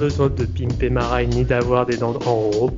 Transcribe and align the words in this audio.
Besoin 0.00 0.30
de 0.30 0.46
pimper 0.46 0.88
ma 0.88 1.06
raille 1.06 1.28
ni 1.28 1.44
d'avoir 1.44 1.84
des 1.84 1.98
dents 1.98 2.18
en 2.24 2.50
haut. 2.56 2.70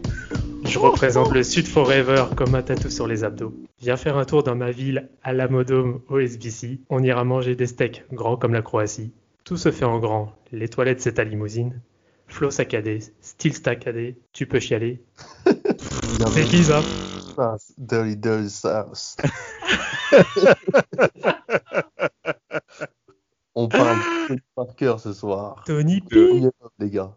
Je 0.64 0.76
représente 0.76 1.32
le 1.32 1.44
Sud 1.44 1.68
Forever 1.68 2.24
comme 2.36 2.56
un 2.56 2.62
tatou 2.62 2.90
sur 2.90 3.06
les 3.06 3.22
abdos. 3.22 3.54
Viens 3.80 3.96
faire 3.96 4.18
un 4.18 4.24
tour 4.24 4.42
dans 4.42 4.56
ma 4.56 4.72
ville 4.72 5.08
à 5.22 5.32
la 5.32 5.46
Modome 5.46 6.00
au 6.08 6.18
SBC. 6.18 6.80
On 6.90 7.00
ira 7.00 7.22
manger 7.22 7.54
des 7.54 7.68
steaks 7.68 8.04
grands 8.12 8.36
comme 8.36 8.54
la 8.54 8.62
Croatie. 8.62 9.12
Tout 9.44 9.56
se 9.56 9.70
fait 9.70 9.84
en 9.84 10.00
grand. 10.00 10.32
Les 10.50 10.66
toilettes 10.66 11.00
c'est 11.00 11.12
ta 11.12 11.22
limousine. 11.22 11.80
Flow 12.26 12.50
saccadé, 12.50 12.98
style 13.20 13.54
staccadé, 13.54 14.16
tu 14.32 14.46
peux 14.46 14.58
chialer. 14.58 15.00
c'est 15.46 16.44
qui 16.44 16.64
ça 16.64 16.82
Dirty 17.78 18.16
Dirty 18.16 18.50
Sauce. 18.50 19.16
On 23.54 23.68
parle 23.68 23.98
de 24.30 24.40
Parker 24.56 24.96
ce 24.98 25.12
soir. 25.12 25.62
Tony 25.66 26.00
P. 26.00 26.40
Les 26.78 26.90
gars. 26.90 27.14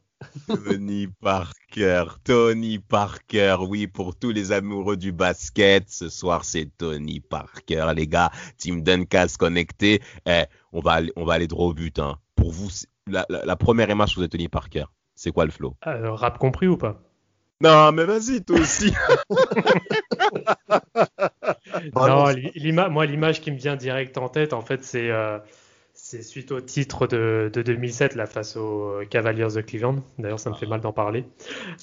Tony 0.47 1.07
Parker, 1.21 2.05
Tony 2.23 2.79
Parker, 2.79 3.57
oui, 3.67 3.87
pour 3.87 4.15
tous 4.17 4.31
les 4.31 4.51
amoureux 4.51 4.97
du 4.97 5.11
basket, 5.11 5.89
ce 5.89 6.09
soir 6.09 6.43
c'est 6.45 6.69
Tony 6.77 7.19
Parker, 7.19 7.91
les 7.95 8.07
gars, 8.07 8.31
Team 8.57 8.81
Duncast 8.83 9.37
connecté, 9.37 10.01
eh, 10.27 10.43
on, 10.73 10.81
va 10.81 10.93
aller, 10.93 11.11
on 11.15 11.25
va 11.25 11.33
aller 11.33 11.47
droit 11.47 11.67
au 11.67 11.73
but, 11.73 11.99
hein. 11.99 12.17
pour 12.35 12.51
vous, 12.51 12.69
la, 13.07 13.25
la- 13.29 13.45
la 13.45 13.55
première 13.55 13.89
image 13.89 14.15
vous 14.17 14.23
êtes 14.23 14.31
Tony 14.31 14.47
Parker, 14.49 14.85
c'est 15.15 15.31
quoi 15.31 15.45
le 15.45 15.51
flow? 15.51 15.75
Euh, 15.87 16.11
rap 16.11 16.37
compris 16.37 16.67
ou 16.67 16.77
pas? 16.77 17.01
Non, 17.61 17.91
mais 17.93 18.03
vas-y, 18.03 18.43
toi 18.43 18.59
aussi. 18.59 18.93
Non, 21.95 22.89
moi 22.89 23.05
l'image 23.05 23.41
qui 23.41 23.51
me 23.51 23.57
vient 23.57 23.75
direct 23.75 24.17
en 24.17 24.29
tête, 24.29 24.53
en 24.53 24.61
fait, 24.61 24.83
c'est 24.83 25.09
euh, 25.09 25.39
c'est 26.07 26.21
suite 26.21 26.51
au 26.51 26.61
titre 26.61 27.07
de, 27.07 27.49
de 27.51 27.63
2007, 27.63 28.13
là, 28.13 28.27
face 28.27 28.57
aux 28.57 28.99
Cavaliers 29.09 29.47
de 29.55 29.61
Cleveland. 29.61 30.03
D'ailleurs, 30.19 30.39
ça 30.39 30.51
me 30.51 30.55
fait 30.55 30.67
mal 30.67 30.79
d'en 30.79 30.93
parler. 30.93 31.25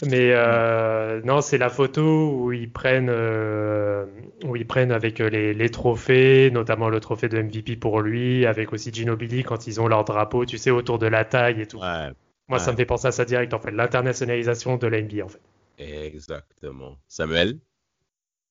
Mais 0.06 0.30
euh, 0.30 1.20
non, 1.24 1.40
c'est 1.40 1.58
la 1.58 1.68
photo 1.68 2.30
où 2.32 2.52
ils 2.52 2.70
prennent, 2.70 3.10
euh, 3.10 4.06
où 4.44 4.54
ils 4.54 4.64
prennent 4.64 4.92
avec 4.92 5.18
les, 5.18 5.52
les 5.54 5.70
trophées, 5.70 6.52
notamment 6.52 6.88
le 6.88 7.00
trophée 7.00 7.28
de 7.28 7.42
MVP 7.42 7.74
pour 7.74 8.00
lui, 8.00 8.46
avec 8.46 8.72
aussi 8.72 8.92
Ginobili 8.92 9.42
quand 9.42 9.66
ils 9.66 9.80
ont 9.80 9.88
leur 9.88 10.04
drapeau, 10.04 10.46
tu 10.46 10.56
sais, 10.56 10.70
autour 10.70 11.00
de 11.00 11.08
la 11.08 11.24
taille 11.24 11.60
et 11.60 11.66
tout. 11.66 11.80
Ouais, 11.80 12.12
Moi, 12.46 12.60
ça 12.60 12.70
me 12.70 12.76
fait 12.76 12.86
penser 12.86 13.08
à 13.08 13.10
ça 13.10 13.24
direct, 13.24 13.52
en 13.54 13.58
fait, 13.58 13.72
l'internationalisation 13.72 14.76
de 14.76 14.86
la 14.86 15.02
NBA, 15.02 15.24
en 15.24 15.28
fait. 15.28 15.40
exactement. 15.78 16.96
Samuel? 17.08 17.58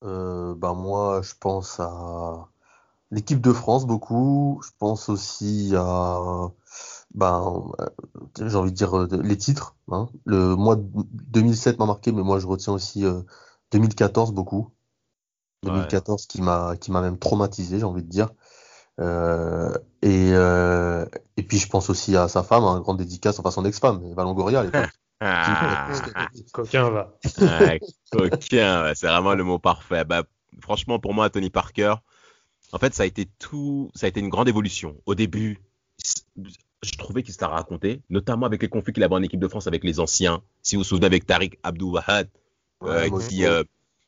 Euh, 0.04 0.54
bah 0.54 0.74
moi, 0.74 1.22
je 1.24 1.32
pense 1.40 1.80
à 1.80 2.50
l'équipe 3.12 3.42
de 3.42 3.54
France 3.54 3.86
beaucoup. 3.86 4.62
Je 4.66 4.72
pense 4.80 5.10
aussi 5.10 5.74
à, 5.76 6.52
ben, 7.14 7.72
euh, 7.80 8.48
j'ai 8.48 8.56
envie 8.56 8.72
de 8.72 8.76
dire 8.76 8.98
euh, 8.98 9.08
les 9.22 9.38
titres. 9.38 9.76
Hein. 9.92 10.10
Le 10.26 10.56
mois 10.56 10.76
de 10.78 10.84
2007 10.86 11.80
m'a 11.80 11.86
marqué, 11.86 12.12
mais 12.12 12.24
moi 12.24 12.40
je 12.40 12.48
retiens 12.48 12.74
aussi 12.74 13.06
euh, 13.06 13.22
2014 13.72 14.32
beaucoup. 14.34 14.72
Ouais. 15.64 15.72
2014 15.72 16.26
qui 16.26 16.42
m'a 16.42 16.76
qui 16.78 16.92
m'a 16.92 17.02
même 17.02 17.20
traumatisé, 17.20 17.80
j'ai 17.80 17.86
envie 17.86 18.04
de 18.04 18.10
dire. 18.10 18.30
Euh, 19.00 19.74
et 20.02 20.32
euh, 20.34 21.06
et 21.38 21.44
puis 21.44 21.58
je 21.58 21.68
pense 21.68 21.90
aussi 21.90 22.16
à 22.16 22.28
sa 22.28 22.44
femme, 22.44 22.64
un 22.64 22.80
grande 22.80 22.98
dédicace, 22.98 23.40
enfin 23.40 23.52
son 23.52 23.66
ex-femme, 23.66 24.04
Eva 24.06 24.24
Longoria 24.24 24.62
à 24.62 24.64
l'époque. 24.64 24.90
Ah, 25.24 25.88
Coquin 26.52 26.90
va. 26.90 27.16
ouais, 27.40 27.80
coquin, 28.12 28.92
c'est 28.96 29.06
vraiment 29.06 29.36
le 29.36 29.44
mot 29.44 29.60
parfait. 29.60 30.04
Bah, 30.04 30.24
franchement, 30.60 30.98
pour 30.98 31.14
moi, 31.14 31.30
Tony 31.30 31.52
Parker, 31.52 31.94
en 32.72 32.78
fait, 32.80 32.94
ça 32.94 33.04
a 33.04 33.06
été 33.06 33.28
tout, 33.40 33.90
ça 33.96 34.06
a 34.06 34.10
été 34.10 34.20
une 34.20 34.30
grande 34.30 34.50
évolution. 34.50 34.96
Au 35.06 35.16
début, 35.16 35.60
je 36.84 36.92
trouvais 36.98 37.22
qu'il 37.24 37.32
s'était 37.34 37.46
raconté, 37.46 38.02
notamment 38.10 38.46
avec 38.46 38.62
les 38.62 38.68
conflits 38.70 38.94
qu'il 38.94 39.04
avait 39.04 39.14
en 39.16 39.22
équipe 39.22 39.40
de 39.40 39.48
France 39.48 39.68
avec 39.68 39.84
les 39.84 40.00
anciens. 40.00 40.42
Si 40.62 40.76
vous 40.76 40.82
vous 40.82 40.88
souvenez 40.88 41.06
avec 41.06 41.26
Tariq 41.26 41.58
Abdou 41.64 41.92
Wahad, 41.92 42.30
euh, 42.84 43.08
Ouais, 43.10 43.28
qui, 43.28 43.46
euh, 43.46 43.64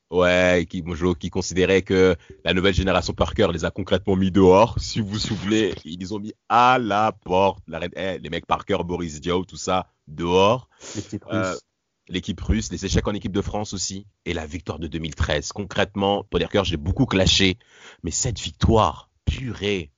ouais, 0.09 0.65
qui, 0.67 0.81
Mojo, 0.81 1.13
qui 1.13 1.29
considérait 1.29 1.83
que 1.83 2.15
la 2.43 2.53
nouvelle 2.53 2.73
génération 2.73 3.13
Parker 3.13 3.49
les 3.53 3.65
a 3.65 3.69
concrètement 3.71 4.15
mis 4.15 4.31
dehors. 4.31 4.79
Si 4.79 4.99
vous 5.01 5.07
vous 5.09 5.19
souvenez, 5.19 5.75
ils 5.85 5.99
les 5.99 6.11
ont 6.13 6.19
mis 6.19 6.33
à 6.49 6.79
la 6.79 7.11
porte. 7.11 7.63
La, 7.67 7.77
reine- 7.79 7.91
eh, 7.95 8.17
les 8.17 8.29
mecs 8.29 8.47
Parker, 8.47 8.77
Boris 8.83 9.21
Diaw, 9.21 9.45
tout 9.45 9.57
ça, 9.57 9.91
dehors 10.07 10.67
Euh. 11.31 11.55
L'équipe 12.07 12.39
russe, 12.41 12.71
les 12.71 12.85
échecs 12.85 13.07
en 13.07 13.13
équipe 13.13 13.31
de 13.31 13.41
France 13.41 13.73
aussi, 13.73 14.07
et 14.25 14.33
la 14.33 14.45
victoire 14.45 14.79
de 14.79 14.87
2013. 14.87 15.51
Concrètement, 15.53 16.23
Paul 16.29 16.41
Erker, 16.41 16.63
j'ai 16.65 16.77
beaucoup 16.77 17.05
clashé, 17.05 17.57
mais 18.03 18.11
cette 18.11 18.39
victoire, 18.39 19.09
purée. 19.25 19.91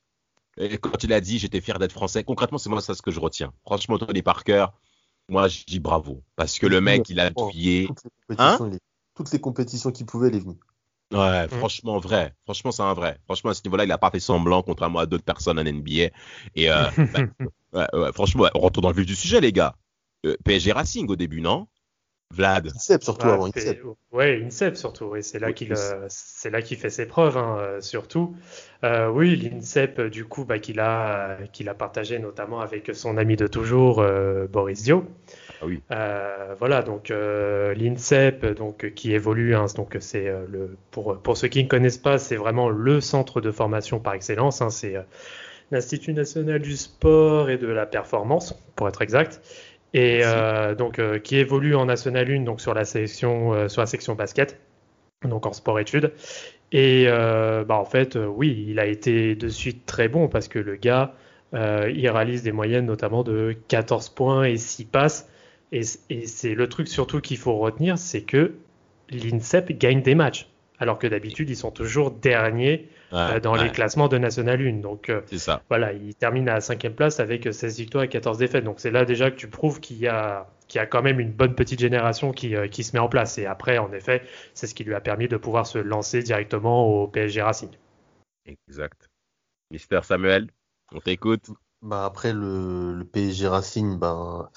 Et 0.58 0.78
quand 0.78 1.04
il 1.04 1.12
a 1.14 1.20
dit 1.22 1.40
j'étais 1.40 1.62
fier 1.62 1.80
d'être 1.80 1.92
français, 1.92 2.24
concrètement, 2.24 2.58
c'est 2.58 2.70
moi 2.70 2.82
ça 2.82 2.94
ce 2.96 3.02
que 3.02 3.12
je 3.12 3.20
retiens. 3.20 3.52
Franchement, 3.66 3.98
Tony 3.98 4.22
Parker, 4.22 4.68
moi 5.30 5.48
je 5.48 5.64
dis 5.66 5.80
bravo, 5.80 6.24
parce 6.36 6.60
que 6.60 6.68
le 6.68 6.80
mec, 6.82 7.10
il 7.10 7.20
a 7.20 7.32
Oh, 7.36 7.48
appuyé. 7.48 7.88
Toutes 7.88 8.04
les 8.04 8.12
compétitions, 8.36 8.68
il 8.68 8.76
est- 8.76 8.82
toutes 9.16 9.32
les 9.32 9.40
compétitions 9.40 9.92
qu'il 9.92 10.06
pouvait, 10.06 10.30
il 10.30 10.36
est 10.36 10.40
venu. 10.40 10.56
Ouais, 11.12 11.46
Mm. 11.46 11.50
franchement 11.50 12.00
vrai. 12.00 12.34
Franchement, 12.46 12.72
c'est 12.72 12.82
un 12.84 12.94
vrai. 12.94 13.20
Franchement, 13.26 13.52
à 13.52 13.54
ce 13.54 13.62
niveau-là, 13.66 13.84
il 13.86 13.92
a 13.92 13.98
pas 13.98 14.10
fait 14.12 14.20
semblant, 14.20 14.64
contrairement 14.64 15.00
à 15.00 15.06
d'autres 15.06 15.24
personnes 15.24 15.60
en 15.60 15.66
NBA. 15.66 16.10
Et 16.56 16.70
euh, 16.70 16.88
bah, 17.74 17.88
ouais, 17.94 18.00
ouais, 18.00 18.14
franchement, 18.14 18.44
ouais, 18.44 18.50
rentrons 18.54 18.82
dans 18.82 18.90
le 18.90 18.96
vif 18.96 19.06
du 19.06 19.16
sujet, 19.16 19.40
les 19.42 19.52
gars. 19.52 19.76
Euh, 20.26 20.36
PSG 20.44 20.72
Racing 20.72 21.08
au 21.10 21.16
début, 21.16 21.42
non? 21.42 21.68
Vlad. 22.32 22.72
Incep 22.76 23.04
surtout 23.04 23.28
Ouais, 23.28 23.34
avant 23.34 23.48
c'est- 23.56 23.70
Incep. 23.70 23.84
Ouais, 24.12 24.42
INSEP 24.44 24.76
surtout, 24.76 25.06
oui, 25.06 25.24
c'est 25.24 25.40
là 25.40 25.48
Oui, 25.48 25.54
qu'il 25.54 25.74
euh, 25.74 26.06
c'est 26.10 26.50
là 26.50 26.62
qu'il 26.62 26.78
fait 26.78 26.90
ses 26.90 27.06
preuves, 27.06 27.38
hein, 27.38 27.58
euh, 27.60 27.82
surtout. 27.82 28.36
Euh, 28.84 29.10
oui, 29.10 29.36
l'INSEP, 29.36 30.00
euh, 30.00 30.10
du 30.10 30.26
coup, 30.26 30.44
bah, 30.46 30.60
qu'il 30.60 30.80
a, 30.80 31.38
qu'il 31.54 31.70
a 31.70 31.74
partagé 31.74 32.20
notamment 32.20 32.60
avec 32.62 32.92
son 32.94 33.18
ami 33.18 33.36
de 33.36 33.48
toujours, 33.48 34.00
euh, 34.02 34.48
Boris 34.48 34.84
Dio. 34.84 35.06
Ah 35.62 35.66
oui. 35.66 35.84
Euh, 35.92 36.56
voilà, 36.60 36.82
donc 36.84 37.12
euh, 37.12 37.74
l'INSEP, 37.76 38.46
donc 38.56 38.92
qui 38.96 39.14
évolue, 39.14 39.56
hein, 39.56 39.66
donc 39.76 39.98
c'est 40.00 40.28
euh, 40.28 40.46
le 40.50 40.78
pour 40.92 41.22
pour 41.22 41.38
ceux 41.38 41.48
qui 41.50 41.64
ne 41.64 41.70
connaissent 41.70 41.98
pas, 42.00 42.18
c'est 42.18 42.38
vraiment 42.38 42.70
le 42.70 43.02
centre 43.02 43.42
de 43.42 43.52
formation 43.52 44.00
par 44.00 44.16
excellence. 44.16 44.62
hein, 44.62 44.70
c'est 44.72 44.96
euh, 44.96 45.04
l'Institut 45.72 46.14
national 46.14 46.60
du 46.60 46.76
sport 46.78 47.50
et 47.50 47.58
de 47.58 47.68
la 47.68 47.86
performance, 47.86 48.54
pour 48.76 48.88
être 48.88 49.02
exact. 49.02 49.42
Et 49.96 50.26
euh, 50.26 50.76
donc 50.76 51.00
euh, 51.00 51.20
qui 51.20 51.38
évolue 51.38 51.74
en 51.74 51.86
National 51.86 52.30
1, 52.30 52.42
donc 52.42 52.60
sur 52.60 52.74
la 52.74 52.84
section 52.84 53.54
euh, 53.54 53.70
sur 53.70 53.82
la 53.82 53.86
section 53.86 54.14
basket, 54.14 54.60
donc 55.24 55.46
en 55.46 55.54
sport 55.54 55.80
études. 55.80 56.12
Et 56.74 57.06
bah 57.08 57.78
en 57.78 57.86
fait, 57.86 58.18
oui, 58.18 58.66
il 58.68 58.80
a 58.80 58.86
été 58.86 59.36
de 59.36 59.48
suite 59.48 59.86
très 59.86 60.10
bon 60.10 60.28
parce 60.28 60.50
que 60.50 60.60
le 60.60 60.76
gars, 60.76 61.14
il 61.54 62.10
réalise 62.10 62.44
des 62.44 62.52
moyennes 62.52 62.86
notamment 62.86 63.24
de 63.24 63.56
14 63.70 64.10
points 64.10 64.44
et 64.44 64.58
6 64.58 64.86
passes. 64.86 65.30
Et, 65.72 65.82
et 66.10 66.28
c'est 66.28 66.54
le 66.54 66.68
truc 66.68 66.90
surtout 66.90 67.22
qu'il 67.22 67.38
faut 67.38 67.56
retenir, 67.56 67.98
c'est 67.98 68.24
que 68.24 68.56
l'INSEP 69.10 69.72
gagne 69.78 70.02
des 70.02 70.16
matchs. 70.16 70.50
Alors 70.80 70.98
que 71.00 71.08
d'habitude, 71.08 71.50
ils 71.50 71.56
sont 71.56 71.72
toujours 71.72 72.12
derniers 72.12 72.90
Ouais, 73.12 73.20
euh, 73.36 73.40
dans 73.40 73.54
ouais, 73.54 73.64
les 73.66 73.72
classements 73.72 74.08
de 74.08 74.18
National 74.18 74.60
1. 74.62 74.82
Donc 74.82 75.10
euh, 75.10 75.22
C'est 75.28 75.38
ça. 75.38 75.62
voilà, 75.70 75.94
il 75.94 76.16
termine 76.16 76.50
à 76.50 76.56
la 76.56 76.62
cinquième 76.62 76.96
place 76.96 77.20
avec 77.20 77.48
16 77.54 77.78
victoires 77.78 78.04
et 78.04 78.10
14 78.10 78.38
défaites. 78.40 78.64
Donc 78.64 78.80
c'est 78.80 78.92
là 78.92 79.06
déjà 79.06 79.30
que 79.32 79.36
tu 79.36 79.48
prouves 79.48 79.80
qu'il 79.80 79.98
y 79.98 80.08
a, 80.08 80.48
qu'il 80.68 80.80
y 80.80 80.82
a 80.82 80.88
quand 80.88 81.04
même 81.04 81.20
une 81.20 81.32
bonne 81.32 81.54
petite 81.56 81.80
génération 81.80 82.32
qui, 82.32 82.56
euh, 82.56 82.68
qui 82.68 82.84
se 82.84 82.94
met 82.96 83.00
en 83.00 83.08
place. 83.08 83.38
Et 83.38 83.46
après, 83.46 83.78
en 83.78 83.94
effet, 83.94 84.24
c'est 84.54 84.68
ce 84.68 84.74
qui 84.74 84.84
lui 84.84 84.96
a 84.96 85.02
permis 85.02 85.28
de 85.28 85.38
pouvoir 85.38 85.68
se 85.68 85.78
lancer 85.78 86.24
directement 86.24 86.88
au 86.88 87.08
PSG 87.08 87.42
Racing. 87.44 87.70
Exact. 88.46 89.10
Mister 89.72 90.00
Samuel, 90.04 90.50
on 90.94 91.00
t'écoute. 91.00 91.50
Bah 91.82 92.06
après 92.06 92.34
le, 92.34 92.94
le 92.96 93.06
PSG 93.06 93.48
Racing, 93.48 94.00
ben 94.00 94.50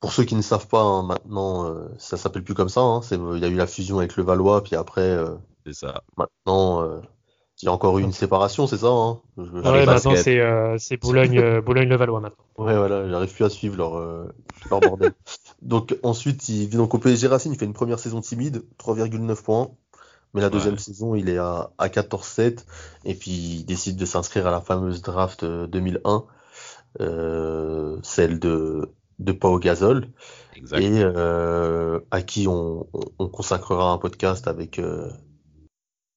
pour 0.00 0.12
ceux 0.12 0.24
qui 0.24 0.34
ne 0.34 0.42
savent 0.42 0.68
pas 0.68 0.80
hein, 0.82 1.02
maintenant, 1.02 1.66
euh, 1.66 1.88
ça 1.98 2.16
s'appelle 2.16 2.44
plus 2.44 2.54
comme 2.54 2.68
ça. 2.68 2.80
Hein, 2.80 3.00
il 3.10 3.38
y 3.38 3.44
a 3.44 3.48
eu 3.48 3.56
la 3.56 3.66
fusion 3.66 3.98
avec 3.98 4.16
le 4.16 4.22
Valois, 4.22 4.62
puis 4.62 4.76
après 4.76 5.02
euh, 5.02 5.34
C'est 5.66 5.72
ça. 5.74 6.02
maintenant 6.16 6.82
euh, 6.82 7.00
il 7.62 7.66
y 7.66 7.68
a 7.68 7.72
encore 7.72 7.98
eu 7.98 8.02
une 8.02 8.12
séparation, 8.12 8.66
c'est 8.66 8.78
ça 8.78 8.88
hein 8.88 9.20
Ouais, 9.36 9.84
maintenant 9.84 10.16
c'est 10.16 10.40
euh, 10.40 10.76
c'est 10.78 10.96
Boulogne, 10.96 11.38
euh, 11.38 11.60
Boulogne-le-Valois 11.66 12.20
maintenant. 12.20 12.44
Ouais, 12.56 12.76
voilà, 12.76 13.08
j'arrive 13.08 13.32
plus 13.34 13.44
à 13.44 13.50
suivre 13.50 13.76
leur, 13.76 13.96
euh, 13.96 14.28
leur 14.70 14.80
bordel. 14.80 15.12
donc 15.62 15.96
ensuite, 16.02 16.48
il 16.48 16.68
vient 16.68 16.78
donc 16.80 16.94
au 16.94 16.98
PSG 16.98 17.26
Racing, 17.26 17.52
il 17.52 17.58
fait 17.58 17.66
une 17.66 17.72
première 17.74 17.98
saison 17.98 18.20
timide, 18.20 18.62
3,9 18.78 19.42
points, 19.42 19.70
Mais 20.34 20.40
la 20.40 20.50
deuxième 20.50 20.74
Ouais. 20.74 20.80
saison, 20.80 21.14
il 21.14 21.28
est 21.28 21.38
à, 21.38 21.70
à 21.78 21.88
14-7 21.88 22.66
et 23.04 23.14
puis 23.14 23.30
il 23.32 23.64
décide 23.64 23.96
de 23.96 24.06
s'inscrire 24.06 24.46
à 24.46 24.50
la 24.50 24.60
fameuse 24.62 25.02
draft 25.02 25.42
euh, 25.42 25.66
2001, 25.66 26.24
euh, 27.00 27.98
celle 28.02 28.38
de, 28.40 28.88
de 29.18 29.32
Pau 29.32 29.58
Gasol, 29.58 30.08
Exact. 30.56 30.80
et 30.82 31.02
euh, 31.02 32.00
à 32.10 32.22
qui 32.22 32.46
on, 32.48 32.86
on- 32.92 33.00
on 33.18 33.28
consacrera 33.28 33.90
un 33.92 33.98
podcast 33.98 34.48
avec 34.48 34.78
euh, 34.78 35.10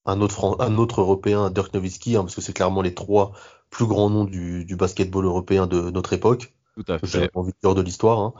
un 0.05 0.21
autre 0.21 0.57
un 0.59 0.77
autre 0.77 1.01
Européen, 1.01 1.49
Dirk 1.49 1.73
Nowitzki, 1.73 2.15
hein, 2.15 2.21
parce 2.21 2.35
que 2.35 2.41
c'est 2.41 2.53
clairement 2.53 2.81
les 2.81 2.93
trois 2.93 3.33
plus 3.69 3.85
grands 3.85 4.09
noms 4.09 4.25
du, 4.25 4.65
du 4.65 4.75
basketball 4.75 5.25
européen 5.25 5.67
de 5.67 5.89
notre 5.89 6.13
époque. 6.13 6.53
Tout 6.75 6.91
à 6.91 6.97
J'ai 7.03 7.21
fait. 7.21 7.31
envie 7.33 7.51
de 7.51 7.57
dire 7.61 7.75
de 7.75 7.81
l'histoire. 7.81 8.19
hein. 8.19 8.33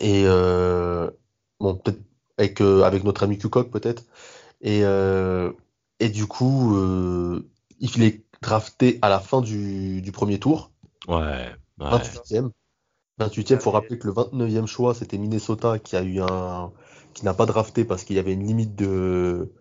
Et 0.00 0.22
euh, 0.26 1.10
bon, 1.60 1.76
peut-être 1.76 2.00
avec, 2.38 2.60
euh, 2.60 2.82
avec 2.82 3.04
notre 3.04 3.22
ami 3.22 3.38
Kukok, 3.38 3.70
peut-être. 3.70 4.04
Et, 4.60 4.84
euh, 4.84 5.52
et 6.00 6.08
du 6.08 6.26
coup, 6.26 6.76
il 7.80 8.02
est 8.02 8.24
drafté 8.42 8.98
à 9.02 9.08
la 9.08 9.20
fin 9.20 9.40
du, 9.40 10.02
du 10.02 10.12
premier 10.12 10.38
tour, 10.38 10.72
Ouais. 11.08 11.14
ouais. 11.14 11.54
28e. 11.78 12.50
28e, 13.18 13.60
faut 13.60 13.70
rappeler 13.70 13.98
que 13.98 14.06
le 14.06 14.12
29e 14.12 14.66
choix, 14.66 14.94
c'était 14.94 15.18
Minnesota 15.18 15.78
qui 15.78 15.96
a 15.96 16.02
eu 16.02 16.20
un, 16.20 16.72
qui 17.14 17.24
n'a 17.24 17.32
pas 17.32 17.46
drafté 17.46 17.84
parce 17.84 18.04
qu'il 18.04 18.16
y 18.16 18.18
avait 18.18 18.32
une 18.34 18.46
limite 18.46 18.74
de, 18.74 19.52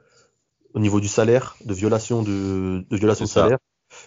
au 0.76 0.80
niveau 0.80 1.00
du 1.00 1.08
salaire, 1.08 1.56
de 1.66 1.74
violation 1.74 2.22
de, 2.22 2.86
de 2.90 2.98
violation 2.98 3.26
de 3.26 3.30
salaire. 3.30 3.60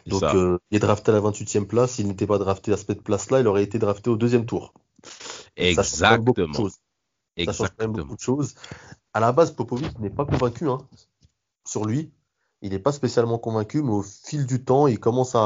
Donc, 0.07 0.23
euh, 0.35 0.59
il 0.71 0.77
est 0.77 0.81
drafté 0.81 1.11
à 1.11 1.15
la 1.15 1.21
28e 1.21 1.67
place. 1.67 1.93
S'il 1.93 2.09
n'était 2.09 2.27
pas 2.27 2.39
drafté 2.39 2.73
à 2.73 2.77
cette 2.77 3.03
place-là, 3.03 3.41
il 3.41 3.47
aurait 3.47 3.65
été 3.65 3.79
drafté 3.79 4.11
au 4.11 4.17
deuxième 4.17 4.47
tour. 4.47 4.75
Ça 5.05 5.83
change 5.83 6.25
Exactement. 6.27 6.53
Ça 7.47 7.53
change 7.53 7.71
quand 7.71 7.85
même 7.85 7.93
Exactement. 7.93 7.93
beaucoup 7.93 8.17
de 8.17 8.21
choses. 8.21 8.55
À 9.15 9.21
la 9.21 9.33
base, 9.33 9.53
Popovic 9.53 9.99
n'est 9.99 10.11
pas 10.11 10.27
convaincu 10.27 10.69
hein, 10.69 10.79
sur 11.67 11.85
lui. 11.87 12.13
Il 12.63 12.71
n'est 12.71 12.79
pas 12.81 12.93
spécialement 12.93 13.39
convaincu, 13.39 13.83
mais 13.83 13.93
au 13.93 14.03
fil 14.03 14.47
du 14.47 14.65
temps, 14.65 14.89
il 14.89 14.99
commence 15.01 15.35
à, 15.35 15.39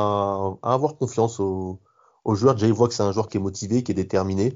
à 0.62 0.72
avoir 0.74 0.96
confiance 0.96 1.40
au, 1.40 1.80
au 2.24 2.34
joueur. 2.34 2.54
Déjà, 2.54 2.66
il 2.66 2.72
voit 2.72 2.88
que 2.88 2.94
c'est 2.94 3.02
un 3.02 3.12
joueur 3.12 3.28
qui 3.28 3.36
est 3.36 3.40
motivé, 3.40 3.82
qui 3.84 3.92
est 3.92 3.94
déterminé, 3.94 4.54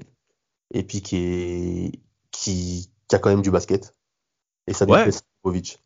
et 0.73 0.83
puis 0.83 1.01
qui, 1.01 1.17
est, 1.17 1.99
qui, 2.31 2.91
qui 3.07 3.15
a 3.15 3.19
quand 3.19 3.29
même 3.29 3.43
du 3.43 3.51
basket. 3.51 3.95
Et 4.67 4.73
ça 4.73 4.85
lui 4.85 4.93
Ouais. 4.93 5.03
plaît, 5.03 5.11
Popovic. 5.43 5.79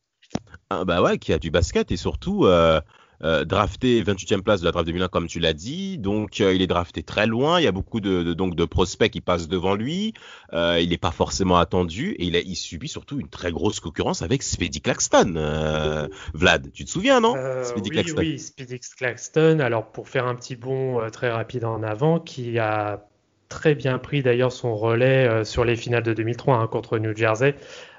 Ah, 0.73 0.85
bah 0.85 1.01
ouais, 1.01 1.17
qui 1.17 1.33
a 1.33 1.37
du 1.39 1.51
basket 1.51 1.91
et 1.91 1.97
surtout 1.97 2.45
euh, 2.45 2.79
euh, 3.23 3.43
drafté 3.43 4.01
28e 4.03 4.41
place 4.41 4.61
de 4.61 4.65
la 4.65 4.71
draft 4.71 4.85
2001 4.87 5.09
comme 5.09 5.27
tu 5.27 5.39
l'as 5.41 5.51
dit. 5.51 5.97
Donc 5.97 6.39
euh, 6.39 6.53
il 6.53 6.61
est 6.61 6.67
drafté 6.67 7.03
très 7.03 7.27
loin. 7.27 7.59
Il 7.59 7.63
y 7.63 7.67
a 7.67 7.73
beaucoup 7.73 7.99
de, 7.99 8.23
de- 8.23 8.33
donc 8.33 8.55
de 8.55 8.63
prospects 8.63 9.11
qui 9.11 9.19
passent 9.19 9.49
devant 9.49 9.75
lui. 9.75 10.13
Il 10.53 10.89
n'est 10.89 10.97
pas 10.97 11.11
forcément 11.11 11.57
attendu 11.57 12.11
et 12.11 12.23
il, 12.25 12.37
a, 12.37 12.39
il 12.39 12.55
subit 12.55 12.87
surtout 12.87 13.19
une 13.19 13.27
très 13.27 13.51
grosse 13.51 13.81
concurrence 13.81 14.21
avec 14.21 14.43
Speedy 14.43 14.79
Claxton. 14.79 15.33
Vlad, 16.33 16.71
tu 16.71 16.85
te 16.85 16.89
souviens 16.89 17.19
non? 17.19 17.35
Speedy 17.63 17.89
oui, 17.89 17.95
Claxton. 17.95 18.21
oui, 18.21 18.39
Speedy 18.39 18.79
Claxton. 18.97 19.59
Alors, 19.59 19.91
pour 19.91 20.07
faire 20.07 20.25
un 20.25 20.35
petit 20.35 20.55
bond 20.55 21.01
très 21.11 21.29
rapide 21.29 21.65
en 21.65 21.83
avant, 21.83 22.19
qui 22.19 22.59
a 22.59 23.05
très 23.49 23.75
bien 23.75 23.99
pris 23.99 24.23
d'ailleurs 24.23 24.51
son 24.53 24.75
relais 24.77 25.27
euh, 25.27 25.43
sur 25.43 25.65
les 25.65 25.75
finales 25.75 26.03
de 26.03 26.13
2003 26.13 26.55
hein, 26.55 26.67
contre 26.67 26.97
New 26.99 27.13
Jersey. 27.15 27.55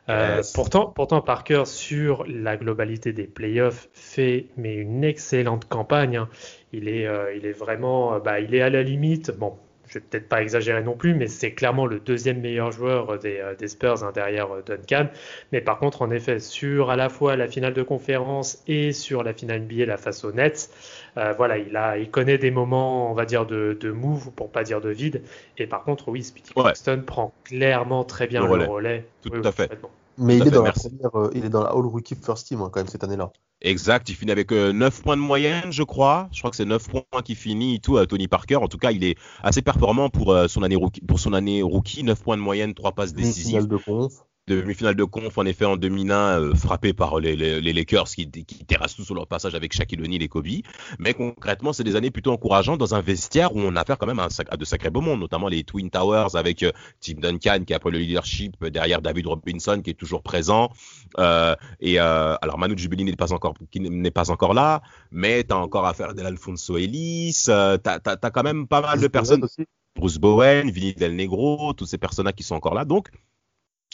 Euh, 0.08 0.43
Yes. 0.43 0.52
pourtant, 0.52 0.87
pourtant, 0.90 1.20
Parker, 1.22 1.62
sur 1.64 2.25
la 2.26 2.56
globalité 2.56 3.12
des 3.12 3.26
playoffs, 3.26 3.88
fait 3.93 4.46
mais 4.56 4.75
une 4.75 5.04
excellente 5.04 5.66
campagne. 5.69 6.16
hein. 6.16 6.28
Il 6.72 6.88
est, 6.88 7.06
euh, 7.06 7.34
il 7.34 7.46
est 7.46 7.52
vraiment, 7.52 8.14
euh, 8.14 8.19
bah, 8.19 8.40
il 8.40 8.54
est 8.54 8.62
à 8.62 8.70
la 8.70 8.82
limite. 8.82 9.31
Bon, 9.31 9.56
je 9.87 9.94
vais 9.94 10.00
peut-être 10.00 10.28
pas 10.28 10.43
exagérer 10.43 10.82
non 10.82 10.96
plus, 10.96 11.14
mais 11.14 11.28
c'est 11.28 11.52
clairement 11.52 11.87
le 11.87 12.00
deuxième 12.00 12.40
meilleur 12.40 12.72
joueur 12.72 13.19
des, 13.20 13.38
euh, 13.38 13.54
des 13.54 13.69
Spurs 13.69 14.02
hein, 14.02 14.10
derrière 14.12 14.49
Duncan. 14.66 15.08
Mais 15.52 15.60
par 15.60 15.78
contre, 15.78 16.02
en 16.02 16.10
effet, 16.10 16.40
sur 16.40 16.90
à 16.90 16.96
la 16.96 17.08
fois 17.08 17.37
la 17.37 17.46
finale 17.46 17.75
de 17.75 17.82
conférence 17.82 18.62
et 18.66 18.93
sur 18.93 19.22
la 19.22 19.32
finale 19.34 19.58
NBA, 19.62 19.87
la 19.87 19.96
face 19.98 20.25
aux 20.25 20.32
Nets, 20.32 20.70
euh, 21.18 21.34
voilà, 21.36 21.58
il 21.58 21.76
a, 21.76 21.98
il 21.98 22.10
connaît 22.10 22.38
des 22.38 22.50
moments, 22.50 23.10
on 23.10 23.14
va 23.14 23.26
dire, 23.26 23.46
de, 23.46 23.76
de 23.78 23.90
move, 23.90 24.30
pour 24.32 24.50
pas 24.50 24.64
dire 24.64 24.80
de 24.80 24.90
vide. 24.90 25.22
Et 25.58 25.66
par 25.66 25.84
contre, 25.84 26.08
oui, 26.08 26.22
Speedy 26.22 26.50
Ouais. 26.56 26.72
Prend 27.06 27.32
clairement 27.44 28.04
très 28.04 28.26
bien 28.26 28.46
Le 28.46 28.56
le 28.56 28.64
relais. 28.64 29.06
Tout 29.22 29.30
Oui, 29.32 29.46
à 29.46 29.52
fait. 29.52 29.70
Mais 30.18 30.36
il 30.36 30.42
est, 30.42 30.44
fait, 30.44 30.50
dans 30.50 30.62
la 30.64 30.72
première, 30.72 31.14
euh, 31.14 31.30
il 31.34 31.44
est 31.44 31.48
dans 31.48 31.62
la 31.62 31.70
All 31.70 31.86
Rookie 31.86 32.14
First 32.14 32.46
Team 32.46 32.60
hein, 32.60 32.70
quand 32.70 32.80
même 32.80 32.88
cette 32.88 33.02
année-là. 33.02 33.32
Exact, 33.62 34.08
il 34.08 34.14
finit 34.14 34.32
avec 34.32 34.52
euh, 34.52 34.72
9 34.72 35.02
points 35.02 35.16
de 35.16 35.22
moyenne, 35.22 35.70
je 35.70 35.82
crois. 35.82 36.28
Je 36.32 36.40
crois 36.40 36.50
que 36.50 36.56
c'est 36.56 36.64
9 36.64 36.88
points 36.88 37.22
qui 37.24 37.34
finit 37.34 37.80
tout 37.80 37.96
à 37.96 38.06
Tony 38.06 38.28
Parker. 38.28 38.56
En 38.56 38.68
tout 38.68 38.78
cas, 38.78 38.90
il 38.90 39.04
est 39.04 39.16
assez 39.42 39.62
performant 39.62 40.10
pour 40.10 40.32
euh, 40.32 40.48
son 40.48 40.62
année 40.62 40.76
rookie, 40.76 41.00
pour 41.00 41.20
son 41.20 41.32
année 41.32 41.62
rookie, 41.62 42.02
9 42.02 42.22
points 42.22 42.36
de 42.36 42.42
moyenne, 42.42 42.74
3 42.74 42.92
passes 42.92 43.14
décisives. 43.14 43.46
Finale 43.46 43.68
de 43.68 43.76
conf. 43.76 44.12
Demi-finale 44.48 44.96
de 44.96 45.04
conf 45.04 45.38
en 45.38 45.44
effet 45.46 45.64
en 45.64 45.76
2001 45.76 46.40
euh, 46.40 46.54
frappé 46.56 46.92
par 46.92 47.20
les, 47.20 47.36
les, 47.36 47.60
les 47.60 47.72
Lakers 47.72 48.06
qui, 48.06 48.28
qui 48.28 48.64
terrassent 48.64 48.96
tout 48.96 49.04
sur 49.04 49.14
leur 49.14 49.28
passage 49.28 49.54
avec 49.54 49.72
Shaquille 49.72 50.00
O'Neal 50.02 50.20
et 50.20 50.28
Kobe 50.28 50.48
mais 50.98 51.14
concrètement 51.14 51.72
c'est 51.72 51.84
des 51.84 51.94
années 51.94 52.10
plutôt 52.10 52.32
encourageantes 52.32 52.78
dans 52.80 52.96
un 52.96 53.00
vestiaire 53.00 53.54
où 53.54 53.60
on 53.60 53.76
a 53.76 53.82
affaire 53.82 53.98
quand 53.98 54.06
même 54.08 54.18
à, 54.18 54.24
un 54.24 54.30
sac- 54.30 54.48
à 54.50 54.56
de 54.56 54.64
sacrés 54.64 54.90
beaux 54.90 55.00
mondes 55.00 55.20
notamment 55.20 55.46
les 55.46 55.62
Twin 55.62 55.90
Towers 55.90 56.34
avec 56.34 56.64
euh, 56.64 56.72
Tim 57.00 57.14
Duncan 57.20 57.62
qui 57.64 57.72
a 57.72 57.78
pris 57.78 57.92
le 57.92 57.98
leadership 57.98 58.56
euh, 58.64 58.70
derrière 58.70 59.00
David 59.00 59.28
Robinson 59.28 59.80
qui 59.80 59.90
est 59.90 59.94
toujours 59.94 60.22
présent 60.24 60.70
euh, 61.20 61.54
et 61.80 62.00
alors 62.00 62.58
Manu 62.58 62.76
Ginobili 62.76 63.04
n'est 63.04 63.14
pas 63.14 63.32
encore 63.32 63.54
n'est 63.76 64.10
pas 64.10 64.30
encore 64.32 64.54
là 64.54 64.82
mais 65.12 65.44
t'as 65.44 65.54
encore 65.56 65.86
affaire 65.86 66.08
à 66.18 66.26
Alfonso 66.26 66.76
Ellis 66.78 67.44
t'as 67.46 67.78
t'as 67.78 68.00
t'as 68.00 68.30
quand 68.30 68.42
même 68.42 68.66
pas 68.66 68.80
mal 68.80 69.00
de 69.00 69.06
personnes 69.06 69.44
aussi. 69.44 69.66
Bruce 69.94 70.16
Bowen, 70.18 70.70
Vinny 70.70 70.94
Del 70.94 71.14
Negro, 71.14 71.74
tous 71.74 71.84
ces 71.84 71.98
personnages 71.98 72.32
qui 72.34 72.42
sont 72.42 72.54
encore 72.54 72.72
là. 72.74 72.86
Donc, 72.86 73.08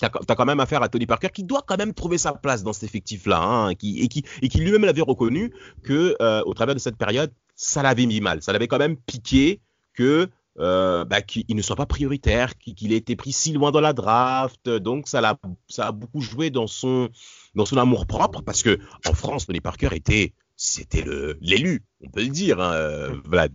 t'as 0.00 0.10
as 0.28 0.34
quand 0.34 0.44
même 0.44 0.60
affaire 0.60 0.82
à 0.82 0.88
Tony 0.88 1.06
Parker 1.06 1.28
qui 1.32 1.44
doit 1.44 1.62
quand 1.66 1.76
même 1.76 1.94
trouver 1.94 2.18
sa 2.18 2.32
place 2.32 2.62
dans 2.62 2.72
cet 2.72 2.84
effectif-là, 2.84 3.40
hein, 3.40 3.74
qui, 3.74 4.00
et 4.00 4.08
qui, 4.08 4.58
lui-même 4.58 4.84
l'avait 4.84 5.02
reconnu 5.02 5.52
que 5.82 6.16
euh, 6.20 6.42
au 6.46 6.54
travers 6.54 6.74
de 6.74 6.80
cette 6.80 6.96
période, 6.96 7.32
ça 7.54 7.82
l'avait 7.82 8.06
mis 8.06 8.20
mal, 8.20 8.42
ça 8.42 8.52
l'avait 8.52 8.68
quand 8.68 8.78
même 8.78 8.96
piqué 8.96 9.60
que 9.94 10.28
euh, 10.60 11.04
bah, 11.04 11.22
qu'il 11.22 11.44
ne 11.54 11.62
soit 11.62 11.76
pas 11.76 11.86
prioritaire, 11.86 12.58
qu'il 12.58 12.92
ait 12.92 12.96
été 12.96 13.14
pris 13.14 13.32
si 13.32 13.52
loin 13.52 13.70
dans 13.70 13.80
la 13.80 13.92
draft. 13.92 14.68
Donc, 14.68 15.06
ça, 15.06 15.20
l'a- 15.20 15.38
ça 15.68 15.86
a 15.88 15.92
beaucoup 15.92 16.20
joué 16.20 16.50
dans 16.50 16.66
son, 16.66 17.08
dans 17.54 17.64
son 17.64 17.76
amour 17.76 18.06
propre 18.06 18.42
parce 18.42 18.64
que 18.64 18.78
en 19.06 19.14
France, 19.14 19.46
Tony 19.46 19.60
Parker 19.60 19.90
était, 19.92 20.32
c'était 20.56 21.04
l'élu, 21.40 21.84
on 22.04 22.10
peut 22.10 22.22
le 22.22 22.28
dire, 22.30 22.60
hein, 22.60 22.72
euh, 22.72 23.14
Vlad. 23.24 23.52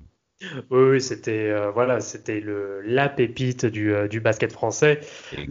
Oui, 0.70 0.84
oui, 0.92 1.02
c'était 1.02 1.50
euh, 1.50 1.72
voilà, 1.72 2.00
c'était 2.00 2.40
le 2.40 2.82
la 2.86 3.10
pépite 3.10 3.66
du, 3.66 3.94
euh, 3.94 4.08
du 4.08 4.20
basket 4.20 4.52
français. 4.52 5.00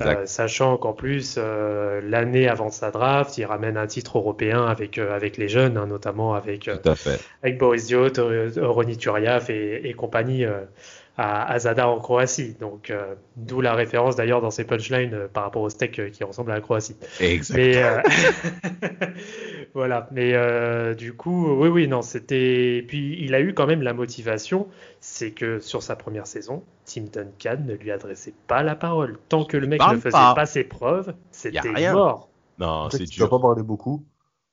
Euh, 0.00 0.26
sachant 0.26 0.76
qu'en 0.76 0.92
plus, 0.92 1.36
euh, 1.38 2.00
l'année 2.04 2.48
avant 2.48 2.70
sa 2.70 2.90
draft, 2.90 3.36
il 3.38 3.44
ramène 3.44 3.76
un 3.76 3.86
titre 3.86 4.18
européen 4.18 4.64
avec, 4.66 4.98
euh, 4.98 5.14
avec 5.14 5.36
les 5.36 5.48
jeunes, 5.48 5.76
hein, 5.76 5.86
notamment 5.86 6.34
avec, 6.34 6.68
euh, 6.68 6.76
avec 7.42 7.58
Boris 7.58 7.86
Diot, 7.86 8.18
euh, 8.18 8.50
Ronny 8.56 8.96
Turiaf 8.96 9.50
et, 9.50 9.88
et 9.88 9.94
compagnie 9.94 10.44
euh, 10.44 10.60
à, 11.16 11.50
à 11.50 11.58
Zadar 11.58 11.90
en 11.90 11.98
Croatie. 12.00 12.54
Donc, 12.60 12.90
euh, 12.90 13.14
d'où 13.36 13.60
la 13.60 13.74
référence 13.74 14.16
d'ailleurs 14.16 14.40
dans 14.40 14.50
ses 14.50 14.64
punchlines 14.64 15.14
euh, 15.14 15.28
par 15.28 15.44
rapport 15.44 15.62
au 15.62 15.68
steak 15.70 15.98
euh, 15.98 16.10
qui 16.10 16.24
ressemble 16.24 16.50
à 16.50 16.54
la 16.54 16.60
Croatie. 16.60 16.96
Exact. 17.20 17.56
Mais 17.56 17.76
euh, 17.82 18.00
voilà. 19.74 20.08
Mais 20.12 20.32
euh, 20.34 20.94
du 20.94 21.14
coup, 21.14 21.52
oui, 21.54 21.68
oui, 21.68 21.88
non, 21.88 22.02
c'était. 22.02 22.84
Puis 22.86 23.18
il 23.22 23.34
a 23.34 23.40
eu 23.40 23.54
quand 23.54 23.66
même 23.66 23.82
la 23.82 23.92
motivation, 23.94 24.68
c'est 25.00 25.32
que 25.32 25.60
sur 25.60 25.82
sa 25.82 25.96
première 25.96 26.26
saison, 26.26 26.64
Tim 26.84 27.04
Duncan 27.12 27.58
ne 27.64 27.74
lui 27.74 27.90
adressait 27.90 28.34
pas 28.46 28.62
la 28.62 28.74
parole. 28.74 29.18
Tant 29.28 29.44
que 29.44 29.56
le 29.56 29.66
mec 29.66 29.80
ne 29.90 29.96
faisait 29.96 30.10
pas. 30.10 30.34
pas, 30.34 30.46
ses 30.46 30.64
preuves, 30.64 31.14
c'était 31.30 31.60
rien. 31.60 31.92
mort. 31.94 32.28
Non, 32.58 32.88
c'est 32.90 33.04
dur. 33.04 33.28
pas 33.28 33.38
parler 33.38 33.62
beaucoup. 33.62 34.04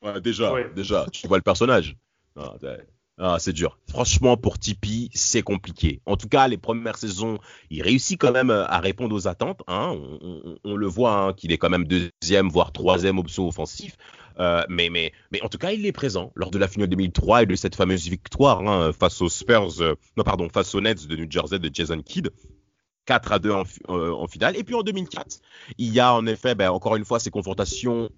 Ouais, 0.03 0.19
déjà, 0.21 0.53
Ouais. 0.53 0.69
déjà, 0.75 1.05
tu 1.11 1.27
vois 1.27 1.37
le 1.37 1.43
personnage. 1.43 1.95
Ah, 2.37 2.53
Ah, 3.21 3.35
c'est 3.37 3.51
dur. 3.51 3.77
Franchement, 3.89 4.37
pour 4.37 4.57
Tipeee, 4.59 5.09
c'est 5.13 5.41
compliqué. 5.41 6.01
En 6.05 6.15
tout 6.15 6.29
cas, 6.29 6.47
les 6.47 6.57
premières 6.57 6.97
saisons, 6.97 7.37
il 7.69 7.81
réussit 7.81 8.17
quand 8.19 8.31
même 8.31 8.49
euh, 8.49 8.65
à 8.67 8.79
répondre 8.79 9.13
aux 9.13 9.27
attentes. 9.27 9.61
Hein. 9.67 9.93
On, 10.63 10.75
le 10.75 10.87
voit 10.87 11.19
hein, 11.19 11.33
qu'il 11.33 11.51
est 11.51 11.57
quand 11.57 11.69
même 11.69 11.85
deuxième, 11.85 12.47
voire 12.47 12.71
troisième 12.71 13.17
option 13.19 13.45
offensif. 13.45 13.97
Euh, 14.39 14.63
mais, 14.69 15.11
en 15.41 15.49
tout 15.49 15.57
cas, 15.57 15.73
il 15.73 15.85
est 15.85 15.91
présent 15.91 16.31
lors 16.35 16.49
de 16.49 16.57
la 16.57 16.69
finale 16.69 16.87
2003 16.87 17.43
et 17.43 17.45
de 17.45 17.55
cette 17.55 17.75
fameuse 17.75 18.07
victoire 18.07 18.65
hein, 18.65 18.93
face 18.97 19.21
aux 19.21 19.27
Spurs, 19.27 19.81
euh, 19.81 19.95
non 20.15 20.23
pardon, 20.23 20.47
face 20.47 20.73
aux 20.73 20.79
Nets 20.79 21.05
de 21.05 21.15
New 21.17 21.29
Jersey 21.29 21.59
de 21.59 21.69
Jason 21.73 22.01
Kidd. 22.01 22.29
4 23.05 23.31
à 23.33 23.39
2 23.39 23.51
en, 23.51 23.65
fi- 23.65 23.79
euh, 23.89 24.13
en 24.13 24.27
finale. 24.27 24.55
Et 24.55 24.63
puis 24.63 24.75
en 24.75 24.81
2004, 24.83 25.39
il 25.77 25.91
y 25.93 25.99
a 25.99 26.13
en 26.13 26.25
effet, 26.25 26.55
ben, 26.55 26.69
encore 26.69 26.95
une 26.95 27.03
fois, 27.03 27.19
ces 27.19 27.31
confrontations 27.31 28.09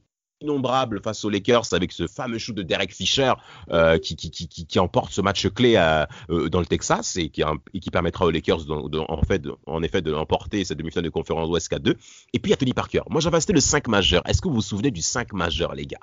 innombrables 0.41 1.01
face 1.01 1.23
aux 1.25 1.29
Lakers 1.29 1.73
avec 1.73 1.91
ce 1.91 2.07
fameux 2.07 2.37
shoot 2.37 2.55
de 2.55 2.63
Derek 2.63 2.93
Fisher 2.93 3.33
euh, 3.71 3.97
qui, 3.97 4.79
emporte 4.79 5.11
ce 5.11 5.21
match 5.21 5.47
clé 5.49 5.75
euh, 5.77 6.49
dans 6.49 6.59
le 6.59 6.65
Texas 6.65 7.15
et 7.17 7.29
qui, 7.29 7.43
et 7.73 7.79
qui 7.79 7.91
permettra 7.91 8.25
aux 8.25 8.31
Lakers 8.31 8.69
en, 8.69 9.21
fait, 9.23 9.43
effet 9.83 10.01
de 10.01 10.13
emporter 10.13 10.63
cette 10.65 10.77
demi-finale 10.77 11.05
de 11.05 11.09
conférence 11.09 11.49
Ouest 11.49 11.71
4-2. 11.71 11.95
Et 12.33 12.39
puis 12.39 12.51
il 12.51 12.53
y 12.53 12.57
Tony 12.57 12.73
Parker. 12.73 13.01
Moi 13.09 13.21
j'avais 13.21 13.37
resté 13.37 13.53
le 13.53 13.61
5 13.61 13.87
majeur. 13.87 14.21
Est-ce 14.27 14.41
que 14.41 14.47
vous 14.47 14.55
vous 14.55 14.61
souvenez 14.61 14.91
du 14.91 15.01
5 15.01 15.33
majeur 15.33 15.73
les 15.75 15.85
gars? 15.85 15.99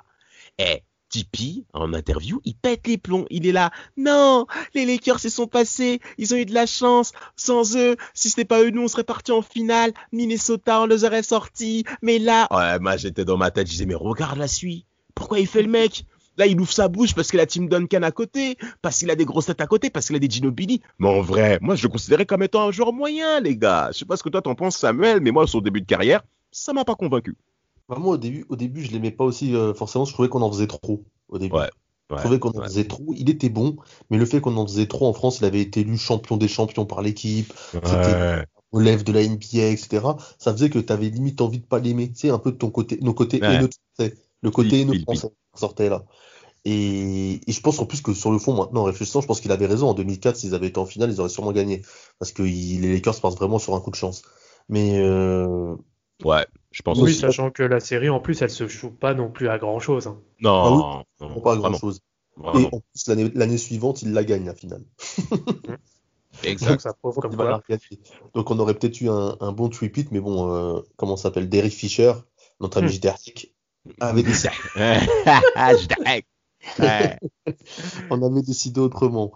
Eh, 0.57 0.83
Tipeee, 1.09 1.65
en 1.73 1.93
interview, 1.93 2.39
il 2.45 2.55
pète 2.55 2.87
les 2.87 2.97
plombs. 2.97 3.25
Il 3.29 3.47
est 3.47 3.51
là. 3.51 3.71
Non, 3.97 4.45
les 4.73 4.85
Lakers 4.85 5.19
se 5.19 5.29
sont 5.29 5.47
passés. 5.47 5.99
Ils 6.17 6.33
ont 6.33 6.37
eu 6.37 6.45
de 6.45 6.53
la 6.53 6.65
chance. 6.65 7.11
Sans 7.35 7.75
eux, 7.75 7.97
si 8.13 8.29
c'était 8.29 8.45
pas 8.45 8.61
eux, 8.61 8.69
nous, 8.69 8.83
on 8.83 8.87
serait 8.87 9.03
partis 9.03 9.31
en 9.31 9.41
finale. 9.41 9.91
Minnesota, 10.11 10.81
on 10.81 10.85
les 10.85 11.03
aurait 11.03 11.23
sortis. 11.23 11.83
Mais 12.01 12.19
là, 12.19 12.47
ouais, 12.51 12.79
moi, 12.79 12.97
j'étais 12.97 13.25
dans 13.25 13.37
ma 13.37 13.51
tête. 13.51 13.67
Je 13.67 13.71
disais, 13.71 13.85
mais 13.85 13.95
regarde 13.95 14.37
la 14.37 14.47
suite. 14.47 14.85
Pourquoi 15.15 15.39
il 15.39 15.47
fait 15.47 15.63
le 15.63 15.69
mec? 15.69 16.05
Là, 16.37 16.45
il 16.45 16.57
ouvre 16.61 16.71
sa 16.71 16.87
bouche 16.87 17.13
parce 17.13 17.29
qu'il 17.29 17.41
a 17.41 17.45
Tim 17.45 17.65
Duncan 17.65 18.01
à 18.01 18.11
côté, 18.11 18.57
parce 18.81 18.99
qu'il 18.99 19.11
a 19.11 19.15
des 19.15 19.25
grosses 19.25 19.47
têtes 19.47 19.59
à 19.59 19.67
côté, 19.67 19.89
parce 19.89 20.07
qu'il 20.07 20.15
a 20.15 20.19
des 20.19 20.29
Ginobili. 20.29 20.81
Mais 20.97 21.09
en 21.09 21.19
vrai, 21.19 21.59
moi, 21.61 21.75
je 21.75 21.83
le 21.83 21.89
considérais 21.89 22.25
comme 22.25 22.41
étant 22.43 22.65
un 22.69 22.71
joueur 22.71 22.93
moyen, 22.93 23.41
les 23.41 23.57
gars. 23.57 23.89
Je 23.91 23.99
sais 23.99 24.05
pas 24.05 24.15
ce 24.15 24.23
que 24.23 24.29
toi 24.29 24.41
t'en 24.41 24.55
penses, 24.55 24.77
Samuel, 24.77 25.19
mais 25.19 25.31
moi, 25.31 25.45
son 25.47 25.59
début 25.59 25.81
de 25.81 25.85
carrière, 25.85 26.21
ça 26.51 26.71
m'a 26.71 26.85
pas 26.85 26.95
convaincu. 26.95 27.35
Bah, 27.89 27.97
moi, 27.99 28.15
au 28.15 28.17
début, 28.17 28.45
au 28.49 28.55
début, 28.55 28.83
je 28.85 28.91
l'aimais 28.91 29.11
pas 29.11 29.25
aussi. 29.25 29.55
euh, 29.55 29.73
forcément, 29.73 30.05
je 30.05 30.13
trouvais 30.13 30.29
qu'on 30.29 30.41
en 30.43 30.51
faisait 30.51 30.67
trop 30.67 31.05
au 31.29 31.39
début. 31.39 31.57
Ouais, 31.57 31.69
Je 32.11 32.15
ouais, 32.15 32.17
trouvais 32.21 32.39
qu'on 32.39 32.51
en 32.51 32.61
ouais. 32.61 32.67
faisait 32.67 32.87
trop. 32.87 33.13
Il 33.17 33.29
était 33.29 33.49
bon, 33.49 33.77
mais 34.09 34.17
le 34.17 34.25
fait 34.25 34.41
qu'on 34.41 34.57
en 34.57 34.65
faisait 34.67 34.87
trop 34.87 35.07
en 35.07 35.13
France, 35.13 35.39
il 35.39 35.45
avait 35.45 35.61
été 35.61 35.81
élu 35.81 35.97
champion 35.97 36.37
des 36.37 36.47
champions 36.47 36.85
par 36.85 37.01
l'équipe, 37.01 37.53
Ouais. 37.73 38.45
relève 38.71 39.03
de 39.03 39.11
la 39.11 39.21
NBA, 39.23 39.67
etc. 39.69 40.17
Ça 40.37 40.51
faisait 40.53 40.69
que 40.69 40.79
tu 40.79 40.93
avais 40.93 41.09
limite 41.09 41.41
envie 41.41 41.59
de 41.59 41.65
pas 41.65 41.79
l'aimer. 41.79 42.09
Tu 42.11 42.19
sais, 42.19 42.29
un 42.29 42.39
peu 42.39 42.51
de 42.51 42.57
ton 42.57 42.69
côté, 42.71 42.99
nos 43.01 43.13
côtés 43.13 43.43
Ouais. 43.43 43.47
haineux 43.51 43.69
français. 43.97 44.15
Le 44.41 44.51
côté 44.51 44.85
oui, 44.89 45.05
oui. 45.07 45.07
français 45.07 45.29
sortait 45.55 45.89
là. 45.89 46.05
Et, 46.65 47.41
et 47.49 47.53
je 47.53 47.61
pense 47.61 47.79
en 47.79 47.85
plus 47.87 48.01
que 48.01 48.13
sur 48.13 48.31
le 48.31 48.39
fond, 48.39 48.55
maintenant, 48.55 48.81
en 48.81 48.85
réfléchissant, 48.85 49.21
je 49.21 49.27
pense 49.27 49.41
qu'il 49.41 49.51
avait 49.51 49.67
raison. 49.67 49.89
En 49.89 49.93
2004, 49.95 50.37
s'ils 50.37 50.55
avaient 50.55 50.67
été 50.67 50.79
en 50.79 50.85
finale, 50.87 51.11
ils 51.11 51.19
auraient 51.21 51.29
sûrement 51.29 51.53
gagné. 51.53 51.83
Parce 52.19 52.31
que 52.33 52.43
il- 52.43 52.81
les 52.81 52.93
Lakers 52.93 53.21
passent 53.21 53.35
vraiment 53.37 53.59
sur 53.59 53.75
un 53.75 53.81
coup 53.81 53.91
de 53.91 53.95
chance. 53.95 54.23
Mais 54.69 54.99
euh, 54.99 55.75
Ouais, 56.23 56.45
je 56.71 56.81
pense 56.81 56.97
Oui, 56.99 57.11
aussi. 57.11 57.19
sachant 57.19 57.51
que 57.51 57.63
la 57.63 57.79
série, 57.79 58.09
en 58.09 58.19
plus, 58.19 58.41
elle 58.41 58.49
se 58.49 58.67
joue 58.67 58.91
pas 58.91 59.13
non 59.13 59.29
plus 59.31 59.49
à 59.49 59.57
grand 59.57 59.79
chose. 59.79 60.07
hein. 60.07 60.19
Non, 60.41 61.03
non, 61.19 61.41
pas 61.41 61.55
vraiment, 61.55 61.69
grand 61.69 61.77
chose. 61.77 61.99
Et 62.37 62.41
vraiment. 62.41 62.69
en 62.73 62.79
plus, 62.79 63.07
l'année 63.35 63.57
suivante, 63.57 64.01
il 64.01 64.13
la 64.13 64.23
gagne, 64.23 64.45
la 64.45 64.55
finale. 64.55 64.83
Exact. 66.43 66.69
Donc 66.69 66.81
ça 66.81 66.93
prouve 66.93 67.15
comme. 67.15 67.35
Donc 68.33 68.51
on 68.51 68.59
aurait 68.59 68.73
peut-être 68.75 69.01
eu 69.01 69.09
un, 69.09 69.35
un 69.39 69.51
bon 69.51 69.69
repeat, 69.69 70.11
mais 70.11 70.19
bon, 70.21 70.53
euh, 70.53 70.81
comment 70.95 71.17
ça 71.17 71.23
s'appelle? 71.23 71.49
Derek 71.49 71.73
Fisher, 71.73 72.13
notre 72.61 72.77
ami 72.77 72.87
Hmm. 72.89 73.01
Jderek, 73.01 73.53
avait 73.99 74.23
décidé, 74.23 74.49
on 78.09 78.21
avait 78.21 78.41
décidé 78.41 78.79
autrement. 78.79 79.31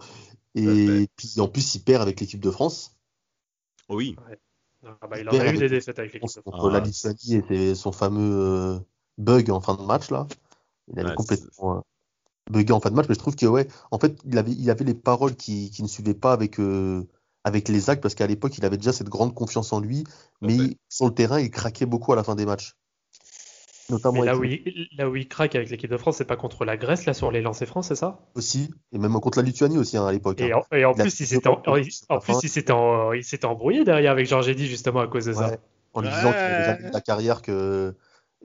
Et 0.56 1.08
puis 1.16 1.40
en 1.40 1.48
plus, 1.48 1.76
il 1.76 1.84
perd 1.84 2.02
avec 2.02 2.20
l'équipe 2.22 2.40
de 2.40 2.52
France. 2.52 2.96
Oui. 3.90 4.16
Ah 5.02 5.08
bah, 5.08 5.20
il 5.20 5.30
Il 5.30 5.30
en 5.30 5.40
a 5.40 5.48
eu 5.48 5.58
des 5.58 5.70
défaites 5.70 6.00
avec 6.00 6.14
l'équipe 6.14 6.34
France 6.34 6.36
de 6.36 6.42
France. 6.42 6.62
contre 6.62 6.70
la 6.70 6.82
Ah, 6.82 6.88
et 7.30 7.44
c'est 7.48 7.76
son 7.76 7.92
fameux 7.92 8.36
euh, 8.36 8.80
bug 9.18 9.50
en 9.52 9.62
fin 9.62 9.76
de 9.76 9.82
match 9.84 10.10
là. 10.12 10.28
Il 10.90 11.00
avait 11.00 11.12
Ouais, 11.12 11.16
complètement 11.16 11.78
euh, 11.78 11.82
bugué 12.52 12.74
en 12.74 12.80
fin 12.82 12.92
de 12.92 12.96
match, 12.96 13.08
mais 13.10 13.16
je 13.16 13.20
trouve 13.20 13.36
que 13.36 13.46
ouais, 13.48 13.68
en 13.92 14.00
fait, 14.00 14.18
il 14.26 14.38
avait, 14.38 14.54
il 14.54 14.70
avait 14.72 14.86
les 14.86 14.96
paroles 14.96 15.36
qui, 15.36 15.72
qui 15.72 15.84
ne 15.84 15.90
suivaient 15.90 16.14
pas 16.16 16.34
avec, 16.34 16.60
euh, 16.60 17.08
avec 17.44 17.70
les 17.70 17.90
actes 17.90 18.02
parce 18.04 18.16
qu'à 18.16 18.28
l'époque, 18.28 18.58
il 18.58 18.66
avait 18.66 18.78
déjà 18.78 18.94
cette 18.94 19.10
grande 19.10 19.36
confiance 19.36 19.74
en 19.74 19.80
lui, 19.82 20.04
mais 20.42 20.78
sur 20.90 21.08
le 21.08 21.14
terrain, 21.16 21.40
il 21.40 21.52
craquait 21.52 21.86
beaucoup 21.88 22.14
à 22.14 22.16
la 22.18 22.24
fin 22.24 22.36
des 22.36 22.46
matchs. 22.46 22.78
Notamment 23.90 24.22
Mais 24.22 24.26
là 24.26 24.38
où, 24.38 24.44
il, 24.44 24.88
là 24.98 25.10
où 25.10 25.16
il 25.16 25.28
craque 25.28 25.56
avec 25.56 25.70
l'équipe 25.70 25.92
de 25.92 25.98
France, 25.98 26.18
c'est 26.18 26.26
pas 26.26 26.38
contre 26.38 26.64
la 26.64 26.78
Grèce, 26.78 27.06
là, 27.06 27.14
sur 27.14 27.32
les 27.32 27.42
lancers 27.42 27.68
francs, 27.68 27.84
c'est 27.84 27.96
ça? 27.96 28.20
Aussi, 28.36 28.74
et 28.94 28.98
même 28.98 29.12
contre 29.14 29.38
la 29.40 29.44
Lituanie 29.44 29.78
aussi 29.78 29.98
hein, 29.98 30.06
à 30.06 30.12
l'époque. 30.12 30.40
Et 30.40 30.54
hein. 30.54 30.62
en, 30.72 30.78
et 30.78 30.94
plus, 30.94 31.20
il 31.20 31.28
s'était 31.28 32.72
en, 32.72 33.12
embrouillé 33.44 33.84
derrière 33.84 34.12
avec 34.12 34.26
Georges 34.28 34.48
Eddy, 34.48 34.68
justement, 34.68 35.02
à 35.02 35.08
cause 35.08 35.26
de 35.26 35.34
ça. 35.34 35.50
Ouais, 35.50 35.60
en 35.94 36.02
lui 36.02 36.08
disant 36.10 36.32
qu'il 36.32 36.32
n'avait 36.32 36.58
Ouais. 36.58 36.66
jamais 36.66 36.90
eu 36.90 36.92
la 36.92 37.02
carrière 37.02 37.42
que 37.42 37.96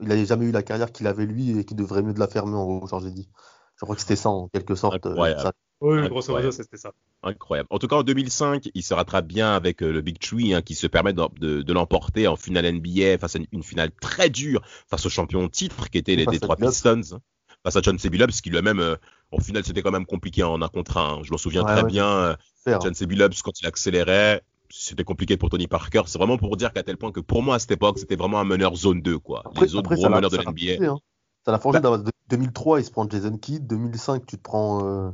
il 0.01 0.07
n'avait 0.07 0.25
jamais 0.25 0.45
eu 0.45 0.51
la 0.51 0.63
carrière 0.63 0.91
qu'il 0.91 1.07
avait 1.07 1.25
lui 1.25 1.57
et 1.59 1.65
qu'il 1.65 1.77
devrait 1.77 2.01
mieux 2.01 2.13
de 2.13 2.19
la 2.19 2.27
fermer 2.27 2.55
en 2.55 2.65
gros, 2.65 2.99
dit. 3.01 3.29
Je 3.75 3.85
crois 3.85 3.95
que 3.95 4.01
c'était 4.01 4.15
ça 4.15 4.29
en 4.29 4.47
quelque 4.49 4.75
sorte. 4.75 5.05
euh, 5.05 5.37
ça. 5.37 5.53
Oui, 5.81 5.91
Incroyable. 5.99 6.09
grosso 6.09 6.33
modo, 6.33 6.51
c'était 6.51 6.77
ça. 6.77 6.91
Incroyable. 7.23 7.67
En 7.71 7.79
tout 7.79 7.87
cas, 7.87 7.95
en 7.97 8.03
2005, 8.03 8.69
il 8.73 8.83
se 8.83 8.93
rattrape 8.93 9.25
bien 9.27 9.53
avec 9.55 9.81
euh, 9.81 9.91
le 9.93 10.01
Big 10.01 10.19
Tree 10.19 10.53
hein, 10.53 10.61
qui 10.61 10.75
se 10.75 10.87
permet 10.87 11.13
de, 11.13 11.21
de- 11.39 11.61
de 11.61 11.73
l'emporter 11.73 12.27
en 12.27 12.35
finale 12.35 12.65
NBA 12.73 13.17
face 13.17 13.35
à 13.35 13.39
une, 13.39 13.47
une 13.53 13.63
finale 13.63 13.91
très 14.01 14.29
dure 14.29 14.61
face 14.89 15.05
au 15.05 15.09
champion 15.09 15.47
titre 15.47 15.89
qui 15.89 15.97
était 15.97 16.15
les 16.17 16.25
Detroit. 16.25 16.57
Pistons. 16.57 17.01
hein, 17.13 17.19
Face 17.63 17.75
à 17.75 17.81
John 17.81 17.97
C. 17.99 18.09
Billups 18.09 18.41
qui 18.41 18.49
lui-même, 18.49 18.79
euh, 18.79 18.95
en 19.31 19.39
finale, 19.39 19.63
c'était 19.65 19.81
quand 19.81 19.91
même 19.91 20.05
compliqué 20.05 20.43
en 20.43 20.61
un 20.61 20.67
contre 20.69 20.97
un. 20.97 21.21
Je 21.23 21.31
m'en 21.31 21.37
souviens 21.37 21.63
Ouais, 21.63 21.71
très 21.73 21.83
ouais. 21.83 21.87
bien. 21.91 22.07
euh. 22.07 22.35
John 22.81 22.93
C. 22.93 23.05
Billups, 23.05 23.41
quand 23.41 23.59
il 23.61 23.65
accélérait, 23.67 24.41
c'était 24.69 25.03
compliqué 25.03 25.37
pour 25.37 25.49
Tony 25.49 25.67
Parker. 25.67 26.03
C'est 26.07 26.17
vraiment 26.19 26.37
pour 26.37 26.55
dire 26.57 26.71
qu'à 26.73 26.83
tel 26.83 26.97
point 26.97 27.11
que 27.11 27.19
pour 27.21 27.41
moi, 27.41 27.55
à 27.55 27.59
cette 27.59 27.71
époque, 27.71 27.99
c'était 27.99 28.15
vraiment 28.17 28.39
un 28.39 28.43
meneur 28.45 28.75
zone 28.75 29.01
2. 29.01 29.17
Quoi. 29.19 29.41
Après, 29.45 29.65
les 29.65 29.75
autres 29.75 29.85
après, 29.87 29.95
gros 29.95 30.03
ça 30.03 30.09
l'a 30.09 30.15
meneurs 30.17 30.29
de 30.29 30.37
l'NBA. 30.37 30.49
forgé, 30.51 30.85
hein. 30.85 30.97
Ça 31.45 31.51
l'a 31.51 31.59
forgé 31.59 31.79
d'avoir- 31.79 32.03
de- 32.03 32.11
2003, 32.29 32.79
il 32.79 32.85
se 32.85 32.91
prend 32.91 33.09
Jason 33.09 33.37
Kidd. 33.37 33.65
2005, 33.65 34.25
tu 34.25 34.37
te 34.37 34.41
prends, 34.43 34.85
euh, 34.85 35.09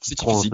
C'est 0.00 0.14
difficile. 0.18 0.50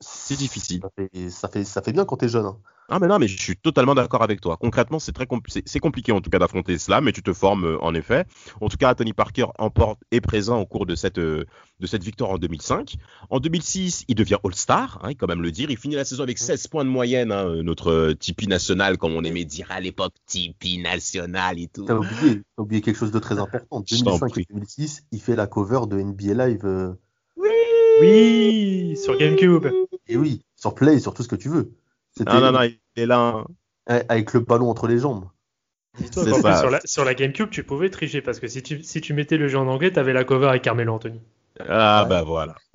C'est 0.00 0.36
difficile. 0.36 0.80
Ça 0.82 0.90
fait, 0.94 1.30
ça 1.30 1.48
fait, 1.48 1.64
ça 1.64 1.80
fait 1.82 1.92
bien 1.92 2.04
quand 2.04 2.18
t'es 2.18 2.28
jeune. 2.28 2.44
hein. 2.44 2.58
Ah 2.88 3.00
mais 3.00 3.08
non, 3.08 3.18
mais 3.18 3.26
je 3.26 3.36
suis 3.42 3.56
totalement 3.56 3.94
d'accord 3.96 4.22
avec 4.22 4.40
toi. 4.40 4.56
Concrètement, 4.58 5.00
c'est 5.00 5.10
très 5.10 5.24
compl- 5.24 5.62
c'est 5.64 5.80
compliqué 5.80 6.12
en 6.12 6.20
tout 6.20 6.30
cas 6.30 6.38
d'affronter 6.38 6.78
cela, 6.78 7.00
mais 7.00 7.10
tu 7.12 7.20
te 7.22 7.32
formes 7.32 7.64
euh, 7.64 7.78
en 7.82 7.94
effet. 7.94 8.26
En 8.60 8.68
tout 8.68 8.76
cas, 8.76 8.94
Tony 8.94 9.12
Parker 9.12 9.46
emporte 9.58 9.98
est 10.12 10.20
présent 10.20 10.60
au 10.60 10.66
cours 10.66 10.86
de 10.86 10.94
cette 10.94 11.18
euh, 11.18 11.46
de 11.80 11.86
cette 11.88 12.04
victoire 12.04 12.30
en 12.30 12.38
2005. 12.38 12.94
En 13.30 13.40
2006, 13.40 14.04
il 14.06 14.14
devient 14.14 14.36
All-Star, 14.44 15.00
hein, 15.02 15.10
il 15.10 15.16
quand 15.16 15.26
même 15.26 15.42
le 15.42 15.50
dire. 15.50 15.68
Il 15.70 15.78
finit 15.78 15.96
la 15.96 16.04
saison 16.04 16.22
avec 16.22 16.38
16 16.38 16.68
points 16.68 16.84
de 16.84 16.90
moyenne, 16.90 17.32
hein, 17.32 17.46
euh, 17.48 17.62
notre 17.64 17.90
euh, 17.90 18.14
Tipeee 18.14 18.46
national, 18.46 18.98
comme 18.98 19.14
on 19.16 19.24
aimait 19.24 19.44
dire 19.46 19.66
à 19.70 19.80
l'époque, 19.80 20.12
Tipeee 20.26 20.78
national 20.80 21.58
et 21.58 21.66
tout. 21.66 21.86
T'as 21.86 21.96
oublié, 21.96 22.42
oublié 22.58 22.82
quelque 22.82 22.98
chose 22.98 23.10
de 23.10 23.18
très 23.18 23.38
important. 23.40 23.82
Je 23.90 23.96
t'en 24.04 24.10
2005 24.18 24.28
prie. 24.30 24.42
et 24.42 24.52
2006, 24.54 25.04
il 25.10 25.20
fait 25.20 25.34
la 25.36 25.48
cover 25.48 25.80
de 25.88 25.98
NBA 25.98 26.34
Live. 26.46 26.60
euh, 26.66 26.92
Oui, 28.00 28.96
sur 28.96 29.16
GameCube. 29.16 29.66
et 30.08 30.16
oui, 30.16 30.42
sur 30.56 30.74
Play, 30.74 30.98
sur 30.98 31.14
tout 31.14 31.22
ce 31.22 31.28
que 31.28 31.36
tu 31.36 31.48
veux. 31.48 31.72
Non, 32.26 32.40
non, 32.40 32.52
non, 32.52 32.62
il 32.62 32.78
est 32.96 33.06
là. 33.06 33.18
hein. 33.88 34.00
avec 34.08 34.32
le 34.32 34.40
ballon 34.40 34.70
entre 34.70 34.86
les 34.86 34.98
jambes. 34.98 35.26
Dis-toi 35.98 36.24
ça. 36.40 36.60
sur 36.60 36.70
la, 36.70 36.80
sur 36.84 37.04
la 37.04 37.14
GameCube, 37.14 37.48
tu 37.50 37.62
pouvais 37.64 37.88
tricher 37.90 38.20
parce 38.20 38.38
que 38.40 38.48
si 38.48 38.62
tu, 38.62 38.82
si 38.82 39.00
tu 39.00 39.14
mettais 39.14 39.38
le 39.38 39.48
jeu 39.48 39.58
en 39.58 39.66
anglais, 39.66 39.90
t'avais 39.92 40.12
la 40.12 40.24
cover 40.24 40.48
avec 40.48 40.62
Carmelo 40.62 40.92
Anthony. 40.94 41.20
Ah 41.60 42.02
Ouais. 42.02 42.08
bah 42.10 42.22
voilà. 42.22 42.54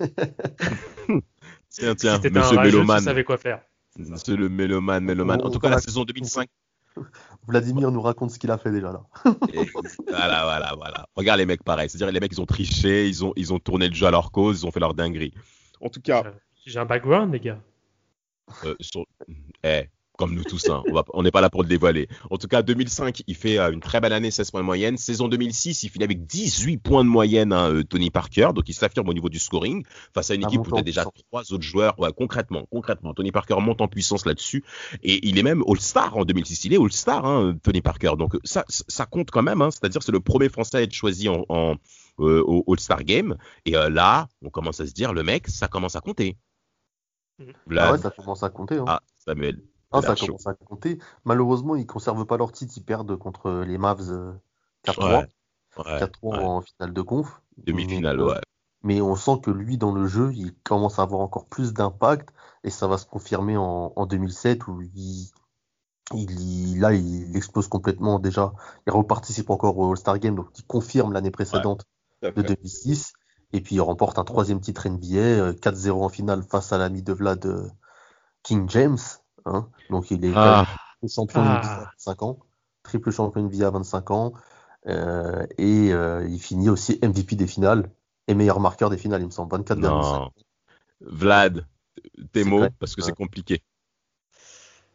tiens, 1.70 1.94
tiens, 1.94 2.16
si 2.16 2.20
t'étais 2.20 2.38
un 2.38 2.40
monsieur 2.42 2.56
rageux, 2.56 2.70
tu 2.70 2.76
Méloman. 2.78 3.00
savais 3.00 3.24
quoi 3.24 3.36
faire. 3.36 3.60
Monsieur 3.96 4.36
le 4.36 4.48
Mélomane, 4.48 5.04
Mélomane. 5.04 5.42
En 5.42 5.50
tout 5.50 5.58
cas, 5.60 5.68
la 5.68 5.78
saison 5.78 6.04
2005, 6.04 6.48
Vladimir 7.46 7.90
nous 7.90 8.00
raconte 8.00 8.30
ce 8.30 8.38
qu'il 8.38 8.50
a 8.50 8.58
fait 8.58 8.70
déjà 8.70 8.92
là. 8.92 9.02
Et 9.52 9.58
voilà, 10.08 10.44
voilà, 10.44 10.74
voilà. 10.76 11.06
Regarde 11.16 11.38
les 11.40 11.46
mecs 11.46 11.62
pareil. 11.64 11.88
C'est-à-dire 11.88 12.12
les 12.12 12.20
mecs, 12.20 12.32
ils 12.32 12.40
ont 12.40 12.46
triché, 12.46 13.08
ils 13.08 13.24
ont, 13.24 13.32
ils 13.36 13.52
ont 13.52 13.58
tourné 13.58 13.88
le 13.88 13.94
jeu 13.94 14.06
à 14.06 14.10
leur 14.10 14.30
cause, 14.30 14.62
ils 14.62 14.66
ont 14.66 14.70
fait 14.70 14.80
leur 14.80 14.94
dinguerie. 14.94 15.34
En 15.80 15.88
tout 15.88 16.00
cas, 16.00 16.22
J'ai 16.64 16.78
un 16.78 16.84
background, 16.84 17.32
les 17.32 17.40
gars. 17.40 17.58
euh, 18.64 18.74
sur- 18.80 19.04
eh, 19.64 19.88
comme 20.18 20.34
nous 20.34 20.44
tous, 20.44 20.68
hein, 20.68 20.82
on 21.14 21.22
n'est 21.22 21.30
pas 21.30 21.40
là 21.40 21.48
pour 21.48 21.62
le 21.62 21.68
dévoiler. 21.68 22.08
En 22.30 22.36
tout 22.36 22.46
cas, 22.46 22.62
2005, 22.62 23.22
il 23.26 23.34
fait 23.34 23.58
euh, 23.58 23.72
une 23.72 23.80
très 23.80 24.00
belle 24.00 24.12
année, 24.12 24.30
16 24.30 24.50
points 24.50 24.60
de 24.60 24.66
moyenne. 24.66 24.96
Saison 24.98 25.26
2006, 25.28 25.82
il 25.84 25.88
finit 25.88 26.04
avec 26.04 26.26
18 26.26 26.78
points 26.78 27.04
de 27.04 27.08
moyenne, 27.08 27.52
hein, 27.52 27.70
euh, 27.72 27.82
Tony 27.82 28.10
Parker. 28.10 28.50
Donc, 28.54 28.68
il 28.68 28.74
s'affirme 28.74 29.08
au 29.08 29.14
niveau 29.14 29.28
du 29.28 29.38
scoring 29.38 29.84
face 30.14 30.30
à 30.30 30.34
une 30.34 30.44
Ah, 30.44 30.48
équipe 30.48 30.60
où 30.60 30.64
monte 30.64 30.72
en 30.74 30.76
il 30.76 30.80
y 30.80 30.82
a 30.82 30.84
déjà 30.84 31.04
trois 31.30 31.52
autres 31.52 31.64
joueurs. 31.64 31.98
Ouais, 31.98 32.10
concrètement, 32.16 32.66
concrètement, 32.70 33.14
Tony 33.14 33.32
Parker 33.32 33.56
monte 33.60 33.80
en 33.80 33.88
puissance 33.88 34.26
là-dessus. 34.26 34.64
Et 35.02 35.26
il 35.26 35.38
est 35.38 35.42
même 35.42 35.64
All-Star 35.66 36.16
en 36.16 36.24
2006. 36.24 36.66
Il 36.66 36.74
est 36.74 36.78
All-Star, 36.78 37.24
hein, 37.24 37.56
Tony 37.62 37.80
Parker. 37.80 38.12
Donc, 38.18 38.36
ça, 38.44 38.64
ça 38.68 39.06
compte 39.06 39.30
quand 39.30 39.42
même. 39.42 39.62
Hein, 39.62 39.70
C'est-à-dire, 39.70 40.02
c'est 40.02 40.12
le 40.12 40.20
premier 40.20 40.50
Français 40.50 40.76
à 40.76 40.82
être 40.82 40.92
choisi 40.92 41.28
en, 41.28 41.44
en, 41.48 41.76
euh, 42.20 42.42
au 42.46 42.64
All-Star 42.70 43.02
Game. 43.04 43.36
Et 43.64 43.76
euh, 43.76 43.88
là, 43.88 44.28
on 44.42 44.50
commence 44.50 44.80
à 44.80 44.86
se 44.86 44.92
dire, 44.92 45.12
le 45.14 45.22
mec, 45.22 45.48
ça 45.48 45.68
commence 45.68 45.96
à 45.96 46.00
compter. 46.00 46.36
Vlad. 47.66 47.86
Ah 47.88 47.92
ouais, 47.92 47.98
ça 47.98 48.10
commence 48.10 48.42
à 48.42 48.50
compter. 48.50 48.76
Hein. 48.76 48.84
Ah, 48.86 49.00
Samuel. 49.18 49.62
Ah, 49.92 50.02
ça 50.02 50.14
commence 50.14 50.46
à 50.46 50.54
compter. 50.54 50.98
Malheureusement, 51.24 51.76
ils 51.76 51.86
conservent 51.86 52.24
pas 52.26 52.36
leur 52.36 52.52
titre. 52.52 52.72
Ils 52.76 52.84
perdent 52.84 53.16
contre 53.16 53.62
les 53.66 53.78
Mavs 53.78 54.10
euh, 54.10 54.32
4-3. 54.86 55.04
Ouais. 55.04 55.26
Ouais, 55.78 56.00
4-3 56.00 56.08
ouais. 56.22 56.38
en 56.44 56.60
finale 56.62 56.92
de 56.92 57.02
conf. 57.02 57.40
Demi-finale, 57.58 58.16
Mais, 58.16 58.22
euh, 58.22 58.26
ouais. 58.26 58.40
Mais 58.82 59.00
on 59.00 59.14
sent 59.16 59.40
que 59.42 59.50
lui, 59.50 59.78
dans 59.78 59.92
le 59.92 60.06
jeu, 60.06 60.32
il 60.34 60.54
commence 60.64 60.98
à 60.98 61.02
avoir 61.02 61.20
encore 61.20 61.46
plus 61.46 61.72
d'impact. 61.72 62.30
Et 62.64 62.70
ça 62.70 62.86
va 62.86 62.98
se 62.98 63.06
confirmer 63.06 63.56
en, 63.56 63.92
en 63.94 64.06
2007 64.06 64.66
où 64.66 64.80
il, 64.82 65.30
il, 66.14 66.80
là, 66.80 66.92
il 66.92 67.36
explose 67.36 67.68
complètement 67.68 68.18
déjà. 68.18 68.52
Il 68.86 68.92
reparticipe 68.92 69.50
encore 69.50 69.78
au 69.78 69.90
All-Star 69.90 70.18
Game. 70.18 70.34
Donc, 70.34 70.48
il 70.56 70.64
confirme 70.64 71.12
l'année 71.12 71.30
précédente 71.30 71.84
de 72.22 72.42
2006. 72.42 73.12
Et 73.52 73.60
puis, 73.60 73.76
il 73.76 73.80
remporte 73.80 74.18
un 74.18 74.24
troisième 74.24 74.60
titre 74.60 74.88
NBA, 74.88 75.16
euh, 75.16 75.52
4-0 75.52 76.04
en 76.04 76.08
finale 76.08 76.42
face 76.42 76.72
à 76.72 76.78
l'ami 76.78 77.02
de 77.02 77.12
Vlad, 77.12 77.44
euh, 77.46 77.68
King 78.42 78.68
James. 78.68 78.98
Hein. 79.44 79.68
Donc, 79.90 80.10
il 80.10 80.24
est 80.24 80.32
Ah, 80.34 80.64
triple 81.00 81.12
champion 81.12 81.42
Ah. 81.44 81.60
NBA 81.60 81.72
à 81.72 81.84
25 81.92 82.22
ans. 82.22 82.38
Triple 82.82 83.10
champion 83.10 83.40
NBA 83.48 83.66
à 83.66 83.70
25 83.70 84.10
ans. 84.10 84.32
Euh, 84.86 85.46
et 85.58 85.92
euh, 85.92 86.26
il 86.28 86.40
finit 86.40 86.68
aussi 86.68 86.98
MVP 87.02 87.36
des 87.36 87.46
finales 87.46 87.90
et 88.26 88.34
meilleur 88.34 88.58
marqueur 88.60 88.90
des 88.90 88.98
finales, 88.98 89.20
il 89.20 89.26
me 89.26 89.30
semble. 89.30 89.52
24 89.52 89.78
non. 89.78 90.30
Vlad, 91.00 91.66
tes 92.32 92.44
mots, 92.44 92.58
vrai. 92.60 92.70
parce 92.78 92.94
que 92.96 93.02
c'est 93.02 93.14
compliqué. 93.14 93.62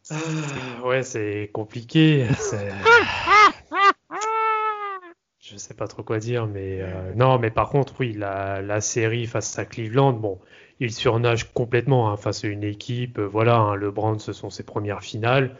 Ah, 0.09 0.15
ouais, 0.85 1.03
c'est 1.03 1.49
compliqué. 1.53 2.27
c'est- 2.37 2.71
Je 5.39 5.55
sais 5.55 5.73
pas 5.73 5.87
trop 5.87 6.03
quoi 6.03 6.19
dire, 6.19 6.45
mais 6.47 6.81
euh, 6.81 7.13
non, 7.15 7.39
mais 7.39 7.51
par 7.51 7.69
contre, 7.69 7.93
oui, 7.99 8.11
la, 8.11 8.61
la 8.61 8.81
série 8.81 9.25
face 9.27 9.57
à 9.57 9.65
Cleveland, 9.65 10.11
bon, 10.13 10.39
il 10.79 10.91
surnage 10.93 11.51
complètement 11.53 12.09
hein, 12.11 12.17
face 12.17 12.43
à 12.43 12.47
une 12.47 12.63
équipe. 12.63 13.19
euh, 13.19 13.27
voilà, 13.27 13.55
hein, 13.57 13.75
le 13.75 13.91
ce 14.19 14.33
sont 14.33 14.49
ses 14.49 14.63
premières 14.63 15.01
finales. 15.01 15.55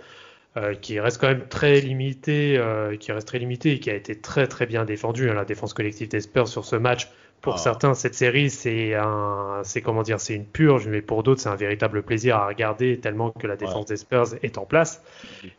euh, 0.58 0.74
qui 0.74 1.00
reste 1.00 1.20
quand 1.22 1.28
même 1.28 1.48
très 1.48 1.80
limité, 1.82 2.58
euh, 2.58 2.96
qui 2.98 3.12
reste 3.12 3.28
très 3.28 3.38
limité 3.40 3.74
et 3.74 3.80
qui 3.80 3.92
a 3.92 3.96
été 3.96 4.20
très 4.20 4.48
très 4.48 4.66
bien 4.66 4.86
défendu. 4.86 5.30
Hein, 5.30 5.36
la 5.36 5.46
défense 5.46 5.74
collective 5.74 6.08
des 6.08 6.22
Spurs 6.22 6.48
sur 6.48 6.66
ce 6.66 6.76
match. 6.76 7.10
Pour 7.42 7.54
Ah. 7.54 7.58
certains, 7.58 7.94
cette 7.94 8.16
série, 8.16 8.50
c'est 8.50 8.96
un, 8.96 9.62
c'est 9.64 9.82
comment 9.84 10.02
dire, 10.02 10.20
c'est 10.20 10.34
une 10.34 10.48
purge, 10.48 10.88
mais 10.88 11.04
pour 11.04 11.22
d'autres, 11.22 11.42
c'est 11.42 11.50
un 11.50 11.56
véritable 11.56 12.02
plaisir 12.02 12.38
à 12.38 12.48
regarder 12.48 13.00
tellement 13.00 13.30
que 13.30 13.46
la 13.46 13.56
défense 13.56 13.86
des 13.86 13.98
Spurs 13.98 14.34
est 14.42 14.58
en 14.58 14.66
place. 14.66 15.04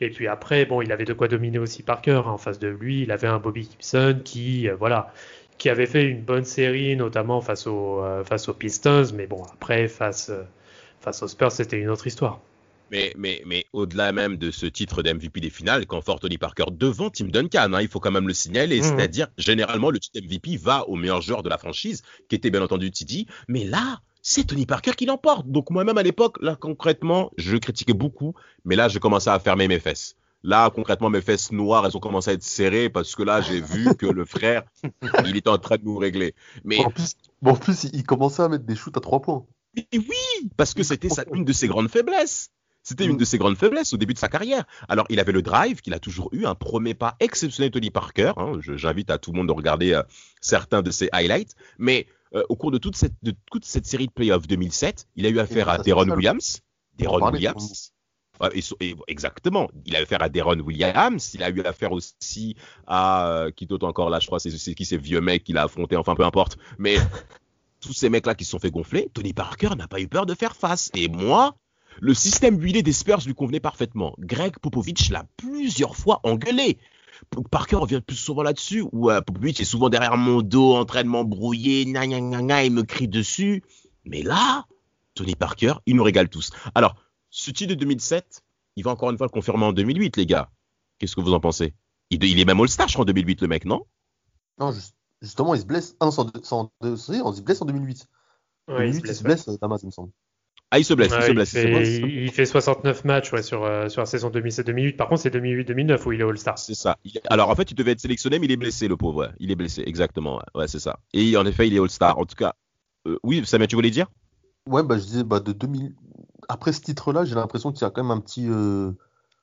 Et 0.01 0.11
puis 0.11 0.27
après, 0.27 0.65
bon, 0.67 0.83
il 0.83 0.91
avait 0.91 1.05
de 1.05 1.13
quoi 1.13 1.29
dominer 1.29 1.61
aussi 1.61 1.85
Parker 1.85 2.23
hein, 2.27 2.31
en 2.31 2.39
face 2.39 2.59
de 2.59 2.67
lui. 2.69 3.03
Il 3.03 3.13
avait 3.13 3.29
un 3.29 3.39
Bobby 3.39 3.69
Gibson 3.71 4.21
qui, 4.25 4.69
euh, 4.69 4.75
voilà, 4.75 5.13
qui 5.59 5.69
avait 5.69 5.87
fait 5.87 6.05
une 6.05 6.23
bonne 6.23 6.45
série, 6.45 6.97
notamment 6.97 7.41
face 7.41 7.67
aux, 7.67 8.03
euh, 8.03 8.25
face 8.25 8.49
aux 8.49 8.55
Pistons, 8.55 9.13
mais 9.15 9.27
bon, 9.27 9.43
après 9.53 9.89
face, 9.89 10.31
euh, 10.31 10.43
face 11.01 11.23
aux 11.23 11.29
Spurs, 11.29 11.53
c'était 11.53 11.79
une 11.79 11.91
autre 11.91 12.07
histoire. 12.07 12.41
Mais, 12.91 13.13
mais, 13.19 13.43
mais 13.45 13.67
au-delà 13.75 14.13
même 14.13 14.37
de 14.37 14.51
ce 14.51 14.65
titre 14.65 15.03
d'MVP 15.03 15.41
des 15.41 15.51
finales, 15.51 15.85
quand 15.85 16.01
fort 16.01 16.21
Tony 16.21 16.39
Parker 16.39 16.65
devant 16.71 17.11
Tim 17.11 17.27
Duncan, 17.27 17.73
hein, 17.75 17.83
il 17.83 17.89
faut 17.89 18.01
quand 18.01 18.11
même 18.11 18.29
le 18.29 18.33
signaler. 18.33 18.79
Mhm. 18.79 18.85
C'est-à-dire, 18.85 19.27
généralement, 19.37 19.91
le 19.91 19.99
titre 19.99 20.21
MVP 20.25 20.57
va 20.57 20.89
au 20.89 20.97
meilleur 20.97 21.21
joueur 21.21 21.43
de 21.43 21.51
la 21.51 21.59
franchise, 21.59 22.03
qui 22.29 22.37
était 22.37 22.51
bien 22.51 22.63
entendu 22.63 22.91
Tidi. 22.91 23.27
Mais 23.47 23.65
là, 23.65 24.01
c'est 24.23 24.47
Tony 24.47 24.65
Parker 24.65 24.93
qui 24.93 25.07
l'emporte. 25.07 25.49
Donc 25.49 25.71
moi-même 25.71 25.99
à 25.99 26.03
l'époque, 26.03 26.39
là 26.41 26.57
concrètement, 26.57 27.31
je 27.37 27.57
critiquais 27.57 27.93
beaucoup, 27.93 28.35
mais 28.65 28.77
là, 28.77 28.89
je 28.89 28.99
commençais 28.99 29.31
à 29.31 29.39
fermer 29.39 29.69
mes 29.69 29.81
fesses. 29.81 30.17
Là, 30.45 30.71
concrètement, 30.71 31.11
mes 31.11 31.21
fesses 31.21 31.51
noires, 31.53 31.85
elles 31.87 31.97
ont 31.97 32.01
commencé 32.01 32.31
à 32.31 32.35
être 32.35 32.43
serrées 32.43 32.89
parce 32.91 33.15
que 33.17 33.23
là, 33.23 33.41
j'ai 33.41 33.61
vu 33.61 33.95
que 33.97 34.07
le 34.07 34.25
frère, 34.25 34.63
il 35.27 35.37
était 35.37 35.49
en 35.51 35.59
train 35.59 35.77
de 35.77 35.85
nous 35.85 35.97
régler. 35.99 36.35
Mais 36.65 36.79
En 36.85 36.91
plus, 36.91 37.15
bon, 37.43 37.51
en 37.53 37.57
plus, 37.57 37.85
il 37.93 38.05
commençait 38.05 38.43
à 38.43 38.49
mettre 38.49 38.65
des 38.65 38.77
shoots 38.77 38.97
à 38.97 39.01
trois 39.01 39.21
points. 39.21 39.45
Mais 39.77 39.87
oui, 39.93 40.49
parce 40.57 40.75
que 40.75 40.83
c'était 40.83 41.09
une 41.35 41.45
de 41.45 41.53
ses 41.53 41.67
grandes 41.69 41.89
faiblesses. 41.91 42.51
C'était 42.85 43.05
une 43.05 43.15
Mm. 43.15 43.19
de 43.19 43.25
ses 43.27 43.37
grandes 43.37 43.57
faiblesses 43.59 43.93
au 43.93 43.97
début 43.99 44.15
de 44.15 44.19
sa 44.19 44.29
carrière. 44.29 44.65
Alors, 44.89 45.05
il 45.11 45.21
avait 45.21 45.33
le 45.33 45.43
drive 45.43 45.83
qu'il 45.83 45.93
a 45.93 45.99
toujours 45.99 46.31
eu, 46.33 46.47
un 46.47 46.55
premier 46.55 46.95
pas 46.95 47.17
exceptionnel 47.21 47.71
Tony 47.71 47.91
Parker. 47.91 48.33
hein. 48.37 48.53
Je- 48.61 48.77
J'invite 48.77 49.11
à 49.11 49.19
tout 49.19 49.33
le 49.33 49.37
monde 49.39 49.49
de 49.49 49.53
regarder 49.53 49.93
euh, 49.93 50.03
certains 50.41 50.81
de 50.83 50.91
ses 50.91 51.09
highlights. 51.13 51.55
Mais 51.79 52.07
euh, 52.35 52.45
au 52.49 52.57
cours 52.57 52.71
de 52.71 52.79
toute 52.79 52.97
cette, 52.97 53.15
de 53.23 53.35
toute 53.51 53.65
cette 53.67 53.85
série 53.87 54.07
de 54.07 54.13
playoffs 54.13 54.47
2007, 54.47 55.07
il 55.17 55.27
a 55.27 55.29
eu 55.29 55.39
affaire 55.39 55.69
à 55.69 55.79
Deron. 55.79 56.09
Williams. 56.09 56.61
Deron 56.99 57.31
Williams. 57.33 57.93
Exactement. 59.09 59.69
Il 59.85 59.97
a 59.97 60.01
eu 60.01 60.03
affaire 60.03 60.23
à 60.23 60.29
Deron 60.29 60.59
Williams. 60.61 61.35
Il 61.35 61.43
a 61.43 61.51
eu 61.51 61.61
affaire 61.63 61.93
aussi 61.93 62.57
à 62.87 63.29
euh, 63.29 63.51
qui 63.51 63.67
d'autre 63.67 63.87
encore 63.87 64.11
là, 64.11 64.21
je 64.21 64.27
crois, 64.27 64.39
c'est 64.41 64.75
qui 64.75 64.85
ces 64.85 64.99
vieux 64.99 65.21
mecs 65.21 65.45
qu'il 65.45 65.59
a 65.59 65.65
affronté. 65.65 65.97
Enfin, 65.97 66.15
peu 66.15 66.25
importe. 66.25 66.59
Mais 66.79 66.97
tous 67.81 67.93
ces 67.93 68.09
mecs-là 68.09 68.35
qui 68.35 68.45
se 68.45 68.51
sont 68.51 68.59
fait 68.59 68.71
gonfler, 68.71 69.11
Tony 69.13 69.33
Parker 69.33 69.71
n'a 69.77 69.89
pas 69.89 70.01
eu 70.01 70.09
peur 70.09 70.27
de 70.27 70.35
faire 70.35 70.57
face. 70.57 70.91
Et 70.95 71.09
moi, 71.09 71.57
le 72.01 72.15
système 72.15 72.61
huilé 72.61 72.83
des 72.83 72.93
Spurs 72.93 73.21
lui 73.27 73.35
convenait 73.35 73.61
parfaitement. 73.61 74.15
Greg 74.19 74.59
Popovich 74.59 75.11
l'a 75.11 75.25
plusieurs 75.37 75.97
fois 75.97 76.21
engueulé. 76.23 76.79
Parker 77.51 77.77
revient 77.77 78.01
plus 78.07 78.17
souvent 78.17 78.43
là-dessus, 78.43 78.85
où 78.93 79.11
euh, 79.11 79.21
Popovich 79.21 79.61
est 79.61 79.65
souvent 79.65 79.89
derrière 79.89 80.17
mon 80.17 80.43
dos, 80.43 80.75
en 80.75 80.85
train 80.85 81.03
de 81.03 81.09
m'embrouiller, 81.09 81.85
gna 81.85 82.07
gna 82.07 82.21
gna 82.21 82.43
gna, 82.43 82.65
il 82.65 82.73
me 82.73 82.83
crie 82.83 83.09
dessus. 83.09 83.63
Mais 84.05 84.23
là, 84.23 84.67
Tony 85.15 85.35
Parker, 85.35 85.75
il 85.87 85.97
nous 85.97 86.05
régale 86.05 86.29
tous. 86.29 86.51
Alors, 86.75 86.95
ce 87.39 87.53
titre 87.53 87.71
de 87.75 87.79
2007, 87.79 88.43
il 88.77 88.85
va 88.85 88.91
encore 88.91 89.11
une 89.11 89.17
fois 89.17 89.27
le 89.27 89.31
confirmer 89.31 89.65
en 89.65 89.73
2008, 89.73 90.17
les 90.17 90.27
gars. 90.27 90.51
Qu'est-ce 90.99 91.15
que 91.15 91.21
vous 91.21 91.33
en 91.35 91.41
pensez? 91.41 91.73
Il, 92.11 92.23
il 92.25 92.41
est 92.41 92.45
même 92.45 92.59
All-Star, 92.61 92.89
je 92.89 92.95
crois, 92.95 93.05
en 93.05 93.07
2008, 93.07 93.43
le 93.43 93.49
mec, 93.49 93.65
non? 93.65 93.85
Non, 94.59 94.73
juste- 94.73 94.97
justement, 95.23 95.55
il 95.55 95.61
se 95.61 95.67
blesse. 95.67 95.95
Ah 96.01 96.07
non, 96.07 96.11
c'est 96.11 96.21
en, 96.53 96.73
on 96.81 96.97
se 96.97 97.43
blesse 97.43 97.63
en 97.63 97.65
2008. 97.67 98.07
Ouais, 98.67 98.79
2008, 98.91 99.03
il 99.07 99.15
se 99.15 99.23
blesse, 99.23 99.49
euh, 99.49 99.57
Damas, 99.63 99.81
il 99.83 99.87
me 99.87 99.91
semble. 99.93 100.11
Ah, 100.71 100.79
il 100.81 100.85
se 100.85 100.95
blesse, 100.95 101.13
il 101.17 101.23
se 101.23 101.29
il, 101.31 101.35
blesse. 101.35 101.51
fait, 101.53 101.71
bon, 101.73 101.81
il- 101.81 102.25
il 102.25 102.31
fait 102.33 102.45
69 102.45 103.05
matchs 103.05 103.33
ouais, 103.33 103.43
sur, 103.45 103.63
euh, 103.65 103.89
sur 103.89 104.03
la 104.03 104.07
saison 104.07 104.31
2007-2008. 104.31 104.97
Par 104.97 105.09
contre, 105.09 105.23
c'est 105.23 105.31
2008-2009 105.31 106.05
où 106.07 106.13
il 106.13 106.21
est 106.21 106.25
All-Star. 106.25 106.59
C'est 106.59 106.75
ça. 106.75 106.99
Il 107.05 107.21
Alors 107.31 107.51
en 107.51 107.55
fait, 107.55 107.71
il 107.71 107.75
devait 107.75 107.93
être 107.93 108.01
sélectionné, 108.01 108.39
mais 108.41 108.47
il 108.47 108.53
est 108.53 108.57
blessé, 108.57 108.89
le 108.89 108.97
pauvre. 108.97 109.21
ouais. 109.21 109.31
Il 109.39 109.51
est 109.53 109.57
blessé, 109.57 109.83
exactement. 109.87 110.37
Ouais, 110.39 110.43
Ouais, 110.63 110.69
c'est 110.69 110.81
ça. 110.81 110.99
Et 111.15 111.37
en 111.37 111.47
effet, 111.47 111.69
il 111.69 111.75
est 111.77 111.79
All-Star. 111.81 112.19
En 112.19 112.27
tout 112.27 112.35
cas, 112.35 112.55
euh, 113.07 113.17
oui, 113.23 113.43
Samuel, 113.47 113.69
tu 113.69 113.77
voulais 113.77 113.91
dire? 113.91 114.09
Ouais, 114.69 114.83
bah, 114.83 114.99
je 114.99 115.05
disais, 115.05 115.25
bah, 115.25 115.41
de 115.41 115.53
2000... 115.53 115.95
après 116.49 116.73
ce 116.73 116.81
titre-là, 116.81 117.25
j'ai 117.25 117.35
l'impression 117.35 117.73
qu'il 117.73 117.83
y 117.83 117.85
a 117.85 117.91
quand 117.91 118.03
même 118.03 118.11
un 118.17 118.21
petit, 118.21 118.47
euh, 118.49 118.93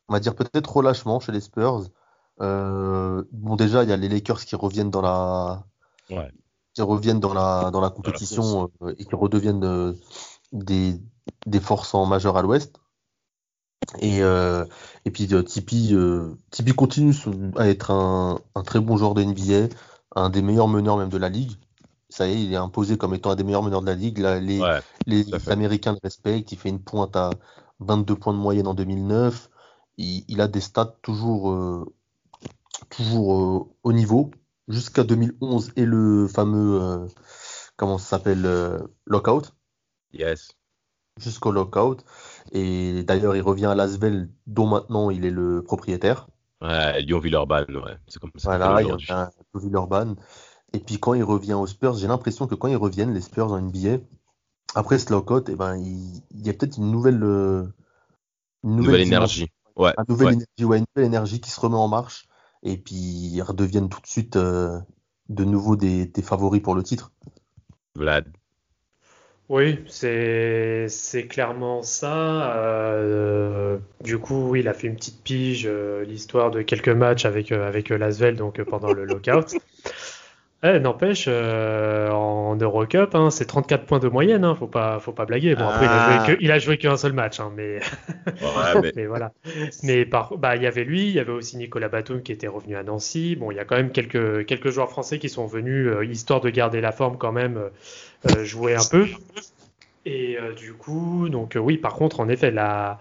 on 0.07 0.13
va 0.13 0.19
dire 0.19 0.35
peut-être 0.35 0.75
relâchement 0.75 1.19
chez 1.19 1.31
les 1.31 1.41
Spurs. 1.41 1.83
Euh, 2.41 3.23
bon, 3.31 3.55
déjà, 3.55 3.83
il 3.83 3.89
y 3.89 3.93
a 3.93 3.97
les 3.97 4.09
Lakers 4.09 4.45
qui 4.45 4.55
reviennent 4.55 4.91
dans 4.91 5.01
la, 5.01 5.65
Ouais. 6.09 6.31
qui 6.73 6.81
reviennent 6.81 7.19
dans 7.19 7.33
la, 7.33 7.71
dans 7.71 7.81
la 7.81 7.89
compétition 7.89 8.69
euh, 8.81 8.93
et 8.97 9.05
qui 9.05 9.15
redeviennent 9.15 9.95
des, 10.51 11.01
des 11.45 11.59
forces 11.59 11.93
en 11.95 12.05
majeur 12.05 12.37
à 12.37 12.41
l'Ouest. 12.41 12.79
Et, 13.99 14.19
et 14.19 15.11
puis 15.11 15.27
Tipeee, 15.27 15.95
Tipeee 16.51 16.73
continue 16.73 17.13
à 17.55 17.67
être 17.67 17.91
un, 17.91 18.39
un 18.55 18.63
très 18.63 18.79
bon 18.79 18.97
joueur 18.97 19.13
de 19.13 19.23
NBA, 19.23 19.75
un 20.15 20.29
des 20.29 20.41
meilleurs 20.41 20.67
meneurs 20.67 20.97
même 20.97 21.09
de 21.09 21.17
la 21.17 21.29
ligue. 21.29 21.53
Ça 22.09 22.27
y 22.27 22.31
est, 22.33 22.43
il 22.43 22.53
est 22.53 22.57
imposé 22.57 22.97
comme 22.97 23.13
étant 23.13 23.31
un 23.31 23.35
des 23.35 23.43
meilleurs 23.43 23.63
meneurs 23.63 23.81
de 23.81 23.87
la 23.87 23.95
ligue. 23.95 24.19
Là, 24.19 24.39
les, 24.39 24.61
Ouais. 24.61 24.79
Américains 25.47 25.93
le 25.93 25.99
respectent. 26.03 26.51
Il 26.51 26.57
fait 26.57 26.69
une 26.69 26.81
pointe 26.81 27.15
à 27.15 27.31
22 27.79 28.15
points 28.15 28.33
de 28.33 28.37
moyenne 28.37 28.67
en 28.67 28.73
2009. 28.73 29.49
Il, 29.97 30.23
il 30.27 30.41
a 30.41 30.47
des 30.47 30.61
stats 30.61 30.95
toujours, 31.01 31.51
euh, 31.51 31.85
toujours 32.89 33.33
euh, 33.35 33.73
au 33.83 33.93
niveau 33.93 34.31
jusqu'à 34.67 35.03
2011 35.03 35.71
et 35.75 35.85
le 35.85 36.27
fameux, 36.27 36.81
euh, 36.81 37.07
comment 37.75 37.97
ça 37.97 38.17
s'appelle, 38.17 38.47
lockout, 39.05 39.53
Yes. 40.13 40.51
jusqu'au 41.19 41.51
lockout. 41.51 42.03
Et 42.51 43.03
d'ailleurs, 43.03 43.35
il 43.35 43.41
revient 43.41 43.65
à 43.67 43.75
Lasvel, 43.75 44.29
dont 44.47 44.67
maintenant 44.67 45.09
il 45.09 45.25
est 45.25 45.31
le 45.31 45.63
propriétaire. 45.63 46.27
Ouais, 46.61 47.01
Lyon-Villeurbanne, 47.01 47.75
ouais. 47.77 47.97
C'est 48.07 48.19
comme 48.19 48.31
ça. 48.37 48.57
Voilà, 48.57 48.81
il 48.81 48.85
aujourd'hui. 48.85 49.07
revient 49.11 49.21
à 49.53 49.59
Villeurbanne. 49.59 50.15
Et 50.73 50.79
puis 50.79 50.99
quand 50.99 51.13
il 51.13 51.23
revient 51.23 51.53
aux 51.53 51.67
Spurs, 51.67 51.95
j'ai 51.95 52.07
l'impression 52.07 52.47
que 52.47 52.55
quand 52.55 52.67
ils 52.67 52.75
reviennent, 52.75 53.13
les 53.13 53.21
Spurs 53.21 53.51
en 53.51 53.61
NBA, 53.61 53.97
après 54.75 54.99
ce 54.99 55.11
lockout, 55.11 55.47
eh 55.49 55.55
ben, 55.55 55.77
il, 55.77 56.21
il 56.31 56.45
y 56.45 56.49
a 56.49 56.53
peut-être 56.53 56.77
une 56.77 56.91
nouvelle, 56.91 57.23
euh, 57.23 57.63
une 58.63 58.77
Nouvelle 58.77 59.01
énergie. 59.01 59.51
Ouais. 59.75 59.93
une 59.97 60.05
nouvelle 60.09 60.27
ouais. 60.27 60.33
énergie, 60.33 60.65
ouais, 60.65 60.77
une 60.79 60.85
nouvelle 60.95 61.07
énergie 61.07 61.41
qui 61.41 61.49
se 61.49 61.59
remet 61.59 61.75
en 61.75 61.87
marche. 61.87 62.27
Et 62.63 62.77
puis 62.77 62.95
ils 62.95 63.41
redeviennent 63.41 63.89
tout 63.89 64.01
de 64.01 64.07
suite 64.07 64.35
euh, 64.37 64.79
de 65.29 65.43
nouveau 65.43 65.75
des, 65.75 66.05
des 66.05 66.21
favoris 66.21 66.61
pour 66.61 66.75
le 66.75 66.83
titre. 66.83 67.11
Vlad. 67.95 68.25
Oui, 69.47 69.79
c'est 69.87 70.87
c'est 70.89 71.27
clairement 71.27 71.83
ça. 71.83 72.55
Euh, 72.57 73.77
du 74.03 74.17
coup, 74.17 74.49
oui, 74.49 74.61
il 74.61 74.67
a 74.67 74.73
fait 74.73 74.87
une 74.87 74.95
petite 74.95 75.21
pige, 75.23 75.67
euh, 75.67 76.03
l'histoire 76.03 76.49
de 76.49 76.63
quelques 76.63 76.89
matchs 76.89 77.25
avec 77.25 77.51
euh, 77.51 77.67
avec 77.67 77.89
Lasvel, 77.89 78.37
donc 78.37 78.59
euh, 78.59 78.65
pendant 78.65 78.91
le 78.91 79.05
lockout. 79.05 79.55
Eh, 80.67 80.79
n'empêche, 80.79 81.25
euh, 81.27 82.09
en 82.09 82.55
Eurocup, 82.55 83.13
hein, 83.13 83.29
c'est 83.29 83.45
34 83.45 83.85
points 83.85 83.99
de 83.99 84.07
moyenne, 84.07 84.43
hein, 84.43 84.55
faut 84.55 84.65
pas 84.67 84.99
faut 84.99 85.11
pas 85.11 85.25
blaguer. 85.25 85.53
Bon, 85.55 85.67
après, 85.67 85.85
il 85.85 85.91
a 85.91 85.97
Ah. 85.97 85.99
joué 86.25 86.35
que- 86.37 86.41
il 86.41 86.51
a 86.51 86.57
joué 86.57 86.77
qu'un 86.79 86.97
seul 86.97 87.13
match, 87.13 87.39
hein, 87.39 87.51
mais 87.55 87.75
Ouais, 87.75 87.81
mais 88.81 88.91
mais 88.95 89.05
voilà. 89.05 89.31
Mais 89.83 90.05
par, 90.05 90.37
bah, 90.37 90.55
il 90.55 90.63
y 90.63 90.67
avait 90.67 90.83
lui, 90.83 91.03
il 91.07 91.11
y 91.13 91.19
avait 91.19 91.31
aussi 91.33 91.57
Nicolas 91.57 91.89
Batum 91.89 92.23
qui 92.23 92.31
était 92.31 92.47
revenu 92.47 92.75
à 92.75 92.83
Nancy. 92.83 93.35
Bon, 93.35 93.51
il 93.51 93.57
y 93.57 93.59
a 93.59 93.65
quand 93.65 93.75
même 93.75 93.91
quelques, 93.91 94.45
quelques 94.47 94.69
joueurs 94.71 94.89
français 94.89 95.19
qui 95.19 95.29
sont 95.29 95.45
venus, 95.45 95.87
euh, 95.87 96.03
histoire 96.05 96.41
de 96.41 96.49
garder 96.49 96.81
la 96.81 96.91
forme 96.91 97.17
quand 97.19 97.31
même, 97.31 97.59
euh, 98.25 98.43
jouer 98.43 98.75
un 98.75 98.85
peu. 98.85 99.05
Et 100.05 100.37
du 100.55 100.73
coup, 100.73 101.29
donc 101.29 101.57
oui, 101.59 101.77
par 101.77 101.95
contre, 101.95 102.19
en 102.19 102.29
effet, 102.29 102.51
là, 102.51 102.99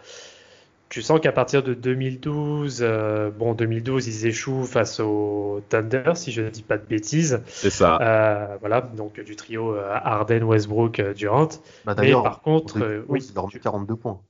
tu 0.95 1.03
sens 1.03 1.19
qu'à 1.19 1.33
partir 1.33 1.65
de 1.65 1.75
2012, 1.75 2.79
euh, 2.81 3.29
bon, 3.29 3.55
2012, 3.55 4.07
ils 4.07 4.27
échouent 4.27 4.63
face 4.63 5.01
au 5.01 5.61
Thunder, 5.69 6.13
si 6.15 6.31
je 6.31 6.43
ne 6.43 6.51
dis 6.51 6.63
pas 6.63 6.79
de 6.79 6.87
bêtises. 6.87 7.43
c'est 7.49 7.69
ça. 7.69 7.99
Euh, 8.01 8.57
voilà, 8.61 8.81
donc 8.81 9.19
du 9.19 9.35
trio 9.35 9.75
euh, 9.75 9.91
Harden, 9.93 10.45
Westbrook, 10.45 11.01
Durant. 11.17 11.49
Bah, 11.85 11.95
Mais 11.95 11.95
D'ailleurs, 11.97 12.23
par 12.23 12.43
contre, 12.43 12.77
euh, 12.77 13.01
2011, 13.01 13.07
oui, 13.09 13.27
il 13.29 13.35
leur 13.35 13.47
met 13.53 13.59
42 13.59 13.97
points. 13.97 14.21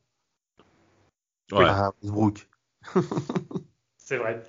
Ouais. 1.52 1.66
À 1.66 1.92
Westbrook. 2.02 2.48
C'est 3.98 4.18
vrai. 4.18 4.42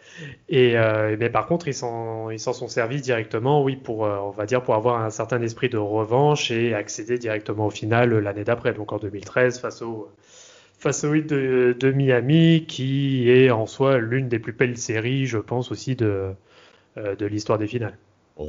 Et 0.49 0.77
euh, 0.77 1.15
mais 1.17 1.29
par 1.29 1.47
contre, 1.47 1.69
ils 1.69 1.73
s'en 1.73 2.29
ils 2.29 2.41
s'en 2.41 2.51
sont 2.51 2.67
servis 2.67 2.99
directement, 2.99 3.63
oui, 3.63 3.77
pour 3.77 4.05
euh, 4.05 4.17
on 4.17 4.29
va 4.31 4.45
dire 4.45 4.61
pour 4.61 4.75
avoir 4.75 5.01
un 5.01 5.09
certain 5.09 5.41
esprit 5.41 5.69
de 5.69 5.77
revanche 5.77 6.51
et 6.51 6.73
accéder 6.73 7.17
directement 7.17 7.67
au 7.67 7.69
final 7.69 8.11
euh, 8.11 8.19
l'année 8.19 8.43
d'après, 8.43 8.73
donc 8.73 8.91
en 8.91 8.97
2013 8.97 9.59
face 9.61 9.81
au 9.81 10.09
face 10.85 11.03
de, 11.03 11.91
Miami, 11.91 12.65
qui 12.67 13.29
est 13.29 13.49
en 13.49 13.65
soi 13.65 13.97
l'une 13.97 14.29
des 14.29 14.37
plus 14.37 14.53
belles 14.53 14.77
séries, 14.77 15.25
je 15.25 15.39
pense 15.39 15.71
aussi 15.71 15.95
de 15.95 16.33
euh, 16.97 17.15
l'histoire 17.21 17.57
des 17.57 17.67
finales. 17.67 17.97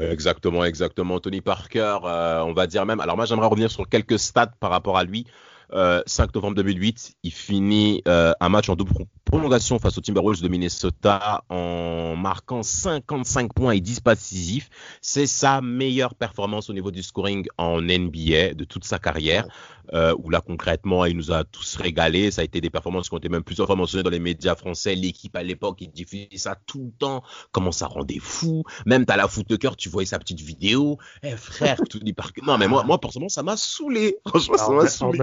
Exactement, 0.00 0.64
exactement. 0.64 1.18
Tony 1.18 1.40
Parker, 1.40 1.98
euh, 2.04 2.42
on 2.42 2.52
va 2.52 2.66
dire 2.66 2.84
même. 2.84 3.00
Alors 3.00 3.16
moi, 3.16 3.24
j'aimerais 3.24 3.46
revenir 3.46 3.70
sur 3.70 3.88
quelques 3.88 4.18
stats 4.18 4.52
par 4.60 4.70
rapport 4.70 4.98
à 4.98 5.04
lui. 5.04 5.26
Euh, 5.72 6.02
5 6.06 6.34
novembre 6.34 6.54
2008, 6.56 7.14
il 7.22 7.32
finit 7.32 8.02
euh, 8.06 8.32
un 8.40 8.48
match 8.48 8.68
en 8.68 8.76
double 8.76 8.92
pro- 8.92 9.08
prolongation 9.24 9.78
face 9.78 9.98
aux 9.98 10.00
Timberwolves 10.00 10.40
de 10.40 10.48
Minnesota 10.48 11.42
en 11.48 12.14
marquant 12.16 12.62
55 12.62 13.52
points 13.52 13.72
et 13.72 13.80
10 13.80 14.00
passes 14.00 14.18
décisifs. 14.20 14.70
C'est 15.02 15.26
sa 15.26 15.60
meilleure 15.60 16.14
performance 16.14 16.70
au 16.70 16.72
niveau 16.72 16.90
du 16.90 17.02
scoring 17.02 17.46
en 17.58 17.80
NBA 17.80 18.54
de 18.54 18.64
toute 18.64 18.84
sa 18.84 18.98
carrière. 18.98 19.46
euh, 19.94 20.12
où 20.18 20.30
là 20.30 20.40
concrètement 20.40 21.04
il 21.04 21.16
nous 21.16 21.30
a 21.30 21.44
tous 21.44 21.76
régalé. 21.76 22.32
Ça 22.32 22.40
a 22.40 22.44
été 22.44 22.60
des 22.60 22.70
performances 22.70 23.08
qui 23.08 23.14
ont 23.14 23.18
été 23.18 23.28
même 23.28 23.44
plusieurs 23.44 23.68
fois 23.68 23.76
mentionnées 23.76 24.02
dans 24.02 24.10
les 24.10 24.18
médias 24.18 24.56
français. 24.56 24.96
L'équipe 24.96 25.36
à 25.36 25.44
l'époque 25.44 25.76
il 25.80 25.92
diffusait 25.92 26.28
ça 26.34 26.56
tout 26.66 26.86
le 26.86 26.90
temps. 26.98 27.22
Comment 27.52 27.70
ça 27.70 27.86
rendait 27.86 28.18
fou? 28.20 28.64
Même 28.84 29.04
t'as 29.06 29.16
la 29.16 29.28
foot 29.28 29.48
de 29.48 29.54
cœur, 29.54 29.76
tu 29.76 29.88
voyais 29.88 30.06
sa 30.06 30.18
petite 30.18 30.40
vidéo. 30.40 30.98
Eh 31.22 31.36
frère, 31.36 31.76
tout 31.88 32.00
dit 32.00 32.12
par 32.14 32.32
Non 32.44 32.58
mais 32.58 32.66
moi, 32.66 32.82
moi 32.82 32.98
personnellement 33.00 33.28
ça 33.28 33.44
m'a 33.44 33.56
saoulé. 33.56 34.16
Franchement 34.26 34.56
ça 34.58 34.64
m'a 34.72 34.80
saoulé. 34.88 35.18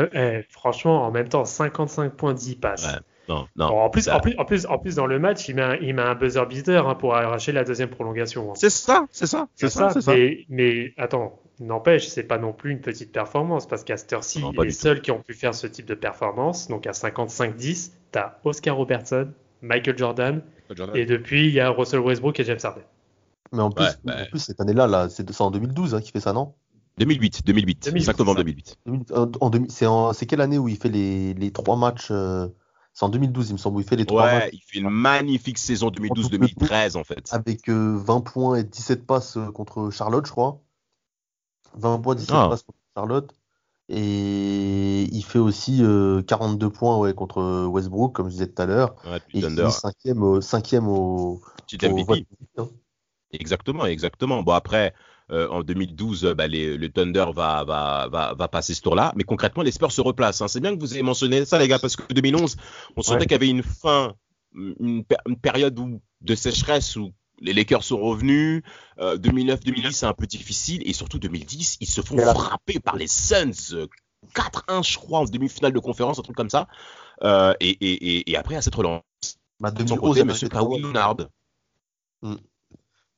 Franchement 0.49 1.05
en 1.05 1.11
même 1.11 1.29
temps 1.29 1.45
55 1.45 2.13
points 2.13 2.33
10 2.33 2.55
passes. 2.55 2.85
Ouais. 2.85 2.99
Non, 3.29 3.47
non. 3.55 3.65
en, 3.67 3.89
plus, 3.89 4.09
en, 4.09 4.19
plus, 4.19 4.35
en, 4.37 4.43
plus, 4.43 4.65
en 4.65 4.77
plus, 4.77 4.95
dans 4.95 5.05
le 5.05 5.17
match, 5.17 5.47
il 5.47 5.55
met 5.55 5.61
un, 5.61 5.75
il 5.75 5.93
met 5.95 6.01
un 6.01 6.13
buzzer 6.13 6.45
beater 6.45 6.87
hein, 6.87 6.95
pour 6.95 7.15
arracher 7.15 7.53
la 7.53 7.63
deuxième 7.63 7.89
prolongation. 7.89 8.51
Hein. 8.51 8.55
C'est 8.55 8.69
ça, 8.69 9.05
c'est 9.11 9.27
ça, 9.27 9.47
c'est 9.55 9.69
ça. 9.69 9.91
ça, 9.91 10.01
ça. 10.01 10.13
Mais, 10.13 10.45
mais, 10.49 10.93
attends, 10.97 11.39
n'empêche, 11.59 12.07
c'est 12.07 12.23
pas 12.23 12.37
non 12.37 12.51
plus 12.51 12.71
une 12.71 12.81
petite 12.81 13.11
performance 13.11 13.67
parce 13.67 13.83
qu'à 13.83 13.95
cette 13.95 14.11
heure-ci, 14.11 14.43
les 14.61 14.71
seuls 14.71 15.01
qui 15.01 15.11
ont 15.11 15.21
pu 15.21 15.33
faire 15.33 15.55
ce 15.55 15.67
type 15.67 15.85
de 15.85 15.95
performance, 15.95 16.67
donc 16.67 16.85
à 16.85 16.91
55-10, 16.91 17.91
t'as 18.11 18.35
Oscar 18.43 18.75
Robertson, 18.75 19.29
Michael 19.61 19.97
Jordan, 19.97 20.41
Jordan, 20.75 20.95
et 20.95 21.05
depuis, 21.05 21.47
il 21.47 21.53
y 21.53 21.59
a 21.61 21.69
Russell 21.69 22.01
Westbrook 22.01 22.39
et 22.39 22.43
James 22.43 22.59
Harden. 22.61 22.83
Mais 23.53 23.61
en 23.61 23.71
plus, 23.71 23.85
ouais, 23.85 23.91
bah... 24.03 24.15
en 24.23 24.25
plus 24.25 24.39
cette 24.39 24.59
année-là, 24.59 24.87
là, 24.87 25.07
c'est 25.09 25.29
en 25.39 25.51
2012 25.51 25.95
hein, 25.95 26.01
qui 26.01 26.11
fait 26.11 26.19
ça, 26.19 26.33
non? 26.33 26.53
2008, 26.97 27.45
2008, 27.45 27.83
2008 27.85 28.03
5 28.05 28.19
novembre 28.19 28.37
2008. 28.43 28.77
2008 28.85 29.11
en, 29.87 30.13
c'est 30.13 30.25
quelle 30.25 30.41
année 30.41 30.57
où 30.57 30.67
il 30.67 30.77
fait 30.77 30.89
les, 30.89 31.33
les 31.33 31.51
trois 31.51 31.75
matchs 31.75 32.09
euh... 32.11 32.47
C'est 32.95 33.05
en 33.05 33.09
2012, 33.09 33.49
il 33.49 33.53
me 33.53 33.57
semble, 33.57 33.77
où 33.77 33.79
il 33.79 33.87
fait 33.87 33.95
les 33.95 34.05
trois 34.05 34.25
ouais, 34.25 34.33
matchs. 34.39 34.49
il 34.53 34.59
fait 34.61 34.77
une 34.77 34.89
magnifique 34.89 35.57
saison 35.57 35.89
2012-2013, 35.89 36.95
en 36.95 37.03
fait. 37.03 37.27
Avec 37.31 37.67
euh, 37.67 37.97
20 37.97 38.21
points 38.21 38.55
et 38.57 38.63
17 38.63 39.07
passes 39.07 39.39
contre 39.55 39.89
Charlotte, 39.89 40.27
je 40.27 40.31
crois. 40.31 40.61
20 41.75 41.99
points, 42.01 42.13
17 42.13 42.35
Ah. 42.35 42.47
passes 42.49 42.61
contre 42.61 42.77
Charlotte. 42.95 43.33
Et 43.89 45.03
il 45.11 45.23
fait 45.23 45.39
aussi 45.39 45.79
euh, 45.81 46.21
42 46.21 46.69
points 46.69 46.97
ouais, 46.99 47.15
contre 47.15 47.65
Westbrook, 47.65 48.13
comme 48.15 48.27
je 48.27 48.33
disais 48.33 48.47
tout 48.47 48.61
à 48.61 48.65
l'heure. 48.67 48.95
Ouais, 49.05 49.17
Et 49.17 49.19
puis 49.27 49.39
il 49.39 49.45
finit 49.49 49.71
cinquième, 49.71 50.21
au- 50.21 50.41
cinquième 50.41 50.87
au, 50.87 51.41
Petit 51.67 51.83
au 51.85 51.89
MVP. 51.89 52.03
vote. 52.03 52.19
hein. 52.59 52.69
Exactement, 53.31 53.85
exactement. 53.87 54.43
Bon, 54.43 54.51
après, 54.53 54.93
euh, 55.31 55.47
en 55.49 55.63
2012, 55.63 56.25
euh, 56.25 56.33
bah, 56.33 56.47
les- 56.47 56.77
le 56.77 56.89
Thunder 56.89 57.25
va, 57.33 57.63
va, 57.63 58.07
va, 58.11 58.33
va 58.33 58.47
passer 58.47 58.73
ce 58.73 58.81
tour-là. 58.81 59.13
Mais 59.15 59.23
concrètement, 59.23 59.63
les 59.63 59.71
Spurs 59.71 59.91
se 59.91 60.01
replacent. 60.01 60.41
hein. 60.41 60.47
C'est 60.47 60.59
bien 60.59 60.75
que 60.75 60.79
vous 60.79 60.93
ayez 60.93 61.03
mentionné 61.03 61.45
ça, 61.45 61.57
les 61.59 61.67
gars, 61.67 61.79
parce 61.79 61.95
que 61.95 62.11
2011, 62.13 62.55
on 62.95 63.01
sentait 63.01 63.19
Ouais. 63.19 63.25
qu'il 63.25 63.31
y 63.31 63.35
avait 63.35 63.49
une 63.49 63.63
fin, 63.63 64.13
une, 64.55 65.03
pér- 65.03 65.21
une 65.27 65.37
période 65.37 65.77
où, 65.79 66.01
de 66.21 66.35
sécheresse 66.35 66.95
où 66.95 67.11
les 67.39 67.53
Lakers 67.53 67.83
sont 67.83 67.99
revenus. 67.99 68.61
Euh, 68.99 69.17
2009-2010, 69.17 69.91
c'est 69.93 70.05
un 70.05 70.13
peu 70.13 70.27
difficile. 70.27 70.81
Et 70.85 70.93
surtout 70.93 71.19
2010, 71.19 71.77
ils 71.79 71.87
se 71.87 72.01
font 72.01 72.17
frapper 72.17 72.79
par 72.79 72.95
les 72.95 73.07
Suns. 73.07 73.73
euh, 73.73 73.87
4-1, 74.35 74.81
je 74.83 74.97
crois, 74.97 75.19
en 75.19 75.25
demi-finale 75.25 75.73
de 75.73 75.79
conférence, 75.79 76.17
un 76.19 76.21
truc 76.21 76.35
comme 76.37 76.49
ça. 76.49 76.67
Euh, 77.23 77.53
et, 77.59 77.69
et, 77.69 78.17
et, 78.17 78.31
et 78.31 78.37
après, 78.37 78.55
à 78.55 78.61
cette 78.61 78.75
relance, 78.75 79.01
Bah, 79.59 79.69
sans 79.69 79.75
2011, 79.75 79.99
compter 79.99 80.19
l'arrivée 80.19 80.33
Monsieur 80.33 80.47
de 80.47 80.53
Kawhi. 80.53 80.69
Kawhi 80.69 80.81
Leonard. 80.81 81.17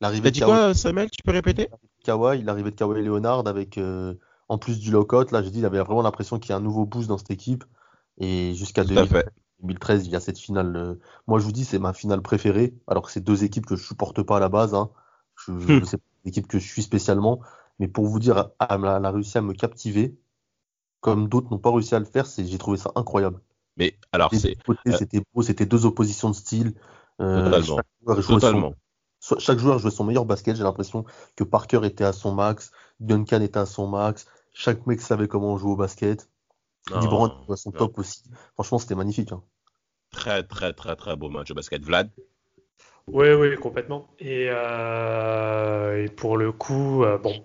L'arrivée 0.01 0.23
T'as 0.23 0.29
de 0.29 0.33
dit 0.33 0.39
Kawhi, 0.39 0.59
quoi, 0.59 0.73
Samuel 0.73 1.09
Tu 1.09 1.21
peux 1.23 1.31
répéter? 1.31 1.69
Kawhi, 2.03 2.43
l'arrivée 2.43 2.71
de 2.71 2.75
Kawhi 2.75 3.03
Leonard 3.03 3.47
avec, 3.47 3.77
euh, 3.77 4.13
en 4.49 4.57
plus 4.57 4.79
du 4.79 4.91
lockout, 4.91 5.31
là, 5.31 5.41
j'ai 5.41 5.51
dit, 5.51 5.59
il 5.59 5.65
avait 5.65 5.79
vraiment 5.79 6.01
l'impression 6.01 6.39
qu'il 6.39 6.49
y 6.51 6.53
a 6.53 6.57
un 6.57 6.61
nouveau 6.61 6.85
boost 6.85 7.07
dans 7.07 7.17
cette 7.17 7.31
équipe. 7.31 7.63
Et 8.17 8.53
jusqu'à 8.55 8.83
Tout 8.83 8.91
à 8.91 9.05
2000 9.05 9.09
fait. 9.09 9.29
2013, 9.61 10.05
il 10.05 10.11
y 10.11 10.15
a 10.15 10.19
cette 10.19 10.37
finale. 10.39 10.75
euh, 10.75 10.95
Moi, 11.27 11.39
je 11.39 11.45
vous 11.45 11.51
dis, 11.51 11.65
c'est 11.65 11.79
ma 11.79 11.93
finale 11.93 12.21
préférée, 12.21 12.75
alors 12.87 13.05
que 13.05 13.11
c'est 13.11 13.21
deux 13.23 13.43
équipes 13.43 13.65
que 13.65 13.75
je 13.75 13.83
supporte 13.85 14.21
pas 14.23 14.37
à 14.37 14.39
la 14.39 14.49
base. 14.49 14.73
Hein. 14.75 14.89
Je, 15.37 15.51
je, 15.59 15.73
Hmm. 15.79 15.85
c'est 15.85 15.97
pas 15.97 16.03
une 16.23 16.29
équipe 16.29 16.47
que 16.47 16.59
je 16.59 16.67
suis 16.67 16.83
spécialement, 16.83 17.39
mais 17.79 17.87
pour 17.87 18.05
vous 18.05 18.19
dire, 18.19 18.49
elle 18.59 18.85
a, 18.85 18.97
elle 18.97 19.05
a 19.05 19.11
réussi 19.11 19.37
à 19.37 19.41
me 19.41 19.53
captiver, 19.53 20.17
comme 21.01 21.27
d'autres 21.29 21.49
n'ont 21.51 21.59
pas 21.59 21.71
réussi 21.71 21.95
à 21.95 21.99
le 21.99 22.05
faire. 22.05 22.25
C'est, 22.25 22.45
j'ai 22.45 22.57
trouvé 22.57 22.77
ça 22.77 22.91
incroyable. 22.95 23.39
Mais 23.77 23.97
alors, 24.11 24.31
c'est 24.33 24.55
euh, 24.69 24.95
C'était 24.97 25.21
beau, 25.33 25.41
c'était 25.41 25.65
deux 25.65 25.85
oppositions 25.85 26.29
de 26.29 26.35
style. 26.35 26.73
Euh, 27.21 27.43
Totalement. 27.45 27.79
totalement. 28.27 28.73
Chaque 29.39 29.59
joueur 29.59 29.79
jouait 29.79 29.91
son 29.91 30.03
meilleur 30.03 30.25
basket. 30.25 30.55
J'ai 30.55 30.63
l'impression 30.63 31.05
que 31.35 31.43
Parker 31.43 31.81
était 31.83 32.03
à 32.03 32.13
son 32.13 32.33
max, 32.33 32.71
Duncan 32.99 33.41
était 33.41 33.59
à 33.59 33.65
son 33.65 33.87
max. 33.87 34.27
Chaque 34.53 34.85
mec 34.87 35.01
savait 35.01 35.27
comment 35.27 35.57
jouer 35.57 35.71
au 35.71 35.75
basket. 35.75 36.29
LeBron 36.89 37.31
jouait 37.45 37.53
à 37.53 37.57
son 37.57 37.71
top 37.71 37.97
aussi. 37.97 38.23
Franchement, 38.53 38.77
c'était 38.77 38.95
magnifique. 38.95 39.31
hein. 39.31 39.41
Très, 40.11 40.43
très, 40.43 40.71
très, 40.71 40.95
très 40.95 41.15
beau 41.15 41.29
match 41.29 41.49
de 41.49 41.53
basket. 41.53 41.83
Vlad? 41.83 42.09
Oui, 43.07 43.33
oui, 43.33 43.55
complètement. 43.55 44.07
Et, 44.19 44.47
euh, 44.49 46.03
et 46.03 46.09
pour 46.09 46.37
le 46.37 46.51
coup, 46.51 47.03
euh, 47.03 47.17
bon, 47.17 47.43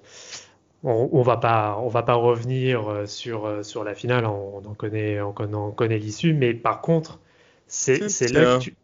on, 0.84 1.08
on 1.12 1.22
va 1.22 1.36
pas, 1.36 1.76
on 1.80 1.88
va 1.88 2.02
pas 2.02 2.14
revenir 2.14 2.88
euh, 2.88 3.06
sur, 3.06 3.64
sur 3.64 3.84
la 3.84 3.94
finale, 3.94 4.24
on, 4.24 4.64
en 4.64 4.74
connaît, 4.74 5.20
on 5.20 5.32
connaît, 5.32 5.54
on 5.54 5.72
connaît 5.72 5.98
l'issue, 5.98 6.32
mais 6.32 6.54
par 6.54 6.80
contre, 6.80 7.18
c'est, 7.66 8.08
c'est 8.08 8.28
là 8.28 8.56
que 8.56 8.62
tu... 8.62 8.76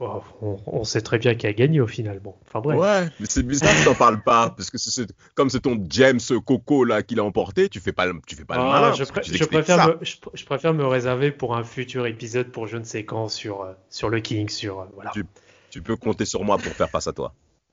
On, 0.00 0.56
on 0.66 0.84
sait 0.84 1.00
très 1.00 1.18
bien 1.18 1.34
qui 1.34 1.46
a 1.48 1.52
gagné 1.52 1.80
au 1.80 1.88
final. 1.88 2.20
Bon, 2.20 2.34
enfin 2.46 2.60
bref. 2.60 2.78
Ouais, 2.78 3.08
mais 3.18 3.26
c'est 3.28 3.42
bizarre 3.42 3.74
que 3.74 3.84
t'en 3.84 3.94
parles 3.94 4.22
pas, 4.22 4.50
parce 4.50 4.70
que 4.70 4.78
c'est, 4.78 5.06
comme 5.34 5.50
c'est 5.50 5.60
ton 5.60 5.84
James 5.90 6.20
Coco 6.46 6.84
là 6.84 7.02
qui 7.02 7.16
l'a 7.16 7.24
emporté, 7.24 7.68
tu 7.68 7.80
fais 7.80 7.90
pas, 7.92 8.06
le- 8.06 8.20
tu 8.26 8.36
fais 8.36 8.44
pas 8.44 8.54
le 8.56 8.60
Ah, 8.62 8.80
malin. 8.80 8.92
je, 8.92 9.44
préfère 9.44 9.88
me, 9.88 9.98
je, 10.04 10.16
pr- 10.16 10.30
je 10.34 10.44
préfère 10.44 10.72
me 10.72 10.86
réserver 10.86 11.32
pour 11.32 11.56
un 11.56 11.64
futur 11.64 12.06
épisode 12.06 12.52
pour 12.52 12.68
je 12.68 12.76
ne 12.76 12.84
sais 12.84 13.04
quand 13.04 13.28
sur, 13.28 13.62
euh, 13.62 13.72
sur 13.90 14.08
le 14.08 14.20
King, 14.20 14.48
sur 14.48 14.80
euh, 14.80 14.84
voilà. 14.94 15.10
Tu- 15.12 15.24
Tu 15.70 15.82
peux 15.82 15.96
compter 15.96 16.24
sur 16.26 16.44
moi 16.44 16.58
pour 16.58 16.72
faire 16.74 16.90
face 16.90 17.08
à 17.08 17.12
toi. 17.12 17.34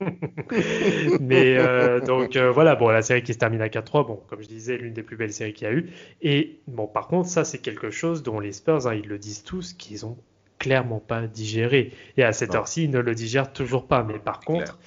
Mais 1.20 1.56
euh, 1.56 2.00
donc 2.00 2.36
voilà, 2.36 2.74
bon, 2.74 2.88
la 2.88 3.02
série 3.02 3.22
qui 3.22 3.32
se 3.34 3.38
termine 3.38 3.62
à 3.62 3.68
4-3, 3.68 4.04
bon, 4.06 4.20
comme 4.28 4.42
je 4.42 4.48
disais, 4.48 4.76
l'une 4.76 4.92
des 4.92 5.02
plus 5.02 5.16
belles 5.16 5.32
séries 5.32 5.52
qu'il 5.54 5.66
y 5.66 5.70
a 5.70 5.74
eu. 5.74 5.90
Et 6.22 6.60
bon, 6.66 6.86
par 6.86 7.06
contre, 7.08 7.28
ça, 7.28 7.44
c'est 7.44 7.58
quelque 7.58 7.90
chose 7.90 8.22
dont 8.22 8.40
les 8.40 8.52
Spurs, 8.52 8.86
hein, 8.86 8.94
ils 8.94 9.06
le 9.08 9.18
disent 9.18 9.42
tous, 9.44 9.72
qu'ils 9.72 10.04
ont 10.06 10.18
clairement 10.58 11.00
pas 11.00 11.26
digéré. 11.26 11.92
Et 12.16 12.24
à 12.24 12.32
cette 12.32 12.54
heure-ci, 12.54 12.84
ils 12.84 12.90
ne 12.90 12.98
le 13.00 13.14
digèrent 13.14 13.52
toujours 13.52 13.86
pas. 13.86 14.02
Mais 14.02 14.18
par 14.18 14.40
contre, 14.40 14.78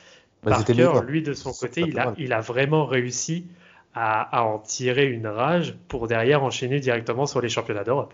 Bah, 0.43 0.51
Parker, 0.51 1.01
lui, 1.05 1.21
de 1.21 1.33
son 1.33 1.51
côté, 1.53 1.81
il 1.81 1.99
a, 1.99 2.13
il 2.17 2.33
a 2.33 2.41
vraiment 2.41 2.85
réussi 2.85 3.45
à, 3.93 4.37
à 4.37 4.43
en 4.43 4.59
tirer 4.59 5.07
une 5.07 5.27
rage 5.27 5.75
pour 5.87 6.07
derrière 6.07 6.43
enchaîner 6.43 6.79
directement 6.79 7.25
sur 7.25 7.41
les 7.41 7.49
championnats 7.49 7.83
d'Europe. 7.83 8.13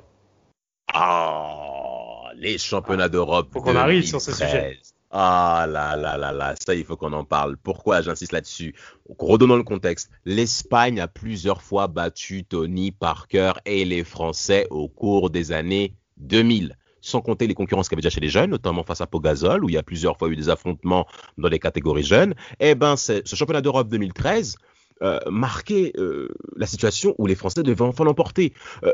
Ah, 0.93 2.31
les 2.35 2.57
championnats 2.57 3.09
d'Europe. 3.09 3.49
Faut 3.51 3.61
qu'on 3.61 3.75
arrive 3.75 4.05
sur 4.05 4.21
ce 4.21 4.31
2013. 4.31 4.49
sujet. 4.49 4.79
Ah 5.17 5.65
là 5.69 5.95
là 5.95 6.17
là 6.17 6.33
là, 6.33 6.55
ça 6.59 6.75
il 6.75 6.83
faut 6.83 6.97
qu'on 6.97 7.13
en 7.13 7.23
parle. 7.23 7.55
Pourquoi 7.57 8.01
j'insiste 8.01 8.33
là-dessus? 8.33 8.75
Redonnons 9.17 9.55
le 9.55 9.63
contexte. 9.63 10.09
L'Espagne 10.25 10.99
a 10.99 11.07
plusieurs 11.07 11.61
fois 11.61 11.87
battu 11.87 12.43
Tony 12.43 12.91
Parker 12.91 13.53
et 13.65 13.85
les 13.85 14.03
Français 14.03 14.67
au 14.71 14.89
cours 14.89 15.29
des 15.29 15.51
années 15.53 15.93
2000. 16.17 16.75
Sans 17.05 17.21
compter 17.21 17.45
les 17.45 17.53
concurrences 17.53 17.87
qu'il 17.87 17.95
y 17.95 17.97
avait 17.97 18.01
déjà 18.01 18.15
chez 18.15 18.19
les 18.19 18.29
jeunes, 18.29 18.49
notamment 18.49 18.81
face 18.81 18.99
à 18.99 19.05
Pogazol, 19.05 19.63
où 19.63 19.69
il 19.69 19.73
y 19.73 19.77
a 19.77 19.83
plusieurs 19.83 20.17
fois 20.17 20.27
eu 20.27 20.35
des 20.35 20.49
affrontements 20.49 21.05
dans 21.37 21.49
les 21.49 21.59
catégories 21.59 22.01
jeunes. 22.01 22.33
Eh 22.59 22.73
ben, 22.73 22.95
ce 22.97 23.21
championnat 23.35 23.61
d'Europe 23.61 23.89
2013 23.89 24.57
euh, 25.03 25.19
marquait 25.29 25.91
euh, 25.97 26.29
la 26.55 26.65
situation 26.65 27.13
où 27.19 27.27
les 27.27 27.35
Français 27.35 27.61
devaient 27.61 27.83
enfin 27.83 28.05
l'emporter. 28.05 28.53
Euh, 28.83 28.91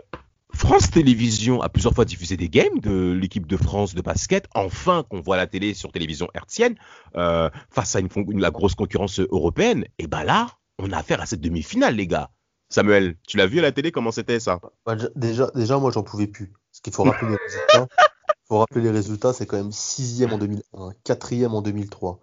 France 0.54 0.91
Télévisions 0.91 1.62
a 1.62 1.69
plusieurs 1.69 1.93
fois 1.93 2.04
diffusé 2.04 2.36
des 2.36 2.50
games 2.50 2.80
de 2.82 3.13
l'équipe 3.13 3.47
de 3.47 3.56
France 3.56 3.95
de 3.95 4.02
basket. 4.02 4.45
Enfin, 4.54 5.06
qu'on 5.10 5.21
voit 5.21 5.38
la 5.38 5.47
télé 5.47 5.74
sur 5.74 5.93
télévision 5.93 6.28
hertzienne 6.34 6.76
face 7.13 7.95
à 7.95 8.02
une, 8.02 8.10
la 8.41 8.52
grosse 8.52 8.76
concurrence 8.76 9.21
européenne. 9.21 9.86
Et 10.00 10.08
ben 10.08 10.26
là, 10.26 10.47
on 10.80 10.91
a 10.91 10.97
affaire 10.97 11.21
à 11.21 11.26
cette 11.26 11.39
demi-finale, 11.39 11.95
les 11.95 12.08
gars. 12.08 12.30
Samuel, 12.67 13.15
tu 13.28 13.38
l'as 13.38 13.47
vu 13.47 13.60
à 13.60 13.62
la 13.62 13.71
télé 13.71 13.91
comment 13.91 14.12
c'était 14.12 14.41
ça? 14.41 14.60
Bah, 14.86 14.95
déjà, 15.15 15.50
déjà, 15.56 15.78
moi, 15.78 15.91
j'en 15.91 16.04
pouvais 16.04 16.28
plus. 16.28 16.52
Parce 16.84 16.84
qu'il 16.84 16.94
faut 16.94 17.04
rappeler 17.04 17.32
les 17.32 17.38
résultats. 17.38 17.88
faut 18.48 18.60
rappeler 18.60 18.82
les 18.82 18.91
résultats, 18.91 19.34
c'est 19.34 19.46
quand 19.46 19.58
même 19.58 19.72
sixième 19.72 20.34
en 20.34 20.38
2001, 20.38 20.91
quatrième 21.04 21.54
en 21.54 21.62
2003, 21.62 22.20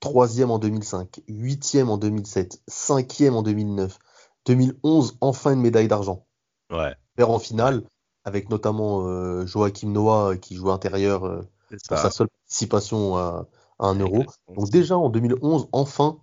troisième 0.00 0.50
en 0.50 0.58
2005, 0.58 1.20
huitième 1.28 1.90
en 1.90 1.98
2007, 1.98 2.62
cinquième 2.66 3.36
en 3.36 3.42
2009, 3.42 3.98
2011, 4.46 5.18
enfin 5.20 5.52
une 5.52 5.60
médaille 5.60 5.88
d'argent. 5.88 6.26
Ouais, 6.70 6.94
en 7.22 7.38
finale, 7.38 7.82
avec 8.24 8.48
notamment 8.50 9.06
euh, 9.06 9.46
Joachim 9.46 9.90
Noah 9.90 10.36
qui 10.36 10.56
joue 10.56 10.70
intérieur 10.70 11.24
euh, 11.24 11.42
pour 11.88 11.98
sa 11.98 12.10
seule 12.10 12.28
participation 12.28 13.16
à, 13.16 13.46
à 13.78 13.86
un 13.86 13.98
euro. 13.98 14.24
Donc 14.48 14.70
déjà 14.70 14.96
en 14.96 15.10
2011, 15.10 15.68
enfin, 15.72 16.18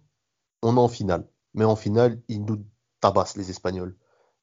on 0.61 0.75
est 0.75 0.79
en 0.79 0.87
finale. 0.87 1.27
Mais 1.53 1.65
en 1.65 1.75
finale, 1.75 2.21
ils 2.27 2.43
nous 2.43 2.65
tabassent, 2.99 3.37
les 3.37 3.49
Espagnols. 3.49 3.95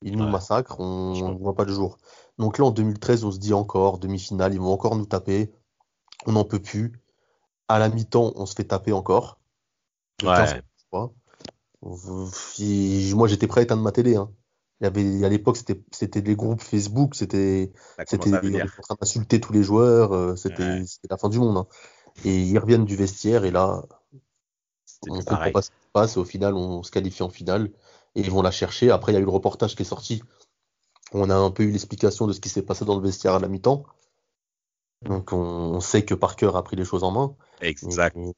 Ils 0.03 0.17
nous 0.17 0.25
Ouais. 0.25 0.31
massacrent, 0.31 0.81
on 0.81 1.15
ne 1.33 1.39
voit 1.39 1.55
pas 1.55 1.65
le 1.65 1.73
jour. 1.73 1.99
Donc 2.39 2.59
là, 2.59 2.65
en 2.65 2.71
2013, 2.71 3.25
on 3.25 3.31
se 3.31 3.39
dit 3.39 3.53
encore, 3.55 3.99
demi-finale, 3.99 4.55
ils 4.55 4.61
vont 4.61 4.73
encore 4.73 4.97
nous 4.97 5.07
taper. 5.07 5.53
On 6.27 6.33
n'en 6.33 6.45
peut 6.45 6.61
plus. 6.61 6.93
À 7.69 7.79
la 7.79 7.89
mi-temps, 7.89 8.33
on 8.37 8.47
se 8.47 8.55
fait 8.55 8.65
taper 8.65 8.93
encore. 8.93 9.39
De 10.21 10.27
Ouais. 10.29 10.37
15 10.37 10.63
fois. 10.91 11.13
Et 12.59 13.15
Moi, 13.15 13.29
j'étais 13.29 13.47
prêt 13.47 13.61
à 13.61 13.65
éteindre 13.65 13.83
ma 13.83 13.93
télé. 13.93 14.17
hein. 14.17 14.31
Il 14.81 14.85
y 14.85 14.87
avait, 14.87 15.25
à 15.25 15.29
l'époque, 15.29 15.57
c'était, 15.57 15.81
c'était 15.93 16.23
des 16.23 16.35
groupes 16.35 16.61
Facebook, 16.61 17.15
c'était, 17.15 17.73
Ça 17.97 18.05
c'était, 18.07 18.35
on 18.35 18.43
était 18.43 18.63
en 18.63 18.83
train 18.83 18.97
d'insulter 19.01 19.41
tous 19.41 19.53
les 19.53 19.63
joueurs, 19.63 20.13
euh, 20.13 20.35
c'était, 20.35 20.65
Ouais. 20.65 20.85
la 21.09 21.17
fin 21.17 21.29
du 21.29 21.39
monde. 21.39 21.57
hein. 21.57 21.67
Et 22.25 22.43
ils 22.43 22.59
reviennent 22.59 22.85
du 22.85 22.97
vestiaire, 22.97 23.45
et 23.45 23.53
là, 23.53 23.85
on 25.09 25.15
plus 25.15 25.25
comprend 25.25 25.53
pas 25.53 25.63
ce 25.63 25.71
qui 25.71 25.77
se 25.77 25.91
passe, 25.93 26.17
et 26.17 26.19
au 26.19 26.25
final, 26.25 26.55
on 26.55 26.83
se 26.83 26.91
qualifie 26.91 27.23
en 27.23 27.29
finale, 27.29 27.71
et 28.17 28.21
ils 28.23 28.31
vont 28.31 28.43
la 28.43 28.51
chercher. 28.51 28.91
Après, 28.91 29.13
il 29.13 29.15
y 29.15 29.19
a 29.19 29.21
eu 29.21 29.25
le 29.25 29.31
reportage 29.31 29.77
qui 29.77 29.83
est 29.83 29.87
sorti, 29.87 30.23
on 31.15 31.31
a 31.31 31.35
un 31.35 31.51
peu 31.51 31.63
eu 31.65 31.71
l'explication 31.71 32.27
de 32.27 32.33
ce 32.33 32.41
qui 32.41 32.49
s'est 32.49 32.63
passé 32.63 32.85
dans 32.85 32.97
le 32.97 33.03
vestiaire 33.03 33.35
à 33.35 33.39
la 33.39 33.49
mi-temps. 33.49 33.85
Donc 35.03 35.33
on, 35.33 35.37
on 35.39 35.81
sait 35.81 36.05
que 36.05 36.15
Parker 36.15 36.51
a 36.55 36.63
pris 36.63 36.77
les 36.77 36.85
choses 36.85 37.05
en 37.05 37.11
main. 37.11 37.35
Exact. 37.61 38.17
Mais, 38.17 38.33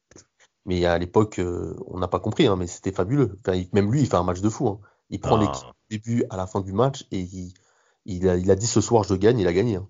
mais 0.67 0.85
à 0.87 0.99
l'époque, 0.99 1.39
euh, 1.39 1.77
on 1.87 1.99
n'a 1.99 2.09
pas 2.09 2.21
compris, 2.21 2.47
hein, 2.47 2.57
mais 2.57 2.67
c'était 2.67 2.93
fabuleux. 2.93 3.37
Enfin, 3.41 3.57
il- 3.57 3.69
même 3.73 3.93
lui, 3.93 4.01
il 4.01 4.07
fait 4.07 4.17
un 4.17 4.23
match 4.25 4.41
de 4.41 4.49
fou. 4.49 4.69
hein. 4.69 4.81
Il 5.11 5.21
prend 5.21 5.37
Ah. 5.37 5.41
l'équipe 5.41 5.67
du 5.91 5.99
début 5.99 6.25
à 6.31 6.37
la 6.37 6.47
fin 6.47 6.61
du 6.61 6.73
match 6.73 7.07
et 7.11 7.21
il, 7.21 7.53
il 8.07 8.29
a, 8.29 8.37
il 8.37 8.51
a 8.51 8.55
dit 8.55 8.67
ce 8.67 8.81
soir 8.81 9.05
je 9.05 9.15
gagne, 9.15 9.39
il 9.39 9.47
a 9.47 9.53
gagné. 9.53 9.77
hein. 9.77 9.89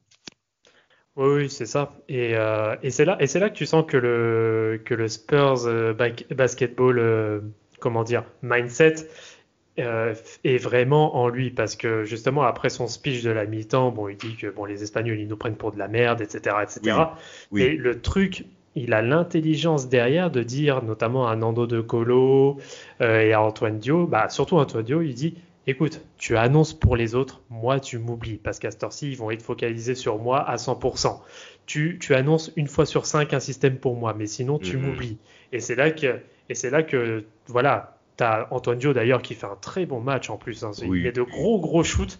Oui, 1.16 1.29
oui, 1.35 1.51
c'est 1.51 1.66
ça. 1.66 1.97
Et, 2.09 2.37
euh, 2.37 2.75
et 2.83 2.90
c'est 2.90 3.05
là, 3.05 3.16
et 3.20 3.29
c'est 3.29 3.38
là 3.38 3.49
que 3.49 3.55
tu 3.55 3.66
sens 3.66 3.85
que 3.87 3.97
le, 3.97 4.83
que 4.85 4.94
le 4.94 5.07
Spurs 5.07 5.64
euh, 5.66 5.94
basketball, 5.94 6.99
euh, 6.99 7.40
comment 7.79 8.03
dire, 8.03 8.25
mindset 8.42 8.97
euh, 9.79 10.15
est 10.45 10.59
vraiment 10.59 11.17
en 11.17 11.29
lui. 11.29 11.51
Parce 11.51 11.77
que 11.77 12.05
justement, 12.05 12.43
après 12.43 12.71
son 12.71 12.87
speech 12.87 13.23
de 13.23 13.31
la 13.31 13.45
mi-temps, 13.47 13.91
bon, 13.91 14.09
il 14.09 14.17
dit 14.17 14.37
que 14.37 14.49
bon, 14.49 14.65
les 14.65 14.83
Espagnols, 14.83 15.19
ils 15.21 15.29
nous 15.29 15.37
prennent 15.37 15.57
pour 15.57 15.73
de 15.73 15.79
la 15.79 15.89
merde, 15.89 16.21
etc., 16.21 16.57
etc. 16.63 16.97
Oui. 17.51 17.63
Et 17.63 17.77
le 17.77 18.01
truc, 18.01 18.45
il 18.77 18.93
a 18.93 19.03
l'intelligence 19.03 19.89
derrière 19.89 20.31
de 20.31 20.43
dire, 20.43 20.83
notamment 20.83 21.29
à 21.29 21.37
Nando 21.37 21.67
De 21.67 21.81
Colo 21.81 22.59
euh, 23.01 23.21
et 23.21 23.33
à 23.33 23.41
Antoine 23.43 23.79
Dio, 23.79 24.07
bah, 24.07 24.29
surtout 24.29 24.57
Antoine 24.57 24.85
Dio, 24.85 25.03
il 25.03 25.15
dit 25.15 25.35
Écoute, 25.67 26.03
tu 26.19 26.37
annonces 26.37 26.75
pour 26.75 26.95
les 26.95 27.15
autres, 27.15 27.41
moi 27.49 27.81
tu 27.81 27.97
m'oublies, 27.99 28.37
parce 28.37 28.59
qu'à 28.59 28.71
cette 28.71 28.85
heure-ci, 28.85 29.11
ils 29.13 29.17
vont 29.17 29.31
être 29.31 29.41
focalisés 29.43 29.95
sur 29.95 30.19
moi 30.19 30.41
à 30.47 30.57
100%. 30.57 31.21
Tu, 31.65 31.99
tu 31.99 32.15
annonces 32.15 32.53
une 32.57 32.69
fois 32.69 32.85
sur 32.85 33.07
cinq 33.07 33.33
un 33.33 33.41
système 33.41 33.79
pour 33.79 33.97
moi, 33.97 34.13
mais 34.15 34.27
sinon 34.27 34.59
tu 34.59 34.77
Mhm. 34.77 34.83
m'oublies. 34.85 35.17
Et 35.53 35.61
c'est 35.61 35.75
là 35.75 35.91
que, 35.91 36.19
et 36.51 36.55
c'est 36.55 36.69
là 36.69 36.83
que, 36.83 37.25
voilà, 37.47 37.97
tu 38.16 38.24
as 38.24 38.46
Antoine 38.50 38.79
Dio 38.79 38.92
d'ailleurs 38.92 39.22
qui 39.22 39.35
fait 39.35 39.46
un 39.46 39.57
très 39.61 39.87
bon 39.87 40.00
match 40.00 40.31
en 40.31 40.37
plus. 40.37 40.62
hein. 40.64 40.70
Oui. 40.87 40.98
Il 41.00 41.05
met 41.05 41.12
de 41.12 41.22
gros 41.22 41.61
gros 41.61 41.83
shoots 41.85 42.18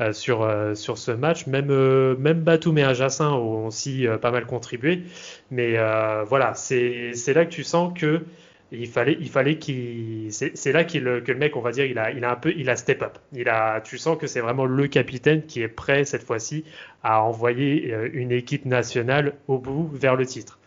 euh, 0.00 0.12
sur, 0.12 0.42
euh, 0.42 0.74
sur 0.74 0.98
ce 0.98 1.10
match. 1.10 1.46
Même, 1.46 1.70
euh, 1.70 2.16
même 2.16 2.40
Batum 2.40 2.78
et 2.78 2.84
Ajacin 2.84 3.30
ont 3.30 3.66
aussi 3.66 4.06
euh, 4.06 4.16
pas 4.18 4.30
mal 4.30 4.46
contribué. 4.46 5.02
Mais 5.50 5.76
voilà, 6.24 6.54
c'est 6.54 7.12
là 7.34 7.44
que 7.44 7.50
tu 7.50 7.64
sens 7.64 7.92
que 7.98 8.22
il 8.70 8.86
fallait, 8.86 9.16
il 9.18 9.30
fallait 9.30 9.56
qu'il. 9.56 10.26
C'est 10.30 10.72
là 10.72 10.84
que 10.84 10.98
le 10.98 11.34
mec, 11.34 11.56
on 11.56 11.60
va 11.62 11.72
dire, 11.72 11.86
il 11.86 11.98
a, 11.98 12.10
il 12.10 12.22
a 12.22 12.30
un 12.32 12.36
peu, 12.36 12.52
il 12.54 12.68
a 12.68 12.76
step 12.76 13.02
up. 13.02 13.18
Il 13.32 13.48
a, 13.48 13.80
tu 13.80 13.96
sens 13.96 14.18
que 14.18 14.26
c'est 14.26 14.40
vraiment 14.40 14.66
le 14.66 14.86
capitaine 14.88 15.46
qui 15.46 15.62
est 15.62 15.68
prêt 15.68 16.04
cette 16.04 16.22
fois-ci 16.22 16.64
à 17.02 17.22
envoyer 17.22 17.94
une 18.12 18.30
équipe 18.30 18.66
nationale 18.66 19.32
au 19.46 19.56
bout 19.58 19.88
vers 19.94 20.16
le 20.16 20.26
titre. 20.26 20.58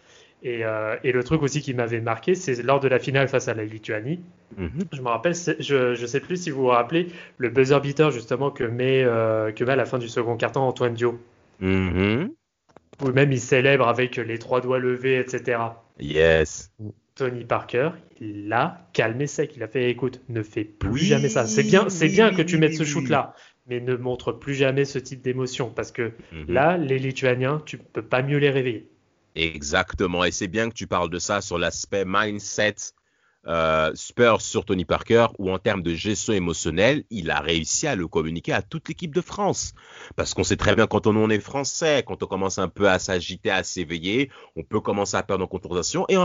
Et, 0.43 0.65
euh, 0.65 0.95
et 1.03 1.11
le 1.11 1.23
truc 1.23 1.43
aussi 1.43 1.61
qui 1.61 1.73
m'avait 1.75 2.01
marqué, 2.01 2.33
c'est 2.33 2.63
lors 2.63 2.79
de 2.79 2.87
la 2.87 2.97
finale 2.97 3.27
face 3.27 3.47
à 3.47 3.53
la 3.53 3.63
Lituanie. 3.63 4.19
Mhm. 4.57 4.85
Je 4.91 5.01
me 5.01 5.07
rappelle, 5.07 5.35
je 5.35 6.01
ne 6.01 6.05
sais 6.07 6.19
plus 6.19 6.35
si 6.37 6.49
vous 6.49 6.61
vous 6.61 6.67
rappelez, 6.67 7.07
le 7.37 7.49
buzzer 7.49 7.79
beater 7.79 8.11
justement 8.11 8.49
que 8.49 8.63
met, 8.63 9.03
euh, 9.03 9.51
que 9.51 9.63
met 9.63 9.73
à 9.73 9.75
la 9.75 9.85
fin 9.85 9.99
du 9.99 10.09
second 10.09 10.37
carton 10.37 10.61
Antoine 10.61 10.95
Dio, 10.95 11.19
Mhm. 11.59 12.31
où 13.03 13.07
même 13.11 13.31
il 13.31 13.39
célèbre 13.39 13.87
avec 13.87 14.15
les 14.17 14.39
trois 14.39 14.61
doigts 14.61 14.79
levés, 14.79 15.19
etc. 15.19 15.59
Yes. 15.99 16.71
Tony 17.15 17.45
Parker, 17.45 17.91
il 18.19 18.47
l'a 18.47 18.87
calmé 18.93 19.27
sec. 19.27 19.53
Il 19.55 19.63
a 19.63 19.67
fait, 19.67 19.89
écoute, 19.91 20.21
ne 20.29 20.41
fais 20.41 20.63
plus 20.63 20.89
Oui, 20.91 20.99
jamais 21.01 21.29
ça. 21.29 21.45
C'est 21.45 21.63
bien, 21.63 21.89
c'est 21.89 22.07
oui, 22.07 22.13
bien 22.13 22.29
oui, 22.29 22.35
que 22.35 22.41
tu 22.41 22.57
mettes 22.57 22.73
ce 22.73 22.83
shoot-là, 22.83 23.35
mais 23.67 23.79
ne 23.79 23.95
montre 23.95 24.31
plus 24.31 24.55
jamais 24.55 24.85
ce 24.85 24.97
type 24.97 25.21
d'émotion 25.21 25.69
parce 25.69 25.91
que 25.91 26.13
Mhm. 26.31 26.45
là, 26.47 26.77
les 26.77 26.97
Lituaniens, 26.97 27.61
tu 27.65 27.77
peux 27.77 28.01
pas 28.01 28.23
mieux 28.23 28.37
les 28.37 28.49
réveiller. 28.49 28.87
Exactement. 29.35 30.23
Et 30.23 30.31
c'est 30.31 30.47
bien 30.47 30.69
que 30.69 30.75
tu 30.75 30.87
parles 30.87 31.09
de 31.09 31.19
ça 31.19 31.41
sur 31.41 31.57
l'aspect 31.57 32.03
mindset 32.05 32.75
euh, 33.47 33.91
Spurs 33.95 34.41
sur 34.41 34.65
Tony 34.65 34.85
Parker, 34.85 35.27
où 35.39 35.51
en 35.51 35.57
termes 35.57 35.81
de 35.81 35.95
gestion 35.95 36.33
émotionnelle, 36.33 37.05
il 37.09 37.31
a 37.31 37.39
réussi 37.39 37.87
à 37.87 37.95
le 37.95 38.07
communiquer 38.07 38.53
à 38.53 38.61
toute 38.61 38.87
l'équipe 38.87 39.13
de 39.13 39.21
France. 39.21 39.73
Parce 40.15 40.33
qu'on 40.33 40.43
sait 40.43 40.57
très 40.57 40.75
bien 40.75 40.85
quand 40.87 41.07
on, 41.07 41.29
est 41.29 41.39
français, 41.39 42.03
quand 42.05 42.21
on 42.21 42.27
commence 42.27 42.59
un 42.59 42.67
peu 42.67 42.87
à 42.89 42.99
s'agiter, 42.99 43.49
à 43.49 43.63
s'éveiller, 43.63 44.29
on 44.55 44.63
peut 44.63 44.79
commencer 44.79 45.17
à 45.17 45.23
perdre 45.23 45.43
en 45.43 45.47
concentration 45.47 46.05
et, 46.07 46.17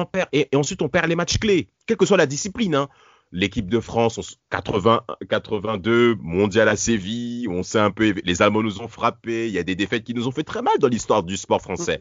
ensuite 0.55 0.83
on 0.83 0.89
perd 0.89 1.09
les 1.09 1.17
matchs 1.17 1.39
clés, 1.39 1.71
quelle 1.87 1.97
que 1.97 2.07
soit 2.07 2.17
la 2.19 2.27
discipline. 2.27 2.75
Hein. 2.75 2.89
L'équipe 3.33 3.69
de 3.69 3.81
France, 3.81 4.19
on 4.19 4.21
s- 4.21 4.37
80, 4.51 5.03
82, 5.29 6.17
mondial 6.21 6.69
à 6.69 6.77
Séville, 6.77 7.49
on 7.49 7.63
s'est 7.63 7.81
un 7.81 7.91
peu, 7.91 8.15
les 8.25 8.43
Allemands 8.43 8.63
nous 8.63 8.81
ont 8.81 8.89
frappés, 8.89 9.49
il 9.49 9.53
y 9.53 9.59
a 9.59 9.65
des 9.65 9.75
défaites 9.75 10.05
qui 10.05 10.15
nous 10.15 10.29
ont 10.29 10.33
fait 10.33 10.45
très 10.45 10.63
mal 10.63 10.79
dans 10.79 10.89
l'histoire 10.89 11.23
du 11.23 11.37
sport 11.37 11.61
français. 11.61 12.01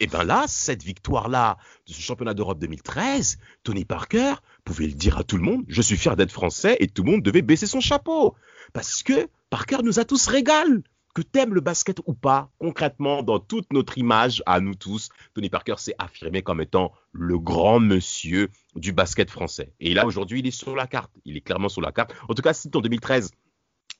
Et 0.00 0.06
bien 0.06 0.24
là, 0.24 0.44
cette 0.48 0.82
victoire-là 0.82 1.56
de 1.86 1.92
ce 1.92 2.00
championnat 2.00 2.34
d'Europe 2.34 2.58
2013, 2.58 3.38
Tony 3.62 3.84
Parker 3.84 4.34
pouvait 4.64 4.86
le 4.86 4.92
dire 4.92 5.18
à 5.18 5.24
tout 5.24 5.36
le 5.36 5.42
monde, 5.42 5.64
je 5.68 5.82
suis 5.82 5.96
fier 5.96 6.16
d'être 6.16 6.32
français 6.32 6.76
et 6.80 6.88
tout 6.88 7.04
le 7.04 7.12
monde 7.12 7.22
devait 7.22 7.42
baisser 7.42 7.66
son 7.66 7.80
chapeau. 7.80 8.34
Parce 8.72 9.02
que 9.02 9.28
Parker 9.50 9.78
nous 9.84 10.00
a 10.00 10.04
tous 10.04 10.26
régal. 10.26 10.82
Que 11.14 11.22
t'aimes 11.22 11.54
le 11.54 11.60
basket 11.60 12.00
ou 12.06 12.14
pas, 12.14 12.50
concrètement, 12.58 13.22
dans 13.22 13.38
toute 13.38 13.72
notre 13.72 13.98
image 13.98 14.42
à 14.46 14.58
nous 14.58 14.74
tous, 14.74 15.10
Tony 15.32 15.48
Parker 15.48 15.76
s'est 15.78 15.94
affirmé 15.96 16.42
comme 16.42 16.60
étant 16.60 16.92
le 17.12 17.38
grand 17.38 17.78
monsieur 17.78 18.50
du 18.74 18.90
basket 18.90 19.30
français. 19.30 19.72
Et 19.78 19.94
là, 19.94 20.06
aujourd'hui, 20.06 20.40
il 20.40 20.46
est 20.48 20.50
sur 20.50 20.74
la 20.74 20.88
carte. 20.88 21.12
Il 21.24 21.36
est 21.36 21.40
clairement 21.40 21.68
sur 21.68 21.82
la 21.82 21.92
carte. 21.92 22.12
En 22.28 22.34
tout 22.34 22.42
cas, 22.42 22.52
si 22.52 22.68
en 22.74 22.80
2013, 22.80 23.30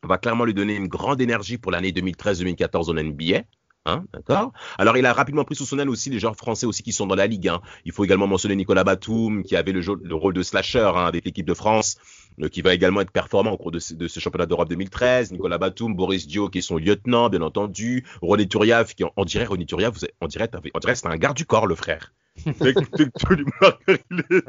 on 0.02 0.09
va 0.09 0.18
clairement 0.18 0.44
lui 0.44 0.54
donner 0.54 0.74
une 0.74 0.88
grande 0.88 1.20
énergie 1.20 1.57
pour 1.57 1.70
l'année 1.70 1.92
2013-2014 1.92 2.90
en 2.90 2.94
NBA. 2.94 3.44
Hein, 3.87 4.05
d'accord 4.14 4.53
Alors, 4.79 4.97
il 4.97 5.05
a 5.05 5.12
rapidement 5.12 5.44
pris 5.44 5.55
sous 5.57 5.66
son 5.66 5.79
aile 5.79 5.90
aussi 5.90 6.09
les 6.09 6.18
joueurs 6.18 6.37
français 6.37 6.64
aussi 6.64 6.83
qui 6.83 6.92
sont 6.92 7.07
dans 7.07 7.14
la 7.14 7.27
ligue. 7.27 7.49
Hein. 7.49 7.61
Il 7.85 7.92
faut 7.92 8.03
également 8.05 8.27
mentionner 8.27 8.57
Nicolas 8.57 8.83
Batum, 8.83 9.42
qui 9.42 9.57
avait 9.57 9.73
le, 9.73 9.83
jeu- 9.83 10.01
le 10.03 10.14
rôle 10.14 10.33
de 10.33 10.42
slasher 10.42 10.90
hein, 10.97 11.05
avec 11.05 11.27
l'équipe 11.27 11.44
de 11.47 11.53
France, 11.53 11.99
euh, 12.40 12.49
qui 12.49 12.62
va 12.62 12.73
également 12.73 13.03
être 13.03 13.11
performant 13.11 13.53
au 13.53 13.59
cours 13.59 13.73
de 13.73 13.79
ce, 13.79 13.92
de 13.92 14.09
ce 14.09 14.20
championnat 14.20 14.47
d'Europe 14.47 14.70
2013. 14.70 15.33
Nicolas 15.33 15.59
Batum, 15.59 15.94
Boris 15.94 16.27
Dio, 16.27 16.49
qui 16.49 16.59
est 16.59 16.62
son 16.62 16.79
lieutenant, 16.79 17.29
bien 17.29 17.42
entendu. 17.42 18.07
René 18.23 18.49
Turiaf, 18.49 18.94
qui, 18.94 19.05
on 19.16 19.25
dirait, 19.27 19.44
René 19.44 19.66
Turiaf, 19.66 19.92
vous- 19.94 20.07
on 20.23 20.29
dirait, 20.29 20.49
on 20.75 20.79
dirait 20.79 20.94
c'est 20.94 21.07
un 21.07 21.16
garde 21.16 21.37
du 21.37 21.44
corps, 21.44 21.66
le 21.66 21.75
frère. 21.75 22.14
Ah, 22.47 22.53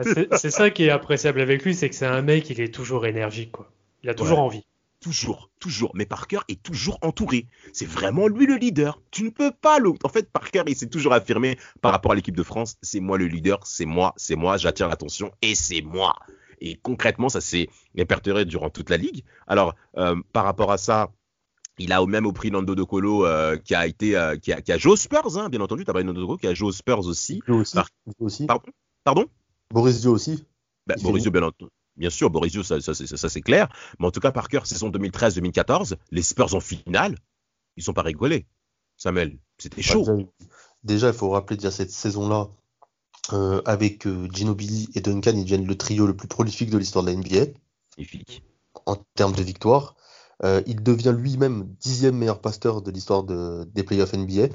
C'est 0.04 0.34
c'est 0.38 0.52
ça 0.52 0.70
qui 0.70 0.84
est 0.86 0.90
appréciable 0.90 1.42
avec 1.42 1.64
lui, 1.64 1.76
c'est 1.76 1.90
que 1.90 1.96
c'est 1.96 2.06
un 2.06 2.22
mec, 2.22 2.50
il 2.50 2.60
est 2.62 2.74
toujours 2.74 3.06
énergique, 3.06 3.52
quoi. 3.52 3.70
Il 4.04 4.10
a 4.10 4.14
toujours 4.14 4.40
Ouais. 4.40 4.44
envie. 4.46 4.66
Toujours, 5.06 5.52
toujours. 5.60 5.92
Mais 5.94 6.08
Parker 6.08 6.40
est 6.48 6.64
toujours 6.64 6.98
entouré. 7.04 7.46
C'est 7.74 7.86
vraiment 7.86 8.28
lui 8.28 8.48
le 8.48 8.56
leader. 8.56 9.00
Tu 9.12 9.24
ne 9.24 9.30
peux 9.30 9.52
pas 9.52 9.78
le. 9.78 9.92
En 10.04 10.10
fait, 10.10 10.32
Parker, 10.32 10.64
il 10.66 10.76
s'est 10.76 10.90
toujours 10.90 11.14
affirmé 11.14 11.60
par 11.80 11.92
rapport 11.92 12.14
à 12.14 12.16
l'équipe 12.16 12.36
de 12.36 12.42
France. 12.42 12.78
C'est 12.82 13.00
moi 13.00 13.20
le 13.20 13.28
leader, 13.28 13.60
c'est 13.68 13.86
moi, 13.86 14.14
c'est 14.18 14.36
moi, 14.36 14.58
j'attire 14.58 14.88
l'attention 14.88 15.32
et 15.44 15.54
c'est 15.54 15.84
moi. 15.84 16.16
Et 16.60 16.78
concrètement, 16.78 17.30
ça 17.30 17.40
s'est 17.40 17.70
répertorié 17.96 18.46
durant 18.46 18.72
toute 18.72 18.90
la 18.90 18.98
ligue. 18.98 19.24
Alors, 19.46 19.76
euh, 19.98 20.16
par 20.34 20.44
rapport 20.44 20.72
à 20.72 20.80
ça, 20.80 21.12
il 21.78 21.94
a 21.94 22.02
au 22.02 22.08
même 22.08 22.26
au 22.26 22.32
prix 22.34 22.50
Nando 22.50 22.74
De 22.74 22.82
Colo 22.82 23.28
euh, 23.28 23.58
qui 23.58 23.76
a 23.76 23.86
été, 23.86 24.18
euh, 24.18 24.38
qui, 24.38 24.54
a, 24.54 24.62
qui 24.62 24.72
a 24.72 24.80
joué 24.80 24.94
aux 24.94 24.96
Spurs, 24.96 25.38
hein, 25.38 25.50
bien 25.50 25.62
entendu. 25.62 25.84
Tu 25.86 25.90
as 25.92 25.94
parlé 25.94 26.04
de 26.04 26.08
Nando 26.08 26.22
De 26.22 26.26
Colo 26.26 26.38
qui 26.40 26.48
a 26.48 26.56
joué 26.56 26.70
aux 26.70 26.72
Spurs 26.72 27.06
aussi. 27.06 27.42
Dio 27.46 27.60
aussi. 27.60 27.76
Par- 27.76 27.90
Dio 28.08 28.16
aussi. 28.26 28.48
Pardon? 28.48 28.72
Pardon? 29.04 29.26
Boris 29.72 30.02
Dio 30.02 30.14
aussi. 30.14 30.44
bah, 30.88 30.96
Il 30.98 31.02
fait 31.02 31.08
Borisio, 31.08 31.30
bien, 31.30 31.44
entendu. 31.44 31.70
Bien 31.98 32.10
sûr, 32.10 32.30
Borisio, 32.30 32.64
ça, 32.64 32.82
ça, 32.82 32.94
c'est- 32.94 33.16
ça, 33.16 33.30
c'est 33.30 33.42
clair. 33.42 33.68
Mais 34.00 34.08
en 34.08 34.12
tout 34.12 34.20
cas, 34.20 34.32
Parker, 34.32 34.62
saison 34.66 34.90
2013-2014, 34.90 35.96
les 36.12 36.22
Spurs 36.22 36.54
en 36.56 36.60
finale, 36.60 37.18
ils 37.78 37.84
sont 37.84 37.94
pas 37.94 38.02
rigolés. 38.04 38.46
Samuel, 38.98 39.38
c'était 39.58 39.82
chaud. 39.82 40.06
déjà, 40.84 41.08
il 41.08 41.14
faut 41.14 41.30
rappeler 41.30 41.58
déjà 41.58 41.72
cette 41.72 41.92
saison-là, 41.92 42.48
euh, 43.34 43.62
avec 43.66 44.06
euh, 44.08 44.28
Ginobili 44.32 44.90
et 44.96 45.02
Duncan, 45.02 45.32
ils 45.36 45.44
deviennent 45.44 45.66
le 45.66 45.76
trio 45.78 46.06
le 46.06 46.16
plus 46.16 46.28
prolifique 46.28 46.70
de 46.70 46.78
l'histoire 46.78 47.04
de 47.04 47.10
la 47.10 47.16
NBA 47.18 47.52
Magnifique. 47.98 48.44
en 48.86 48.96
termes 49.16 49.34
de 49.34 49.42
victoires. 49.44 49.96
Euh, 50.44 50.62
il 50.68 50.84
devient 50.84 51.16
lui-même 51.18 51.64
dixième 51.80 52.18
meilleur 52.18 52.40
pasteur 52.42 52.82
de 52.82 52.92
l'histoire 52.92 53.24
de, 53.24 53.64
des 53.74 53.84
playoffs 53.84 54.14
NBA. 54.14 54.50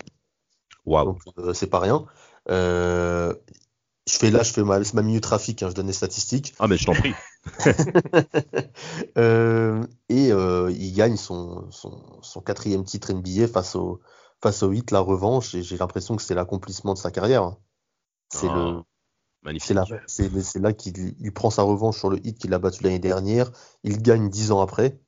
Waouh. 0.87 1.07
Donc, 1.12 1.22
euh, 1.38 1.53
c'est 1.55 1.66
pas 1.68 1.81
rien. 1.81 2.05
Euh, 2.50 3.35
je 4.07 4.16
fais 4.16 4.31
là, 4.31 4.42
je 4.42 4.53
fais 4.53 4.62
ma, 4.62 4.79
ma 4.94 5.03
minute 5.03 5.22
trafic, 5.22 5.62
hein, 5.62 5.68
je 5.70 5.74
donne 5.74 5.87
les 5.87 5.92
statistiques. 5.92 6.55
Ah, 6.59 6.68
mais 6.68 6.76
je 6.76 6.85
t'en 6.85 6.94
prie. 6.94 7.14
Euh, 9.18 9.87
et 10.09 10.33
euh, 10.33 10.70
il 10.72 10.92
gagne 10.94 11.16
son, 11.16 11.70
son, 11.70 12.22
son 12.22 12.40
quatrième 12.40 12.85
titre 12.85 13.12
NBA 13.12 13.48
face 13.48 13.74
au, 13.76 14.00
face 14.42 14.62
au 14.62 14.72
Heat, 14.72 14.90
la 14.90 15.00
revanche, 15.00 15.55
et 15.55 15.62
j'ai 15.62 15.76
l'impression 15.76 16.16
que 16.16 16.22
c'est 16.22 16.35
l'accomplissement 16.35 16.94
de 16.94 16.98
sa 16.98 17.11
carrière. 17.11 17.57
C'est 18.29 18.48
Ah, 18.48 18.55
le, 18.55 18.83
Magnifique. 19.42 19.68
c'est 19.68 19.74
là, 19.74 19.85
c'est, 20.07 20.42
c'est 20.42 20.59
là 20.59 20.72
qu'il 20.72 21.14
il 21.18 21.33
prend 21.33 21.50
sa 21.50 21.62
revanche 21.62 21.98
sur 21.98 22.11
le 22.11 22.24
Heat 22.26 22.38
qu'il 22.38 22.55
a 22.55 22.59
battu 22.59 22.85
l'année 22.85 22.98
dernière. 22.98 23.50
Il 23.85 24.00
gagne 24.03 24.29
dix 24.31 24.53
ans 24.53 24.61
après. 24.61 25.00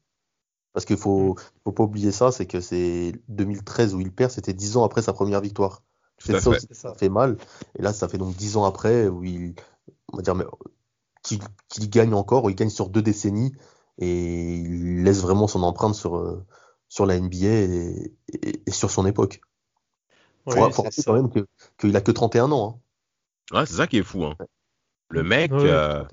Parce 0.72 0.86
qu'il 0.86 0.96
faut, 0.96 1.36
faut 1.64 1.72
pas 1.72 1.84
oublier 1.84 2.12
ça, 2.12 2.32
c'est 2.32 2.46
que 2.46 2.60
c'est 2.60 3.12
2013 3.28 3.94
où 3.94 4.00
il 4.00 4.12
perd, 4.12 4.30
c'était 4.30 4.54
dix 4.54 4.76
ans 4.78 4.84
après 4.84 5.02
sa 5.02 5.12
première 5.12 5.42
victoire. 5.42 5.82
C'est 6.18 6.32
ça 6.32 6.40
fait. 6.40 6.48
aussi, 6.48 6.68
ça 6.70 6.94
fait 6.94 7.10
mal. 7.10 7.36
Et 7.78 7.82
là, 7.82 7.92
ça 7.92 8.08
fait 8.08 8.16
donc 8.16 8.34
dix 8.36 8.56
ans 8.56 8.64
après 8.64 9.08
où 9.08 9.22
il, 9.22 9.54
on 10.12 10.16
va 10.16 10.22
dire, 10.22 10.34
mais, 10.34 10.44
qu'il 11.22 11.90
gagne 11.90 12.14
encore, 12.14 12.50
il 12.50 12.54
gagne 12.54 12.70
sur 12.70 12.88
deux 12.88 13.02
décennies 13.02 13.52
et 13.98 14.54
il 14.56 15.04
laisse 15.04 15.20
vraiment 15.20 15.46
son 15.46 15.62
empreinte 15.62 15.94
sur, 15.94 16.16
euh, 16.16 16.44
sur 16.88 17.06
la 17.06 17.16
NBA 17.16 17.46
et, 17.46 18.12
et- 18.32 18.62
et 18.66 18.70
sur 18.70 18.90
son 18.90 19.06
époque. 19.06 19.40
Oui, 20.46 20.54
faut, 20.72 20.82
rappeler 20.82 21.02
quand 21.04 21.14
même 21.14 21.30
que, 21.30 21.46
qu'il 21.78 21.96
a 21.96 22.00
que 22.00 22.10
31 22.10 22.50
ans. 22.50 22.80
Ouais, 23.52 23.64
c'est 23.66 23.74
ça 23.74 23.86
qui 23.86 23.98
est 23.98 24.02
fou. 24.02 24.24
Hein. 24.24 24.36
Le 25.08 25.22
mec, 25.22 25.52
Ouais, 25.52 25.58
euh, 25.62 26.04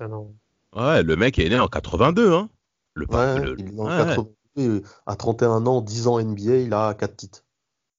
ouais, 0.76 1.02
le 1.02 1.16
mec 1.16 1.38
est 1.38 1.48
né 1.48 1.58
en 1.58 1.68
82. 1.68 2.32
Hein. 2.32 2.48
Le, 2.94 3.06
Hein. 3.10 3.36
Ouais, 3.36 3.44
le- 3.46 3.56
il 3.58 3.76
est 3.76 3.80
en 3.80 3.86
ouais, 3.86 3.96
82. 3.96 4.34
euh, 4.58 4.82
à 5.06 5.16
31 5.16 5.66
ans, 5.66 5.80
10 5.80 6.06
ans 6.06 6.18
NBA, 6.18 6.56
il 6.58 6.74
a 6.74 6.94
4 6.94 7.16
titres. 7.16 7.44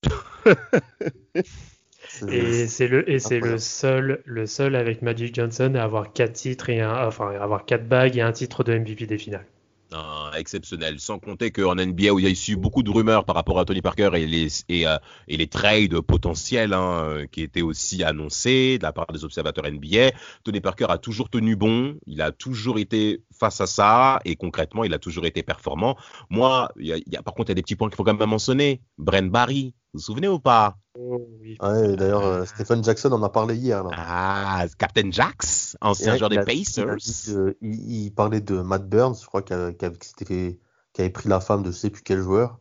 C'est- 2.14 2.28
Et 2.30 2.68
c'est 2.68 2.88
le, 2.88 3.08
et 3.08 3.20
c'est 3.20 3.40
le 3.40 3.60
seul, 3.60 4.24
le 4.26 4.48
seul 4.48 4.76
avec 4.76 5.04
Magic 5.04 5.36
Johnson 5.36 5.76
à 5.76 5.84
avoir 5.84 6.14
quatre 6.14 6.34
titres 6.34 6.70
et 6.70 6.82
un, 6.82 7.06
enfin, 7.08 7.32
à 7.32 7.44
avoir 7.44 7.66
quatre 7.66 7.88
bagues 7.88 8.18
et 8.18 8.22
un 8.22 8.32
titre 8.32 8.64
de 8.64 8.74
MVP 8.74 9.06
des 9.06 9.20
finales. 9.20 9.46
Non, 9.92 10.32
exceptionnel. 10.38 11.02
Sans 11.02 11.20
compter 11.20 11.52
qu'en 11.52 11.76
NBA, 11.78 12.14
où 12.14 12.20
il 12.20 12.24
y 12.26 12.28
a 12.30 12.32
eu 12.54 12.56
beaucoup 12.56 12.82
de 12.82 12.90
rumeurs 12.90 13.26
par 13.26 13.36
rapport 13.36 13.60
à 13.60 13.66
Tony 13.66 13.82
Parker 13.82 14.12
et 14.16 14.26
les, 14.26 14.48
et, 14.70 14.88
euh, 14.88 14.98
et 15.28 15.36
les 15.36 15.48
trades 15.48 16.00
potentiels 16.00 16.72
hein, 16.72 17.04
euh, 17.10 17.26
qui 17.28 17.42
étaient 17.42 17.62
aussi 17.62 18.02
annoncés 18.02 18.78
de 18.78 18.84
la 18.84 18.94
part 18.94 19.08
des 19.08 19.26
observateurs 19.26 19.66
NBA, 19.66 20.12
Tony 20.46 20.62
Parker 20.62 20.86
a 20.88 20.98
toujours 20.98 21.30
tenu 21.30 21.58
bon. 21.58 21.98
Il 22.08 22.22
a 22.22 22.32
toujours 22.32 22.80
été 22.80 23.22
face 23.38 23.60
à 23.60 23.68
ça 23.68 24.22
et 24.24 24.38
concrètement, 24.38 24.86
il 24.86 24.94
a 24.94 25.00
toujours 25.00 25.26
été 25.26 25.44
performant. 25.44 25.98
Moi, 26.30 26.72
il 26.78 26.86
y 26.88 26.94
a, 26.94 26.98
il 26.98 27.04
y 27.12 27.18
a- 27.18 27.22
par 27.22 27.34
contre, 27.34 27.50
il 27.50 27.52
y 27.52 27.54
a 27.54 27.56
des 27.56 27.62
petits 27.62 27.76
points 27.76 27.90
qu'il 27.90 27.98
faut 27.98 28.06
quand 28.06 28.18
même 28.18 28.30
mentionner. 28.30 28.82
Brent 28.98 29.30
Barry, 29.30 29.76
vous 29.94 30.00
vous 30.00 30.04
souvenez 30.04 30.28
ou 30.28 30.40
pas? 30.40 30.76
Oh, 30.98 31.28
oui. 31.42 31.58
Ouais, 31.62 31.96
d'ailleurs, 31.96 32.24
euh, 32.24 32.46
Stephen 32.46 32.84
Jackson 32.84 33.12
en 33.12 33.24
a 33.24 33.30
parlé 33.30 33.56
hier. 33.56 33.84
Là. 33.84 33.90
Ah, 33.94 34.66
Captain 34.78 35.10
Jax, 35.12 35.78
ancien 35.82 36.18
joueur 36.18 36.30
des 36.30 36.38
il 36.38 36.46
Pacers. 36.46 36.96
que- 37.26 37.58
il, 37.62 38.06
il 38.06 38.12
parlait 38.12 38.42
de 38.42 38.62
Matt 38.62 38.88
Burns, 38.90 39.16
je 39.22 39.26
crois, 39.26 39.42
qui 39.42 39.54
avait, 39.54 39.76
qui 39.76 39.86
avait- 39.86 39.98
qui 39.98 40.08
s'était 40.10 40.26
fait- 40.26 40.60
qui 40.94 41.02
avait 41.02 41.10
pris 41.10 41.30
la 41.30 41.40
femme 41.40 41.64
de 41.64 41.72
je 41.72 41.78
sais 41.78 41.90
plus 41.90 42.04
quel 42.04 42.20
joueur. 42.22 42.60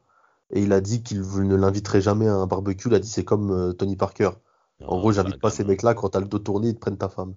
Et 0.53 0.63
il 0.63 0.73
a 0.73 0.81
dit 0.81 1.03
qu'il 1.03 1.21
ne 1.21 1.55
l'inviterait 1.57 2.01
jamais 2.01 2.27
à 2.29 2.35
un 2.35 2.47
barbecue. 2.47 2.89
Il 2.89 2.95
a 2.95 2.99
dit 2.99 3.09
c'est 3.09 3.25
comme 3.25 3.51
euh, 3.53 3.73
Tony 3.73 3.97
Parker. 3.97 4.31
En 4.85 4.99
gros, 4.99 5.13
j'invite 5.13 5.41
pas 5.41 5.51
ces 5.51 5.63
mecs-là 5.65 5.95
quand 5.95 6.09
t'as 6.11 6.21
le 6.21 6.27
dos 6.27 6.39
tourné, 6.39 6.69
ils 6.69 6.75
te 6.75 6.81
prennent 6.81 6.97
ta 6.99 7.09
femme. 7.09 7.35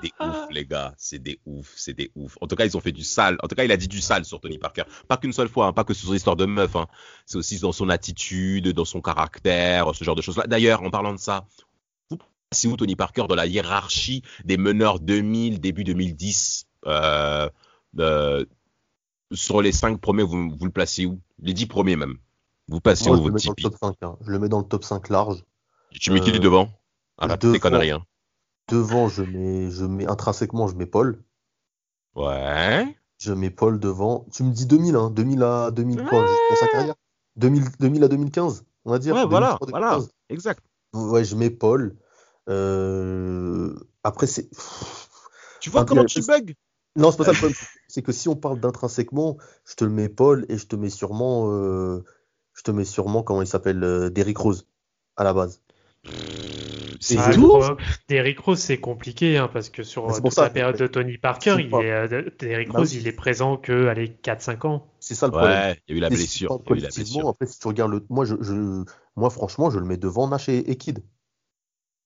Des 0.00 0.10
ouf, 0.20 0.26
des 0.32 0.38
ouf, 0.38 0.46
les 0.50 0.66
gars. 0.66 0.94
C'est 0.98 1.18
des 1.18 1.38
ouf, 1.46 1.72
c'est 1.76 1.94
des 1.94 2.10
ouf. 2.14 2.36
En 2.40 2.46
tout 2.46 2.56
cas, 2.56 2.64
ils 2.64 2.76
ont 2.76 2.80
fait 2.80 2.92
du 2.92 3.04
sale. 3.04 3.36
En 3.42 3.48
tout 3.48 3.54
cas, 3.54 3.64
il 3.64 3.72
a 3.72 3.76
dit 3.76 3.88
du 3.88 4.00
sale 4.00 4.24
sur 4.24 4.40
Tony 4.40 4.58
Parker. 4.58 4.82
Pas 5.08 5.16
qu'une 5.16 5.32
seule 5.32 5.48
fois, 5.48 5.66
hein, 5.66 5.72
pas 5.72 5.84
que 5.84 5.94
sur 5.94 6.08
son 6.08 6.14
histoire 6.14 6.36
de 6.36 6.46
meuf. 6.46 6.74
Hein. 6.76 6.86
C'est 7.26 7.36
aussi 7.38 7.58
dans 7.60 7.72
son 7.72 7.88
attitude, 7.88 8.68
dans 8.68 8.84
son 8.84 9.00
caractère, 9.00 9.94
ce 9.94 10.04
genre 10.04 10.16
de 10.16 10.22
choses-là. 10.22 10.46
D'ailleurs, 10.46 10.82
en 10.82 10.90
parlant 10.90 11.12
de 11.12 11.18
ça, 11.18 11.46
vous 12.10 12.18
c'est 12.52 12.66
où 12.66 12.76
Tony 12.76 12.96
Parker 12.96 13.26
dans 13.28 13.36
la 13.36 13.46
hiérarchie 13.46 14.22
des 14.44 14.56
meneurs 14.56 14.98
2000, 14.98 15.60
début 15.60 15.84
2010 15.84 16.66
euh, 16.86 17.48
euh, 17.98 18.44
Sur 19.32 19.62
les 19.62 19.70
cinq 19.72 20.00
premiers, 20.00 20.24
vous, 20.24 20.50
vous 20.58 20.64
le 20.64 20.72
placez 20.72 21.06
où? 21.06 21.20
Les 21.40 21.52
dix 21.52 21.66
premiers 21.66 21.94
même. 21.96 22.16
Vous 22.68 22.80
placez 22.80 23.08
Moi, 23.08 23.18
où 23.18 23.22
je 23.22 23.26
le 23.28 23.32
mets 23.34 23.40
dans 23.40 23.54
le 23.56 23.62
top 23.62 23.76
5. 23.80 23.94
hein. 24.02 24.16
Je 24.20 24.30
le 24.30 24.38
mets 24.38 24.48
dans 24.48 24.58
le 24.58 24.64
top 24.64 24.84
5 24.84 25.08
large. 25.10 25.44
Tu 25.92 26.10
mets 26.10 26.20
qui 26.20 26.30
Euh, 26.30 26.38
devant? 26.38 26.70
Arrête 27.18 27.40
devant. 27.42 27.52
tes 27.52 27.60
conneries. 27.60 27.90
Hein. 27.90 28.02
Devant, 28.70 29.08
je 29.08 29.22
mets, 29.22 29.70
je 29.70 29.84
mets 29.84 30.06
intrinsèquement, 30.06 30.68
je 30.68 30.74
mets 30.76 30.86
Paul. 30.86 31.22
Ouais. 32.14 32.96
Je 33.18 33.32
mets 33.32 33.50
Paul 33.50 33.78
devant. 33.78 34.26
Tu 34.32 34.42
me 34.42 34.52
dis 34.52 34.66
2000, 34.66 34.96
hein. 34.96 35.10
2000 35.10 35.42
à 35.42 35.70
2000 35.70 36.04
quoi, 36.06 36.26
jusqu'à 36.26 36.66
sa 36.66 36.72
carrière 36.72 36.94
2000, 37.36 37.64
2000 37.78 38.04
à 38.04 38.08
2015, 38.08 38.64
on 38.84 38.90
va 38.90 38.98
dire. 38.98 39.14
Ouais, 39.14 39.26
voilà, 39.26 39.58
2003, 39.60 39.68
voilà. 39.70 39.90
2015. 39.96 40.12
Exact. 40.30 40.64
Ouais, 40.94 41.24
je 41.24 41.36
mets 41.36 41.50
Paul. 41.50 41.96
Euh, 42.48 43.74
Après, 44.02 44.26
c'est. 44.26 44.48
Tu 45.60 45.70
vois 45.70 45.82
Enfin, 45.82 45.86
comment 45.86 46.04
tu 46.04 46.22
bugs? 46.22 46.54
Non, 46.96 47.10
c'est 47.10 47.18
pas 47.18 47.24
ça 47.24 47.32
le 47.32 47.36
problème. 47.36 47.56
C'est 47.88 48.02
que 48.02 48.12
si 48.12 48.28
on 48.28 48.36
parle 48.36 48.58
d'intrinsèquement, 48.60 49.36
je 49.64 49.74
te 49.74 49.84
le 49.84 49.90
mets 49.90 50.08
Paul 50.08 50.46
et 50.48 50.58
je 50.58 50.66
te 50.66 50.74
mets 50.76 50.90
sûrement. 50.90 51.50
euh, 51.52 52.02
Je 52.54 52.62
te 52.62 52.70
mets 52.70 52.84
sûrement, 52.84 53.22
comment 53.22 53.42
il 53.42 53.46
s'appelle 53.46 53.82
euh, 53.84 54.10
Derrick 54.10 54.38
Rose, 54.38 54.66
à 55.16 55.24
la 55.24 55.32
base. 55.32 55.62
C'est 57.02 57.16
Ah, 57.18 57.32
tout 57.34 57.60
Derrick 58.08 58.38
Rose, 58.40 58.58
c'est 58.58 58.78
compliqué 58.78 59.38
hein, 59.38 59.48
parce 59.50 59.70
que 59.70 59.82
sur 59.82 60.14
c'est 60.14 60.20
toute 60.20 60.32
ça. 60.32 60.42
la 60.42 60.50
période 60.50 60.76
de 60.76 60.86
Tony 60.86 61.16
Parker, 61.16 61.54
C'est 61.56 61.62
il 61.62 61.70
pas- 61.70 61.80
est, 61.82 61.90
euh, 62.12 62.30
Derrick 62.38 62.70
Bah 62.70 62.80
Rose, 62.80 62.92
il 62.94 63.08
est 63.08 63.12
présent 63.12 63.56
que 63.56 63.86
allez, 63.86 64.10
4-5 64.22 64.66
ans. 64.66 64.86
C'est 65.00 65.14
ça 65.14 65.26
le 65.26 65.32
problème. 65.32 65.50
Ouais, 65.50 65.80
il 65.88 65.92
y 65.92 65.94
a 65.94 65.96
eu 65.96 66.00
la 66.02 66.08
Et 66.08 66.10
si 66.10 66.16
tu 66.16 66.44
blessure. 66.44 66.48
parles 66.48 66.60
Il 66.60 66.68
y 66.68 66.72
a 66.72 66.76
eu 66.76 66.80
la 66.82 66.88
collectivement, 66.90 67.14
blessure. 67.20 67.28
après, 67.30 67.46
si 67.46 67.58
tu 67.58 67.68
regardes 67.68 67.90
le. 67.92 68.06
Moi, 68.10 68.24
je, 68.26 68.34
je- 68.42 68.84
moi 69.16 69.30
franchement, 69.30 69.70
je 69.70 69.78
le 69.78 69.86
mets 69.86 69.96
devant 69.96 70.28
Nash 70.28 70.48
et, 70.50 70.70
et 70.70 70.76
Kid. 70.76 71.02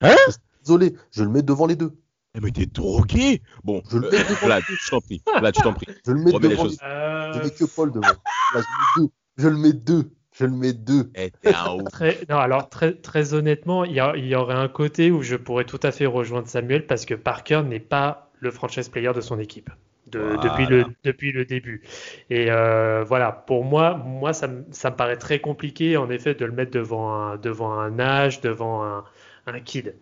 Hein 0.00 0.14
Désolé, 0.62 0.94
je 1.10 1.24
le 1.24 1.28
mets 1.28 1.42
devant 1.42 1.66
les 1.66 1.76
deux. 1.76 1.92
Eh, 2.36 2.40
mais 2.40 2.50
t'es 2.52 2.66
drogué 2.66 3.42
Bon, 3.64 3.82
Je 3.90 3.98
le 3.98 4.06
euh, 4.06 4.10
mets 4.12 4.18
devant. 4.24 4.46
là, 4.48 4.60
je 4.60 4.90
t'en 4.90 5.00
prie. 5.00 5.22
Là, 5.42 5.52
tu 5.52 5.60
t'en 5.62 5.72
prie. 5.72 5.86
Je 6.06 6.12
le 6.12 6.20
mets 6.20 6.30
Remets 6.32 6.48
les 6.48 6.54
devant. 6.54 6.64
choses. 6.64 6.78
les- 6.80 6.88
Euh, 6.88 7.32
Je 7.32 7.38
mets 7.40 7.50
que 7.50 7.64
Paul 7.64 7.90
devant. 7.92 8.06
Là, 8.06 8.14
je, 8.54 8.58
mets 8.58 9.06
deux. 9.06 9.12
je 9.38 9.48
le 9.48 9.56
mets 9.56 9.72
deux. 9.72 10.10
Je 10.34 10.44
le 10.46 10.52
mets 10.52 10.72
deux. 10.72 11.10
Eh, 11.14 11.30
t'es 11.30 11.52
un 11.52 11.74
ouf. 11.76 11.92
Très, 11.92 12.18
non, 12.28 12.38
alors 12.38 12.68
très, 12.68 12.92
très 12.92 13.34
honnêtement, 13.34 13.84
il 13.84 13.94
y, 13.94 14.34
aurait 14.34 14.54
un 14.54 14.68
côté 14.68 15.10
où 15.10 15.22
je 15.22 15.36
pourrais 15.36 15.64
tout 15.64 15.80
à 15.82 15.92
fait 15.92 16.06
rejoindre 16.06 16.48
Samuel 16.48 16.86
parce 16.86 17.06
que 17.06 17.14
Parker 17.14 17.62
n'est 17.64 17.78
pas 17.80 18.30
le 18.40 18.50
franchise 18.50 18.88
player 18.88 19.12
de 19.14 19.20
son 19.20 19.38
équipe 19.38 19.70
de- 20.08 20.18
Voilà. 20.18 20.42
depuis, 20.42 20.66
le, 20.66 20.84
depuis 21.04 21.32
le 21.32 21.44
début. 21.44 21.82
Et 22.30 22.50
euh, 22.50 23.04
voilà, 23.06 23.30
pour 23.32 23.64
moi, 23.64 23.94
moi 23.96 24.32
ça, 24.32 24.48
me- 24.48 24.64
ça 24.72 24.90
me 24.90 24.96
paraît 24.96 25.16
très 25.16 25.38
compliqué 25.38 25.96
en 25.96 26.10
effet 26.10 26.34
de 26.34 26.44
le 26.44 26.52
mettre 26.52 26.72
devant 26.72 27.12
un, 27.14 27.36
devant 27.36 27.72
un 27.78 27.90
Nash, 27.90 28.40
devant 28.40 28.82
un, 28.84 29.04
un 29.46 29.60
Kid. 29.60 29.94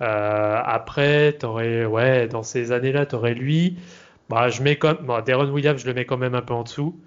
Euh, 0.00 0.60
après, 0.64 1.32
t'aurais, 1.34 1.84
ouais, 1.86 2.28
dans 2.28 2.42
ces 2.42 2.72
années-là, 2.72 3.06
tu 3.06 3.16
aurais 3.16 3.34
lui. 3.34 3.78
Bah, 4.28 4.48
je 4.48 4.62
mets 4.62 4.76
comme, 4.76 4.98
bon, 5.06 5.22
Williams, 5.52 5.80
je 5.80 5.86
le 5.86 5.94
mets 5.94 6.04
quand 6.04 6.18
même 6.18 6.34
un 6.34 6.42
peu 6.42 6.54
en 6.54 6.62
dessous. 6.64 6.98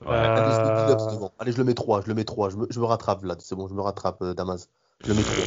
Ouais. 0.00 0.08
Euh, 0.08 0.34
Allez, 0.36 0.52
je 0.52 0.60
mets 0.62 0.84
Billups 0.84 1.12
devant. 1.14 1.32
Allez, 1.38 1.52
je 1.52 1.58
le 1.58 1.64
mets 1.64 1.74
trois. 1.74 2.00
Je 2.02 2.08
le 2.08 2.14
mets 2.14 2.24
trois. 2.24 2.50
Je 2.50 2.56
me, 2.56 2.66
je 2.70 2.78
me 2.80 2.84
rattrape 2.84 3.24
là. 3.24 3.36
C'est 3.38 3.54
bon, 3.54 3.68
je 3.68 3.74
me 3.74 3.80
rattrape, 3.80 4.20
euh, 4.22 4.34
Damas. 4.34 4.68
Je 5.02 5.08
le 5.08 5.14
mets 5.14 5.24
trois. 5.24 5.46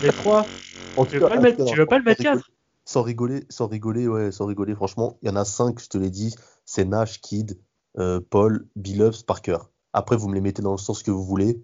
les 0.00 0.10
trois. 0.12 0.50
En 0.96 1.06
Tu 1.06 1.16
tout 1.18 1.22
veux 1.24 1.28
cas, 1.28 1.34
pas 1.34 1.40
le 1.40 1.56
tout 1.56 1.64
tu 1.64 1.74
cas, 1.74 1.80
veux 1.80 1.86
pas 1.86 1.98
le 1.98 2.04
mettre 2.04 2.20
sans 2.20 2.22
rigoler- 2.22 2.40
4 2.40 2.50
Sans 2.84 3.02
rigoler, 3.02 3.44
sans 3.48 3.66
rigoler, 3.68 4.08
ouais, 4.08 4.32
sans 4.32 4.46
rigoler. 4.46 4.74
Franchement, 4.74 5.18
il 5.22 5.28
y 5.28 5.30
en 5.30 5.36
a 5.36 5.44
cinq, 5.44 5.80
je 5.80 5.88
te 5.88 5.96
l'ai 5.98 6.10
dit. 6.10 6.34
C'est 6.64 6.84
Nash, 6.84 7.20
Kid, 7.20 7.58
euh, 7.98 8.20
Paul, 8.28 8.66
Billups, 8.76 9.22
Parker. 9.22 9.58
Après, 9.92 10.16
vous 10.16 10.28
me 10.28 10.34
les 10.34 10.40
mettez 10.40 10.62
dans 10.62 10.72
le 10.72 10.78
sens 10.78 11.02
que 11.02 11.10
vous 11.10 11.24
voulez. 11.24 11.62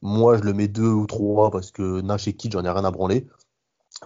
Moi, 0.00 0.38
je 0.38 0.42
le 0.42 0.52
mets 0.52 0.68
deux 0.68 0.88
ou 0.90 1.06
trois 1.06 1.50
parce 1.50 1.70
que 1.70 2.00
Nash 2.00 2.26
et 2.26 2.32
Kid, 2.32 2.52
j'en 2.52 2.64
ai 2.64 2.70
rien 2.70 2.84
à 2.84 2.90
branler. 2.90 3.26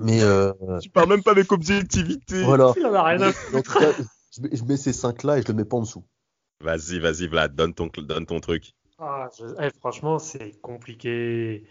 Mais 0.01 0.23
euh, 0.23 0.53
Tu 0.81 0.91
parles 0.91 1.09
même 1.09 1.23
pas 1.23 1.31
avec 1.31 1.51
objectivité. 1.53 2.43
voilà. 2.43 2.75
Il 2.77 2.85
en 2.87 2.95
a 2.95 3.03
rien 3.05 3.23
à 3.23 3.33
cas, 3.33 3.93
je 4.33 4.43
mets, 4.43 4.51
je 4.53 4.65
mets 4.65 4.77
ces 4.77 4.93
cinq-là 4.93 5.39
et 5.39 5.43
je 5.43 5.49
le 5.49 5.55
mets 5.55 5.65
pas 5.65 5.77
en 5.77 5.83
dessous. 5.83 6.05
Vas-y, 6.61 6.99
vas-y, 6.99 7.29
Vlad, 7.29 7.55
donne 7.55 7.73
ton, 7.73 7.87
donne 7.87 8.27
ton 8.27 8.41
truc. 8.41 8.75
Ah, 8.99 9.29
je- 9.39 9.45
eh, 9.61 9.71
franchement, 9.81 10.19
c'est 10.19 10.59
compliqué. 10.63 11.65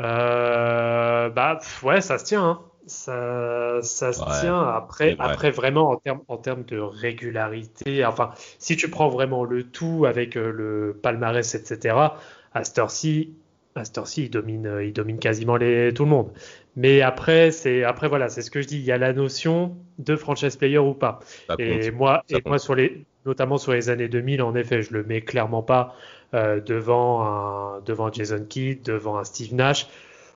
Euh, 0.00 1.30
bah 1.30 1.60
ouais, 1.82 2.00
ça 2.00 2.18
se 2.18 2.24
tient. 2.24 2.44
hein. 2.44 2.62
Ça, 2.86 3.80
ça 3.82 4.12
se 4.12 4.20
Ouais, 4.22 4.40
tient. 4.40 4.60
Après, 4.62 5.16
vraiment 5.52 5.90
en 5.90 5.96
termes 5.98 6.22
en 6.28 6.38
de 6.64 6.78
régularité. 6.78 8.04
Enfin, 8.06 8.32
si 8.58 8.76
tu 8.76 8.90
prends 8.90 9.08
vraiment 9.10 9.44
le 9.44 9.64
tout 9.70 10.06
avec 10.06 10.36
euh, 10.36 10.50
le 10.52 10.98
palmarès, 11.02 11.54
etc. 11.54 12.18
À 12.54 12.64
cette 12.64 12.78
heure-ci, 12.78 13.34
à 13.74 13.84
cette 13.84 13.98
heure-ci, 13.98 14.24
il 14.24 14.30
domine, 14.30 14.66
euh, 14.66 14.84
il 14.84 14.92
domine 14.92 15.18
quasiment 15.18 15.56
les, 15.56 15.92
tout 15.94 16.04
le 16.04 16.10
monde. 16.10 16.30
Mais 16.76 17.00
après, 17.02 17.50
c'est 17.50 17.84
après 17.84 18.08
voilà, 18.08 18.28
c'est 18.28 18.42
ce 18.42 18.50
que 18.50 18.60
je 18.62 18.66
dis. 18.66 18.78
Il 18.78 18.84
y 18.84 18.92
a 18.92 18.98
la 18.98 19.12
notion 19.12 19.76
de 19.98 20.16
franchise 20.16 20.56
player 20.56 20.78
ou 20.78 20.94
pas. 20.94 21.20
Ça 21.48 21.56
Et 21.58 21.90
compte. 21.90 21.92
moi, 21.92 22.22
Ça 22.30 22.38
et 22.38 22.42
moi 22.46 22.58
sur 22.58 22.74
les, 22.74 23.04
notamment 23.26 23.58
sur 23.58 23.72
les 23.72 23.90
années 23.90 24.08
2000, 24.08 24.42
en 24.42 24.54
effet, 24.54 24.82
je 24.82 24.92
le 24.92 25.04
mets 25.04 25.20
clairement 25.22 25.62
pas 25.62 25.94
euh, 26.34 26.60
devant 26.60 27.22
un, 27.24 27.80
devant 27.80 28.10
Jason 28.12 28.44
Kidd, 28.48 28.82
devant 28.82 29.18
un 29.18 29.24
Steve 29.24 29.54
Nash, 29.54 29.88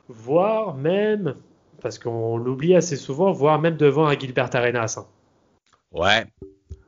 voire 0.09 0.75
même, 0.75 1.35
parce 1.81 1.99
qu'on 1.99 2.37
l'oublie 2.37 2.75
assez 2.75 2.97
souvent, 2.97 3.33
voire 3.33 3.61
même 3.61 3.77
devant 3.77 4.07
un 4.07 4.19
Gilbert 4.19 4.55
Arenas. 4.55 4.97
hein. 4.99 5.07
Ouais. 5.93 6.25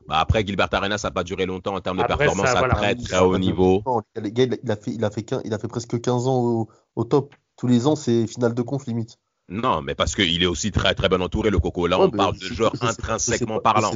Bah 0.09 0.21
après, 0.21 0.45
Gilbert 0.45 0.69
Arenas, 0.73 0.99
ça 0.99 1.09
n'a 1.09 1.13
pas 1.13 1.23
duré 1.23 1.45
longtemps 1.45 1.75
en 1.75 1.81
termes 1.81 1.99
de 1.99 2.03
Après, 2.03 2.17
performance 2.17 2.47
ça, 2.47 2.57
à 2.57 2.59
voilà. 2.61 2.75
très 2.75 2.95
très 2.95 3.19
haut 3.21 3.37
niveau. 3.37 3.83
Gars, 4.17 4.45
il 4.63 4.71
a, 4.71 4.77
fait, 4.77 4.91
il 4.93 5.05
a 5.05 5.11
fait, 5.11 5.21
quin- 5.21 5.43
il 5.45 5.53
a 5.53 5.59
fait 5.59 5.69
presque 5.69 6.01
15 6.01 6.27
ans 6.27 6.39
au, 6.41 6.69
au 6.97 7.05
top. 7.05 7.35
Tous 7.57 7.67
les 7.67 7.87
ans, 7.87 7.95
c'est 7.95 8.27
finale 8.27 8.55
de 8.55 8.63
conf 8.63 8.87
limite. 8.87 9.19
Non, 9.51 9.83
mais 9.83 9.95
parce 9.95 10.15
qu'il 10.15 10.43
est 10.43 10.47
aussi 10.47 10.71
très 10.73 10.95
très 10.95 11.09
bien 11.11 11.21
entouré, 11.21 11.51
le 11.51 11.59
Coco. 11.59 11.87
Là, 11.87 11.99
Ouais, 11.99 12.07
on 12.07 12.11
parle 12.11 12.39
de 12.39 12.45
joueurs 12.47 12.73
intrinsèquement 12.83 13.61
pas- 13.61 13.75
parlant. 13.75 13.93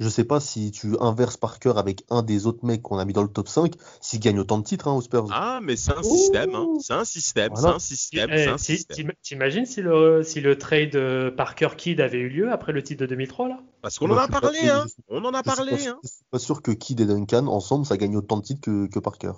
Je 0.00 0.08
sais, 0.08 0.22
pas 0.24 0.38
si 0.38 0.70
tu 0.70 0.96
inverses 1.00 1.36
Parker 1.36 1.72
avec 1.76 2.04
un 2.08 2.22
des 2.22 2.46
autres 2.46 2.64
mecs 2.64 2.82
qu'on 2.82 2.98
a 2.98 3.04
mis 3.04 3.12
dans 3.12 3.22
le 3.22 3.28
top 3.28 3.48
5, 3.48 3.72
s'il 4.00 4.20
gagne 4.20 4.38
autant 4.38 4.58
de 4.58 4.62
titres 4.62 4.86
hein, 4.86 4.92
aux 4.94 5.00
Spurs. 5.00 5.26
Ah, 5.32 5.58
mais 5.60 5.74
c'est 5.74 5.90
un 5.92 6.04
système, 6.04 6.54
hein. 6.54 6.66
C'est 6.80 6.92
un 6.92 7.04
système, 7.04 7.50
Voilà. 7.52 7.70
c'est 7.70 7.74
un 7.74 7.78
système, 7.80 8.30
Eh, 8.32 8.36
c'est 8.38 8.48
un 8.48 8.56
ti- 8.56 8.76
système. 8.76 9.08
t'im- 9.08 9.12
T'imagines 9.22 9.66
si 9.66 9.82
le, 9.82 10.22
si 10.22 10.40
le 10.40 10.56
trade 10.56 10.94
euh, 10.94 11.32
Parker 11.32 11.70
Kidd 11.76 12.00
avait 12.00 12.18
eu 12.18 12.28
lieu 12.28 12.52
après 12.52 12.70
le 12.72 12.82
titre 12.84 13.00
de 13.00 13.06
2003 13.06 13.48
là? 13.48 13.58
Parce 13.82 13.98
qu'on 13.98 14.08
en 14.10 14.16
a 14.16 14.28
parlé, 14.28 14.58
je- 14.62 14.68
hein. 14.70 14.84
je- 14.86 15.02
On 15.08 15.24
en 15.24 15.34
a 15.34 15.38
Je 15.38 15.42
suis 15.42 15.42
pas 15.50 15.56
parlé, 15.56 15.78
sûr- 15.78 15.92
hein. 15.94 15.98
Je 16.04 16.08
suis 16.08 16.24
pas 16.30 16.38
sûr 16.38 16.62
que 16.62 16.70
Kidd 16.70 17.00
et 17.00 17.06
Duncan, 17.06 17.46
ensemble, 17.48 17.84
ça 17.84 17.96
gagne 17.96 18.16
autant 18.16 18.36
de 18.36 18.42
titres 18.42 18.60
que, 18.60 18.86
que 18.86 19.00
Parker. 19.00 19.32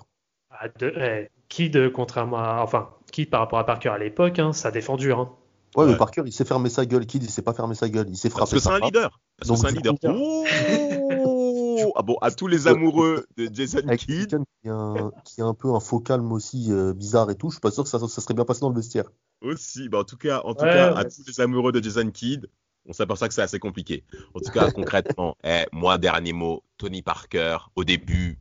Ah, 0.51 0.67
de- 0.77 0.93
eh, 0.95 1.29
Kidd, 1.49 1.91
contrairement 1.91 2.37
à. 2.37 2.61
Enfin, 2.61 2.89
Kidd 3.11 3.31
par 3.31 3.39
rapport 3.39 3.57
à 3.57 3.65
Parker 3.65 3.89
à 3.89 3.97
l'époque, 3.97 4.37
hein, 4.37 4.53
ça 4.53 4.69
défend 4.69 4.95
dur. 4.95 5.19
hein. 5.19 5.35
Ouais, 5.75 5.85
Ouais. 5.85 5.91
mais 5.91 5.97
Parker, 5.97 6.23
il 6.25 6.33
sait 6.33 6.43
fermer 6.45 6.69
sa 6.69 6.85
gueule. 6.85 7.05
Kidd, 7.05 7.23
il 7.23 7.29
sait 7.29 7.41
pas 7.41 7.53
fermer 7.53 7.75
sa 7.75 7.87
gueule. 7.89 8.07
Il 8.09 8.17
sait 8.17 8.29
Parce 8.29 8.49
frapper. 8.49 8.55
que 8.57 8.59
c'est 8.61 8.67
un 8.69 8.77
frappe. 8.77 8.83
leader. 8.85 9.19
Parce 9.37 9.49
que 9.51 9.55
c'est 9.57 9.67
un 9.67 9.71
leader. 9.71 9.93
Oh 10.03 11.93
ah 11.95 12.01
bon, 12.01 12.15
à 12.21 12.31
tous 12.31 12.47
les 12.47 12.67
amoureux 12.67 13.25
de 13.37 13.49
Jason 13.53 13.79
Avec 13.87 14.01
Kidd, 14.01 14.37
qui, 14.61 14.69
a 14.69 14.73
un- 14.73 15.11
qui 15.25 15.41
a 15.41 15.45
un 15.45 15.53
peu 15.53 15.73
un 15.73 15.79
faux 15.79 15.99
calme 15.99 16.31
aussi 16.31 16.67
euh, 16.71 16.93
bizarre 16.93 17.29
et 17.31 17.35
tout, 17.35 17.49
je 17.49 17.55
suis 17.55 17.61
pas 17.61 17.71
sûr 17.71 17.83
que 17.83 17.89
ça, 17.89 17.99
ça 17.99 18.21
serait 18.21 18.33
bien 18.33 18.45
passé 18.45 18.61
dans 18.61 18.69
le 18.69 18.75
vestiaire. 18.75 19.05
aussi. 19.41 19.89
Bah, 19.89 19.99
en 19.99 20.03
tout 20.03 20.17
cas, 20.17 20.41
en 20.43 20.53
tout 20.53 20.63
Ouais, 20.63 20.71
cas, 20.73 20.93
ouais. 20.93 20.99
à 20.99 21.05
tous 21.05 21.23
les 21.27 21.39
amoureux 21.41 21.71
de 21.71 21.81
Jason 21.81 22.09
Kidd, 22.11 22.47
on 22.85 22.93
s'aperçoit 22.93 23.27
que 23.27 23.33
c'est 23.33 23.41
assez 23.41 23.59
compliqué. 23.59 24.03
En 24.33 24.39
tout 24.39 24.51
cas, 24.51 24.69
concrètement, 25.17 25.35
eh, 25.43 25.65
moi, 25.71 25.97
dernier 25.97 26.33
mot, 26.33 26.63
Tony 26.77 27.01
Parker, 27.01 27.57
au 27.75 27.83
début, 27.83 28.39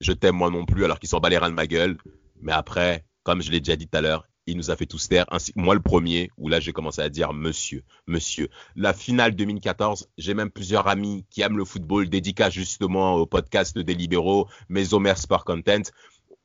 je 0.00 0.12
t'aime 0.12 0.36
moi 0.36 0.50
non 0.50 0.64
plus, 0.64 0.84
alors 0.84 0.98
qu'il 0.98 1.08
s'en 1.08 1.20
bat 1.20 1.28
les 1.28 1.38
reins 1.38 1.50
de 1.50 1.54
ma 1.54 1.66
gueule. 1.66 1.98
Mais 2.40 2.52
après, 2.52 3.04
comme 3.22 3.42
je 3.42 3.50
l'ai 3.50 3.60
déjà 3.60 3.76
dit 3.76 3.86
tout 3.86 3.98
à 3.98 4.00
l'heure, 4.00 4.24
il 4.46 4.56
nous 4.56 4.70
a 4.70 4.76
fait 4.76 4.86
tous 4.86 5.08
taire, 5.08 5.26
ainsi 5.30 5.52
moi 5.56 5.74
le 5.74 5.80
premier, 5.80 6.30
où 6.36 6.48
là 6.48 6.60
j'ai 6.60 6.72
commencé 6.72 7.00
à 7.00 7.08
dire 7.08 7.32
monsieur, 7.32 7.84
monsieur. 8.06 8.48
La 8.76 8.92
finale 8.92 9.34
2014, 9.34 10.08
j'ai 10.18 10.34
même 10.34 10.50
plusieurs 10.50 10.88
amis 10.88 11.24
qui 11.30 11.42
aiment 11.42 11.58
le 11.58 11.64
football, 11.64 12.08
dédicace 12.08 12.52
justement 12.52 13.14
au 13.14 13.26
podcast 13.26 13.78
des 13.78 13.94
libéraux, 13.94 14.48
mes 14.68 14.94
Omer 14.94 15.16
Sport 15.16 15.44
Content, 15.44 15.82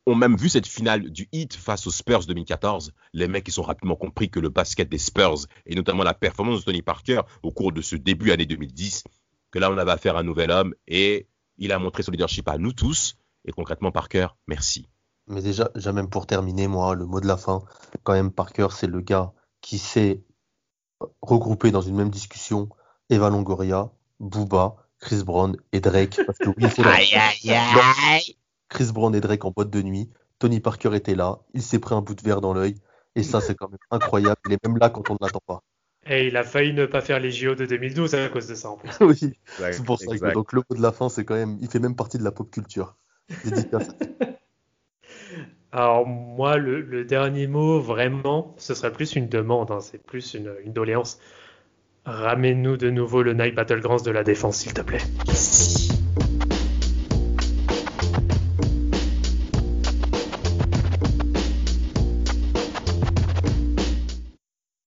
ont 0.06 0.16
même 0.16 0.36
vu 0.36 0.50
cette 0.50 0.68
finale 0.68 1.10
du 1.10 1.28
hit 1.32 1.56
face 1.56 1.88
aux 1.88 1.92
Spurs 1.92 2.26
2014. 2.26 2.94
Les 3.14 3.28
mecs, 3.28 3.48
ils 3.48 3.60
ont 3.60 3.64
rapidement 3.64 3.96
compris 3.96 4.30
que 4.30 4.40
le 4.40 4.50
basket 4.50 4.88
des 4.88 5.00
Spurs, 5.00 5.48
et 5.66 5.76
notamment 5.76 6.04
la 6.04 6.14
performance 6.14 6.60
de 6.60 6.66
Tony 6.66 6.82
Parker 6.82 7.22
au 7.42 7.52
cours 7.52 7.72
de 7.72 7.82
ce 7.82 7.96
début 7.96 8.32
année 8.32 8.46
2010, 8.46 9.04
que 9.52 9.60
là 9.60 9.72
on 9.72 9.78
avait 9.78 9.92
affaire 9.92 10.16
à 10.16 10.20
un 10.20 10.24
nouvel 10.24 10.52
homme, 10.52 10.76
et 10.88 11.28
il 11.58 11.72
a 11.72 11.80
montré 11.80 12.04
son 12.04 12.12
leadership 12.12 12.48
à 12.48 12.58
nous 12.58 12.74
tous, 12.74 13.18
et 13.46 13.52
concrètement 13.52 13.92
Parker, 13.92 14.28
merci. 14.48 14.88
Mais 15.28 15.42
déjà, 15.42 15.70
déjà 15.74 15.92
même 15.92 16.10
pour 16.10 16.28
terminer, 16.28 16.68
moi, 16.68 16.94
le 16.96 17.06
mot 17.06 17.20
de 17.20 17.28
la 17.28 17.38
fin, 17.38 17.64
quand 18.04 18.14
même, 18.14 18.32
Parker, 18.32 18.68
c'est 18.72 18.88
le 18.88 19.02
gars 19.02 19.32
qui 19.62 19.78
sait 19.80 20.22
regrouper 21.22 21.72
dans 21.72 21.82
une 21.82 21.96
même 21.96 22.10
discussion 22.10 22.70
Eva 23.10 23.30
Longoria, 23.30 23.92
Booba, 24.20 24.76
Chris 25.00 25.24
Brown 25.24 25.56
et 25.72 25.80
Drake. 25.82 26.20
Parce 26.26 26.38
que 26.38 26.50
oui, 26.50 26.66
Aïe, 26.86 27.14
aïe, 27.16 27.52
aïe. 28.14 28.38
Chris 28.70 28.92
Brown 28.94 29.14
et 29.16 29.22
Drake 29.22 29.44
en 29.46 29.52
boîte 29.52 29.70
de 29.70 29.82
nuit. 29.82 30.10
Tony 30.40 30.60
Parker 30.60 30.96
était 30.96 31.16
là. 31.16 31.40
Il 31.54 31.62
s'est 31.62 31.80
pris 31.80 31.96
un 31.96 32.02
bout 32.02 32.16
de 32.16 32.22
verre 32.22 32.42
dans 32.42 32.54
l'œil. 32.54 32.76
Et 33.16 33.24
ça, 33.24 33.40
c'est 33.42 33.56
quand 33.56 33.70
même 33.70 33.78
incroyable. 33.92 34.38
Il 34.48 34.54
est 34.54 34.68
même 34.68 34.78
là 34.78 34.90
quand 34.90 35.10
on 35.10 35.14
ne 35.14 35.18
l'attend 35.22 35.42
pas. 35.46 35.62
Et 36.08 36.28
il 36.28 36.38
a 36.38 36.44
failli 36.44 36.74
ne 36.74 36.86
pas 36.86 37.02
faire 37.02 37.20
les 37.20 37.32
JO 37.32 37.56
de 37.56 37.66
2012 37.66 38.14
à 38.16 38.30
cause 38.30 38.48
de 38.48 38.56
ça 38.56 38.70
en 38.70 38.78
plus. 38.78 38.90
oui, 39.02 39.18
c'est 39.72 39.84
pour 39.84 39.98
ça. 40.00 40.06
que- 40.18 40.34
donc 40.34 40.54
le 40.54 40.62
mot 40.70 40.76
de 40.76 40.82
la 40.82 40.92
fin, 40.92 41.10
c'est 41.10 41.26
quand 41.26 41.36
même. 41.36 41.58
Il 41.62 41.70
fait 41.70 41.80
même 41.80 41.96
partie 41.96 42.18
de 42.18 42.24
la 42.24 42.32
pop 42.32 42.50
culture. 42.52 42.96
Dédicace. 43.44 43.88
Alors 45.76 46.08
moi, 46.08 46.56
le, 46.56 47.04
dernier 47.04 47.48
mot, 47.48 47.82
vraiment, 47.82 48.56
ce 48.56 48.74
serait 48.74 48.94
plus 48.94 49.18
une 49.18 49.28
demande, 49.28 49.72
hein, 49.72 49.82
c'est 49.82 50.02
plus 50.02 50.34
une, 50.34 50.54
une 50.64 50.72
doléance. 50.72 51.20
Ramène-nous 52.06 52.78
de 52.78 52.90
nouveau 52.90 53.22
le 53.24 53.34
Night 53.34 53.56
Battlegrounds 53.56 54.06
de 54.06 54.12
la 54.12 54.24
défense, 54.24 54.56
s'il 54.56 54.74
te 54.74 54.82
plaît. 54.82 55.02